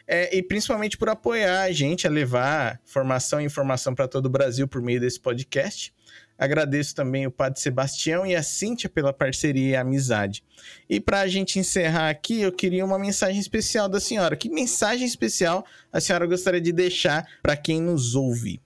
é, 0.09 0.35
e 0.35 0.41
principalmente 0.41 0.97
por 0.97 1.07
apoiar 1.07 1.61
a 1.61 1.71
gente 1.71 2.07
a 2.07 2.09
levar 2.09 2.81
formação 2.83 3.39
e 3.39 3.45
informação 3.45 3.93
para 3.93 4.07
todo 4.07 4.25
o 4.25 4.29
Brasil 4.29 4.67
por 4.67 4.81
meio 4.81 4.99
desse 4.99 5.19
podcast. 5.19 5.93
Agradeço 6.35 6.95
também 6.95 7.27
o 7.27 7.31
Padre 7.31 7.59
Sebastião 7.59 8.25
e 8.25 8.35
a 8.35 8.41
Cíntia 8.41 8.89
pela 8.89 9.13
parceria 9.13 9.69
e 9.69 9.75
amizade. 9.75 10.43
E 10.89 10.99
para 10.99 11.19
a 11.19 11.27
gente 11.27 11.59
encerrar 11.59 12.09
aqui, 12.09 12.41
eu 12.41 12.51
queria 12.51 12.83
uma 12.83 12.97
mensagem 12.97 13.39
especial 13.39 13.87
da 13.87 13.99
senhora. 13.99 14.35
Que 14.35 14.49
mensagem 14.49 15.05
especial 15.05 15.63
a 15.93 16.01
senhora 16.01 16.25
gostaria 16.25 16.61
de 16.61 16.71
deixar 16.71 17.27
para 17.43 17.55
quem 17.55 17.79
nos 17.79 18.15
ouve? 18.15 18.59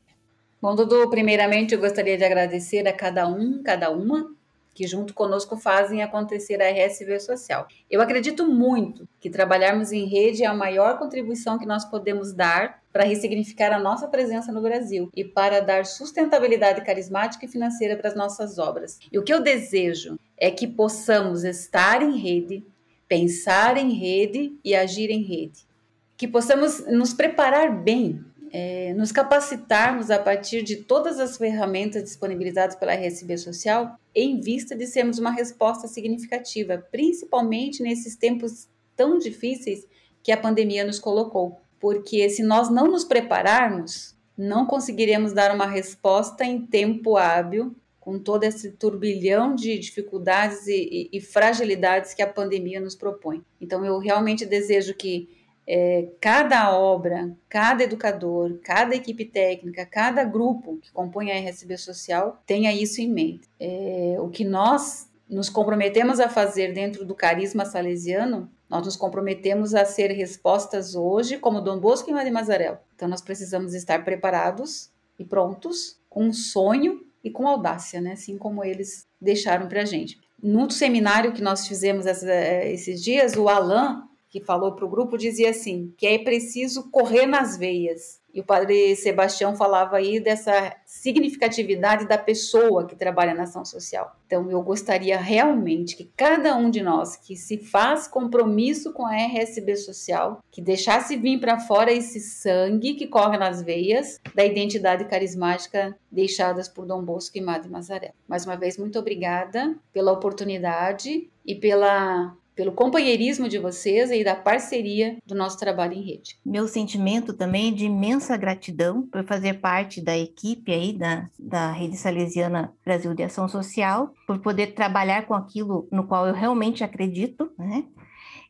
Bom, 0.63 0.75
Dudu, 0.75 1.09
primeiramente 1.09 1.75
eu 1.75 1.79
gostaria 1.81 2.17
de 2.17 2.23
agradecer 2.23 2.87
a 2.87 2.93
cada 2.93 3.27
um, 3.27 3.61
cada 3.61 3.89
uma 3.91 4.33
que 4.73 4.87
junto 4.87 5.13
conosco 5.13 5.57
fazem 5.57 6.01
acontecer 6.01 6.61
a 6.61 6.69
RSV 6.71 7.19
Social. 7.19 7.67
Eu 7.91 7.99
acredito 7.99 8.47
muito 8.47 9.05
que 9.19 9.29
trabalharmos 9.29 9.91
em 9.91 10.05
rede 10.05 10.41
é 10.41 10.45
a 10.45 10.53
maior 10.53 10.97
contribuição 10.97 11.59
que 11.59 11.65
nós 11.65 11.83
podemos 11.83 12.31
dar 12.31 12.81
para 12.93 13.03
ressignificar 13.03 13.73
a 13.73 13.77
nossa 13.77 14.07
presença 14.07 14.53
no 14.53 14.61
Brasil 14.61 15.09
e 15.13 15.25
para 15.25 15.59
dar 15.59 15.85
sustentabilidade 15.85 16.81
carismática 16.85 17.43
e 17.43 17.49
financeira 17.49 17.97
para 17.97 18.07
as 18.07 18.15
nossas 18.15 18.57
obras. 18.57 18.99
E 19.11 19.19
o 19.19 19.23
que 19.23 19.33
eu 19.33 19.41
desejo 19.41 20.17
é 20.37 20.49
que 20.49 20.65
possamos 20.65 21.43
estar 21.43 22.01
em 22.01 22.15
rede, 22.17 22.63
pensar 23.05 23.75
em 23.75 23.91
rede 23.91 24.57
e 24.63 24.73
agir 24.73 25.09
em 25.09 25.23
rede. 25.23 25.67
Que 26.15 26.25
possamos 26.25 26.87
nos 26.87 27.13
preparar 27.13 27.83
bem 27.83 28.23
é, 28.55 28.93
nos 28.93 29.11
capacitarmos 29.11 30.11
a 30.11 30.19
partir 30.19 30.61
de 30.61 30.75
todas 30.75 31.19
as 31.19 31.37
ferramentas 31.37 32.03
disponibilizadas 32.03 32.75
pela 32.75 32.93
RSB 32.93 33.35
Social, 33.39 33.97
em 34.13 34.39
vista 34.39 34.75
de 34.75 34.85
sermos 34.85 35.17
uma 35.17 35.31
resposta 35.31 35.87
significativa, 35.87 36.77
principalmente 36.91 37.81
nesses 37.81 38.15
tempos 38.15 38.69
tão 38.95 39.17
difíceis 39.17 39.87
que 40.21 40.31
a 40.31 40.37
pandemia 40.37 40.85
nos 40.85 40.99
colocou. 40.99 41.59
Porque 41.79 42.29
se 42.29 42.43
nós 42.43 42.69
não 42.69 42.85
nos 42.85 43.03
prepararmos, 43.03 44.15
não 44.37 44.67
conseguiremos 44.67 45.33
dar 45.33 45.53
uma 45.53 45.65
resposta 45.65 46.45
em 46.45 46.61
tempo 46.61 47.17
hábil 47.17 47.75
com 47.99 48.19
todo 48.19 48.43
esse 48.43 48.71
turbilhão 48.73 49.55
de 49.55 49.79
dificuldades 49.79 50.67
e, 50.67 51.09
e, 51.11 51.17
e 51.17 51.21
fragilidades 51.21 52.13
que 52.13 52.21
a 52.21 52.27
pandemia 52.27 52.79
nos 52.79 52.95
propõe. 52.95 53.43
Então, 53.59 53.83
eu 53.83 53.97
realmente 53.97 54.45
desejo 54.45 54.93
que 54.93 55.42
é, 55.67 56.09
cada 56.19 56.77
obra, 56.77 57.31
cada 57.49 57.83
educador, 57.83 58.59
cada 58.63 58.95
equipe 58.95 59.25
técnica, 59.25 59.85
cada 59.85 60.23
grupo 60.23 60.77
que 60.81 60.91
compõe 60.91 61.31
a 61.31 61.35
RSB 61.35 61.77
Social 61.77 62.41
tenha 62.45 62.73
isso 62.73 63.01
em 63.01 63.09
mente. 63.09 63.47
É, 63.59 64.17
o 64.19 64.29
que 64.29 64.43
nós 64.43 65.09
nos 65.29 65.49
comprometemos 65.49 66.19
a 66.19 66.29
fazer 66.29 66.73
dentro 66.73 67.05
do 67.05 67.15
carisma 67.15 67.65
salesiano, 67.65 68.49
nós 68.69 68.85
nos 68.85 68.95
comprometemos 68.95 69.73
a 69.73 69.85
ser 69.85 70.11
respostas 70.11 70.95
hoje 70.95 71.37
como 71.37 71.61
Dom 71.61 71.79
Bosco 71.79 72.09
e 72.09 72.13
Maria 72.13 72.31
Mazarel. 72.31 72.79
Então 72.95 73.07
nós 73.07 73.21
precisamos 73.21 73.73
estar 73.73 74.03
preparados 74.03 74.91
e 75.17 75.23
prontos, 75.23 75.99
com 76.09 76.25
um 76.25 76.33
sonho 76.33 77.01
e 77.23 77.31
com 77.31 77.47
audácia, 77.47 78.01
né? 78.01 78.13
assim 78.13 78.37
como 78.37 78.63
eles 78.63 79.05
deixaram 79.19 79.67
para 79.67 79.81
a 79.81 79.85
gente. 79.85 80.19
No 80.41 80.69
seminário 80.69 81.31
que 81.31 81.41
nós 81.41 81.67
fizemos 81.67 82.05
essa, 82.05 82.33
esses 82.65 83.01
dias, 83.01 83.35
o 83.35 83.47
Alain 83.47 84.01
que 84.33 84.41
falou 84.41 84.71
para 84.71 84.83
o 84.83 84.89
grupo 84.89 85.15
dizia 85.15 85.51
assim: 85.51 85.93
que 85.95 86.07
é 86.07 86.17
preciso 86.17 86.89
correr 86.89 87.27
nas 87.27 87.55
veias. 87.55 88.19
E 88.33 88.41
o 88.41 88.43
padre 88.43 88.95
Sebastião 88.95 89.55
falava 89.55 89.97
aí 89.97 90.19
dessa 90.19 90.75
significatividade 90.87 92.07
da 92.07 92.17
pessoa 92.17 92.87
que 92.87 92.95
trabalha 92.95 93.35
na 93.35 93.43
ação 93.43 93.63
social. 93.63 94.15
Então, 94.25 94.49
eu 94.49 94.59
gostaria 94.63 95.19
realmente 95.19 95.95
que 95.95 96.11
cada 96.17 96.55
um 96.55 96.71
de 96.71 96.81
nós 96.81 97.15
que 97.15 97.35
se 97.35 97.59
faz 97.59 98.07
compromisso 98.07 98.91
com 98.91 99.05
a 99.05 99.13
RSB 99.13 99.75
social, 99.75 100.43
que 100.49 100.63
deixasse 100.63 101.15
vir 101.15 101.39
para 101.39 101.59
fora 101.59 101.91
esse 101.91 102.19
sangue 102.19 102.95
que 102.95 103.05
corre 103.05 103.37
nas 103.37 103.61
veias 103.61 104.19
da 104.33 104.43
identidade 104.43 105.05
carismática 105.05 105.95
deixadas 106.11 106.67
por 106.67 106.87
Dom 106.87 107.03
Bosco 107.03 107.37
e 107.37 107.41
Madre 107.41 107.69
Mazaré. 107.69 108.13
Mais 108.27 108.47
uma 108.47 108.55
vez, 108.57 108.79
muito 108.79 108.97
obrigada 108.97 109.75
pela 109.91 110.11
oportunidade 110.11 111.29
e 111.45 111.53
pela 111.53 112.35
pelo 112.55 112.71
companheirismo 112.71 113.47
de 113.47 113.57
vocês 113.57 114.11
e 114.11 114.23
da 114.23 114.35
parceria 114.35 115.17
do 115.25 115.35
nosso 115.35 115.57
trabalho 115.57 115.93
em 115.93 116.01
rede. 116.01 116.37
Meu 116.45 116.67
sentimento 116.67 117.33
também 117.33 117.69
é 117.69 117.71
de 117.71 117.85
imensa 117.85 118.37
gratidão 118.37 119.03
por 119.03 119.25
fazer 119.25 119.55
parte 119.55 120.01
da 120.01 120.17
equipe 120.17 120.71
aí 120.71 120.93
da, 120.93 121.29
da 121.37 121.71
Rede 121.71 121.97
Salesiana 121.97 122.73
Brasil 122.85 123.13
de 123.13 123.23
Ação 123.23 123.47
Social, 123.47 124.13
por 124.27 124.39
poder 124.39 124.73
trabalhar 124.73 125.25
com 125.25 125.33
aquilo 125.33 125.87
no 125.91 126.05
qual 126.05 126.27
eu 126.27 126.33
realmente 126.33 126.83
acredito, 126.83 127.51
né? 127.57 127.85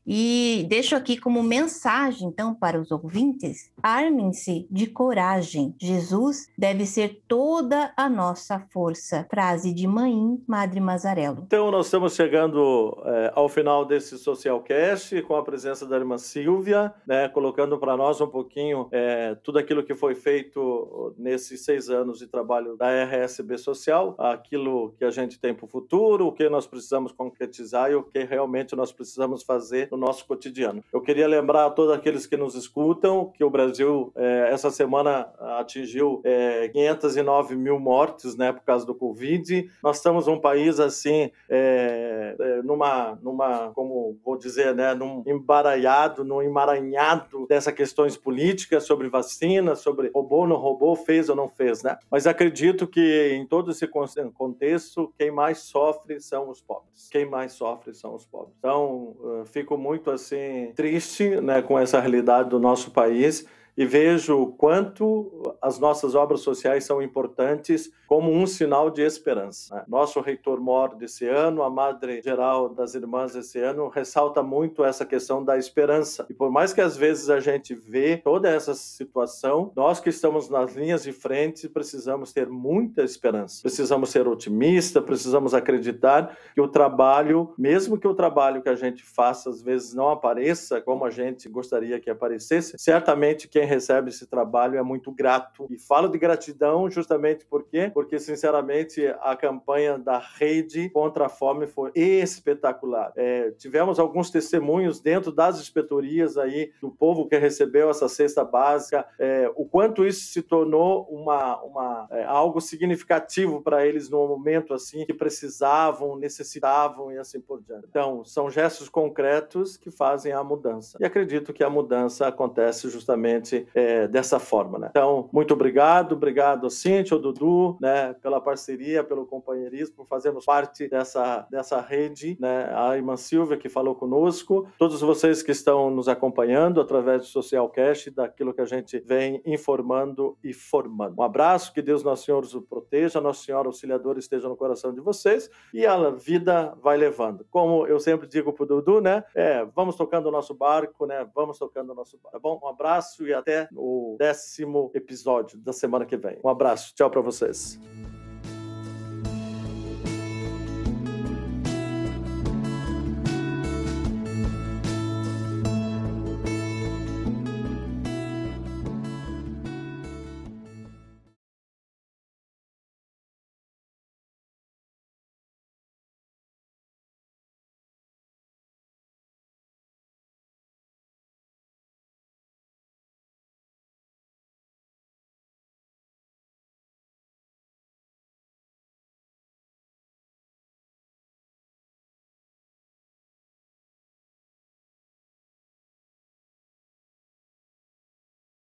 E 0.05 0.65
deixo 0.69 0.95
aqui 0.95 1.17
como 1.17 1.41
mensagem, 1.41 2.27
então, 2.27 2.53
para 2.53 2.79
os 2.79 2.91
ouvintes: 2.91 3.71
armem-se 3.81 4.67
de 4.69 4.87
coragem. 4.87 5.73
Jesus 5.79 6.47
deve 6.57 6.85
ser 6.85 7.21
toda 7.27 7.93
a 7.95 8.09
nossa 8.09 8.59
força. 8.71 9.25
Frase 9.29 9.73
de 9.73 9.87
Mãe, 9.87 10.41
Madre 10.47 10.79
Mazarello. 10.79 11.43
Então, 11.47 11.71
nós 11.71 11.85
estamos 11.85 12.15
chegando 12.15 13.01
é, 13.05 13.31
ao 13.35 13.47
final 13.47 13.85
desse 13.85 14.17
Socialcast 14.17 15.21
com 15.23 15.35
a 15.35 15.43
presença 15.43 15.85
da 15.85 15.95
irmã 15.95 16.17
Silvia, 16.17 16.93
né, 17.07 17.29
colocando 17.29 17.77
para 17.77 17.95
nós 17.95 18.19
um 18.19 18.27
pouquinho 18.27 18.87
é, 18.91 19.35
tudo 19.43 19.59
aquilo 19.59 19.83
que 19.83 19.95
foi 19.95 20.15
feito 20.15 21.13
nesses 21.17 21.63
seis 21.63 21.89
anos 21.89 22.19
de 22.19 22.27
trabalho 22.27 22.75
da 22.75 22.89
RSB 22.89 23.57
Social, 23.57 24.15
aquilo 24.17 24.93
que 24.97 25.05
a 25.05 25.11
gente 25.11 25.39
tem 25.39 25.53
para 25.53 25.65
o 25.65 25.67
futuro, 25.67 26.27
o 26.27 26.31
que 26.31 26.49
nós 26.49 26.67
precisamos 26.67 27.11
concretizar 27.11 27.91
e 27.91 27.95
o 27.95 28.03
que 28.03 28.23
realmente 28.23 28.75
nós 28.75 28.91
precisamos 28.91 29.43
fazer 29.43 29.89
no 29.93 29.97
nosso 29.97 30.25
cotidiano. 30.25 30.83
Eu 30.91 31.01
queria 31.01 31.27
lembrar 31.27 31.65
a 31.65 31.69
todos 31.69 31.93
aqueles 31.93 32.25
que 32.25 32.35
nos 32.35 32.55
escutam 32.55 33.31
que 33.33 33.43
o 33.43 33.49
Brasil, 33.49 34.11
é, 34.15 34.49
essa 34.51 34.71
semana, 34.71 35.29
atingiu 35.59 36.21
é, 36.23 36.67
509 36.69 37.55
mil 37.55 37.79
mortes 37.79 38.35
né, 38.35 38.51
por 38.51 38.63
causa 38.63 38.85
do 38.85 38.95
Covid. 38.95 39.69
Nós 39.81 39.97
estamos 39.97 40.27
um 40.27 40.39
país 40.39 40.79
assim, 40.79 41.29
é, 41.47 42.35
é, 42.39 42.61
numa, 42.63 43.19
numa, 43.21 43.71
como 43.73 44.17
vou 44.25 44.37
dizer, 44.37 44.73
né, 44.73 44.93
num 44.95 45.23
embaralhado, 45.27 46.23
num 46.23 46.41
emaranhado 46.41 47.45
dessas 47.47 47.73
questões 47.73 48.17
políticas 48.17 48.85
sobre 48.85 49.09
vacina, 49.09 49.75
sobre 49.75 50.09
roubou, 50.13 50.47
não 50.47 50.57
roubou, 50.57 50.95
fez 50.95 51.29
ou 51.29 51.35
não 51.35 51.47
fez, 51.47 51.83
né? 51.83 51.97
Mas 52.09 52.25
acredito 52.25 52.87
que 52.87 53.31
em 53.33 53.45
todo 53.45 53.71
esse 53.71 53.87
contexto, 53.87 55.13
quem 55.17 55.31
mais 55.31 55.59
sofre 55.59 56.19
são 56.19 56.49
os 56.49 56.61
pobres. 56.61 57.09
Quem 57.11 57.29
mais 57.29 57.53
sofre 57.53 57.93
são 57.93 58.15
os 58.15 58.25
pobres. 58.25 58.55
Então, 58.57 59.15
fico 59.45 59.77
muito 59.83 60.09
assim 60.09 60.71
triste, 60.75 61.41
né, 61.41 61.61
com 61.61 61.77
essa 61.77 61.99
realidade 61.99 62.49
do 62.49 62.57
nosso 62.57 62.91
país 62.91 63.45
e 63.77 63.85
vejo 63.85 64.39
o 64.39 64.47
quanto 64.47 65.55
as 65.61 65.79
nossas 65.79 66.15
obras 66.15 66.41
sociais 66.41 66.83
são 66.83 67.01
importantes 67.01 67.91
como 68.07 68.31
um 68.31 68.45
sinal 68.45 68.91
de 68.91 69.01
esperança. 69.01 69.73
Né? 69.73 69.83
Nosso 69.87 70.21
reitor 70.21 70.61
mor 70.61 70.95
desse 70.95 71.25
ano, 71.25 71.63
a 71.63 71.69
Madre 71.69 72.21
Geral 72.21 72.69
das 72.69 72.93
Irmãs 72.93 73.33
desse 73.33 73.57
ano, 73.57 73.87
ressalta 73.87 74.43
muito 74.43 74.83
essa 74.83 75.03
questão 75.03 75.43
da 75.43 75.57
esperança. 75.57 76.25
E 76.29 76.33
por 76.33 76.51
mais 76.51 76.73
que 76.73 76.81
às 76.81 76.95
vezes 76.95 77.31
a 77.31 77.39
gente 77.39 77.73
vê 77.73 78.17
toda 78.17 78.47
essa 78.47 78.75
situação, 78.75 79.71
nós 79.75 79.99
que 79.99 80.09
estamos 80.09 80.47
nas 80.47 80.75
linhas 80.75 81.03
de 81.03 81.11
frente 81.11 81.67
precisamos 81.67 82.31
ter 82.31 82.47
muita 82.47 83.01
esperança. 83.03 83.63
Precisamos 83.63 84.11
ser 84.11 84.27
otimistas, 84.27 85.03
precisamos 85.03 85.55
acreditar 85.55 86.37
que 86.53 86.61
o 86.61 86.67
trabalho, 86.67 87.51
mesmo 87.57 87.97
que 87.97 88.07
o 88.07 88.13
trabalho 88.13 88.61
que 88.61 88.69
a 88.69 88.75
gente 88.75 89.03
faça 89.03 89.49
às 89.49 89.61
vezes 89.61 89.93
não 89.95 90.09
apareça 90.09 90.79
como 90.79 91.03
a 91.03 91.09
gente 91.09 91.49
gostaria 91.49 91.99
que 91.99 92.11
aparecesse, 92.11 92.77
certamente 92.77 93.47
quem 93.47 93.62
recebe 93.65 94.09
esse 94.09 94.27
trabalho 94.27 94.77
é 94.77 94.83
muito 94.83 95.11
grato. 95.11 95.67
E 95.69 95.77
falo 95.77 96.07
de 96.07 96.17
gratidão 96.17 96.89
justamente 96.89 97.45
porque 97.45 97.91
porque, 97.93 98.19
sinceramente, 98.19 99.05
a 99.21 99.35
campanha 99.35 99.97
da 99.97 100.17
rede 100.17 100.89
contra 100.89 101.25
a 101.25 101.29
fome 101.29 101.67
foi 101.67 101.91
espetacular. 101.95 103.11
É, 103.15 103.51
tivemos 103.51 103.99
alguns 103.99 104.29
testemunhos 104.29 104.99
dentro 104.99 105.31
das 105.31 105.59
inspetorias 105.59 106.37
aí 106.37 106.71
do 106.81 106.91
povo 106.91 107.27
que 107.27 107.37
recebeu 107.37 107.89
essa 107.89 108.07
cesta 108.07 108.43
básica, 108.43 109.05
é, 109.19 109.51
o 109.55 109.65
quanto 109.65 110.05
isso 110.05 110.25
se 110.25 110.41
tornou 110.41 111.07
uma, 111.09 111.61
uma, 111.63 112.07
é, 112.11 112.23
algo 112.23 112.59
significativo 112.59 113.61
para 113.61 113.85
eles 113.85 114.09
no 114.09 114.27
momento 114.27 114.73
assim 114.73 115.05
que 115.05 115.13
precisavam, 115.13 116.17
necessitavam 116.17 117.11
e 117.11 117.17
assim 117.17 117.39
por 117.39 117.61
diante. 117.61 117.85
Então, 117.89 118.23
são 118.25 118.49
gestos 118.49 118.89
concretos 118.89 119.77
que 119.77 119.91
fazem 119.91 120.31
a 120.31 120.43
mudança. 120.43 120.97
E 120.99 121.05
acredito 121.05 121.53
que 121.53 121.63
a 121.63 121.69
mudança 121.69 122.27
acontece 122.27 122.89
justamente 122.89 123.52
é, 123.73 124.07
dessa 124.07 124.39
forma. 124.39 124.79
Né? 124.79 124.87
Então, 124.89 125.29
muito 125.31 125.53
obrigado, 125.53 126.13
obrigado, 126.13 126.69
Cíntia, 126.69 127.17
Dudu, 127.17 127.77
né? 127.79 128.13
pela 128.21 128.39
parceria, 128.39 129.03
pelo 129.03 129.25
companheirismo, 129.25 129.95
por 129.97 130.07
fazermos 130.07 130.45
parte 130.45 130.87
dessa, 130.87 131.47
dessa 131.49 131.81
rede, 131.81 132.37
né, 132.39 132.71
a 132.75 132.95
irmã 132.95 133.17
Silvia 133.17 133.57
que 133.57 133.69
falou 133.69 133.95
conosco, 133.95 134.67
todos 134.77 135.01
vocês 135.01 135.41
que 135.41 135.51
estão 135.51 135.89
nos 135.89 136.07
acompanhando 136.07 136.79
através 136.79 137.21
do 137.21 137.27
Socialcast, 137.27 138.11
daquilo 138.11 138.53
que 138.53 138.61
a 138.61 138.65
gente 138.65 138.99
vem 138.99 139.41
informando 139.45 140.37
e 140.43 140.53
formando. 140.53 141.15
Um 141.19 141.23
abraço, 141.23 141.73
que 141.73 141.81
Deus 141.81 142.03
Nosso 142.03 142.25
Senhor 142.25 142.43
os 142.43 142.53
proteja, 142.69 143.19
Nosso 143.19 143.43
Senhor 143.43 143.65
Auxiliador 143.65 144.17
esteja 144.17 144.47
no 144.47 144.55
coração 144.55 144.93
de 144.93 145.01
vocês 145.01 145.49
e 145.73 145.85
a 145.85 146.09
vida 146.11 146.77
vai 146.81 146.97
levando. 146.97 147.45
Como 147.49 147.87
eu 147.87 147.99
sempre 147.99 148.27
digo 148.27 148.53
pro 148.53 148.65
Dudu, 148.65 149.01
né, 149.01 149.23
é, 149.35 149.65
vamos 149.65 149.95
tocando 149.95 150.27
o 150.27 150.31
nosso 150.31 150.53
barco, 150.53 151.05
né, 151.05 151.27
vamos 151.33 151.57
tocando 151.57 151.91
o 151.91 151.95
nosso 151.95 152.17
barco, 152.17 152.31
tá 152.31 152.39
bom? 152.39 152.59
Um 152.63 152.67
abraço 152.67 153.27
e 153.27 153.33
até 153.43 153.67
o 153.75 154.15
décimo 154.17 154.89
episódio 154.95 155.59
da 155.59 155.73
semana 155.73 156.05
que 156.05 156.17
vem. 156.17 156.39
Um 156.43 156.49
abraço, 156.49 156.93
tchau 156.95 157.11
para 157.11 157.21
vocês. 157.21 157.77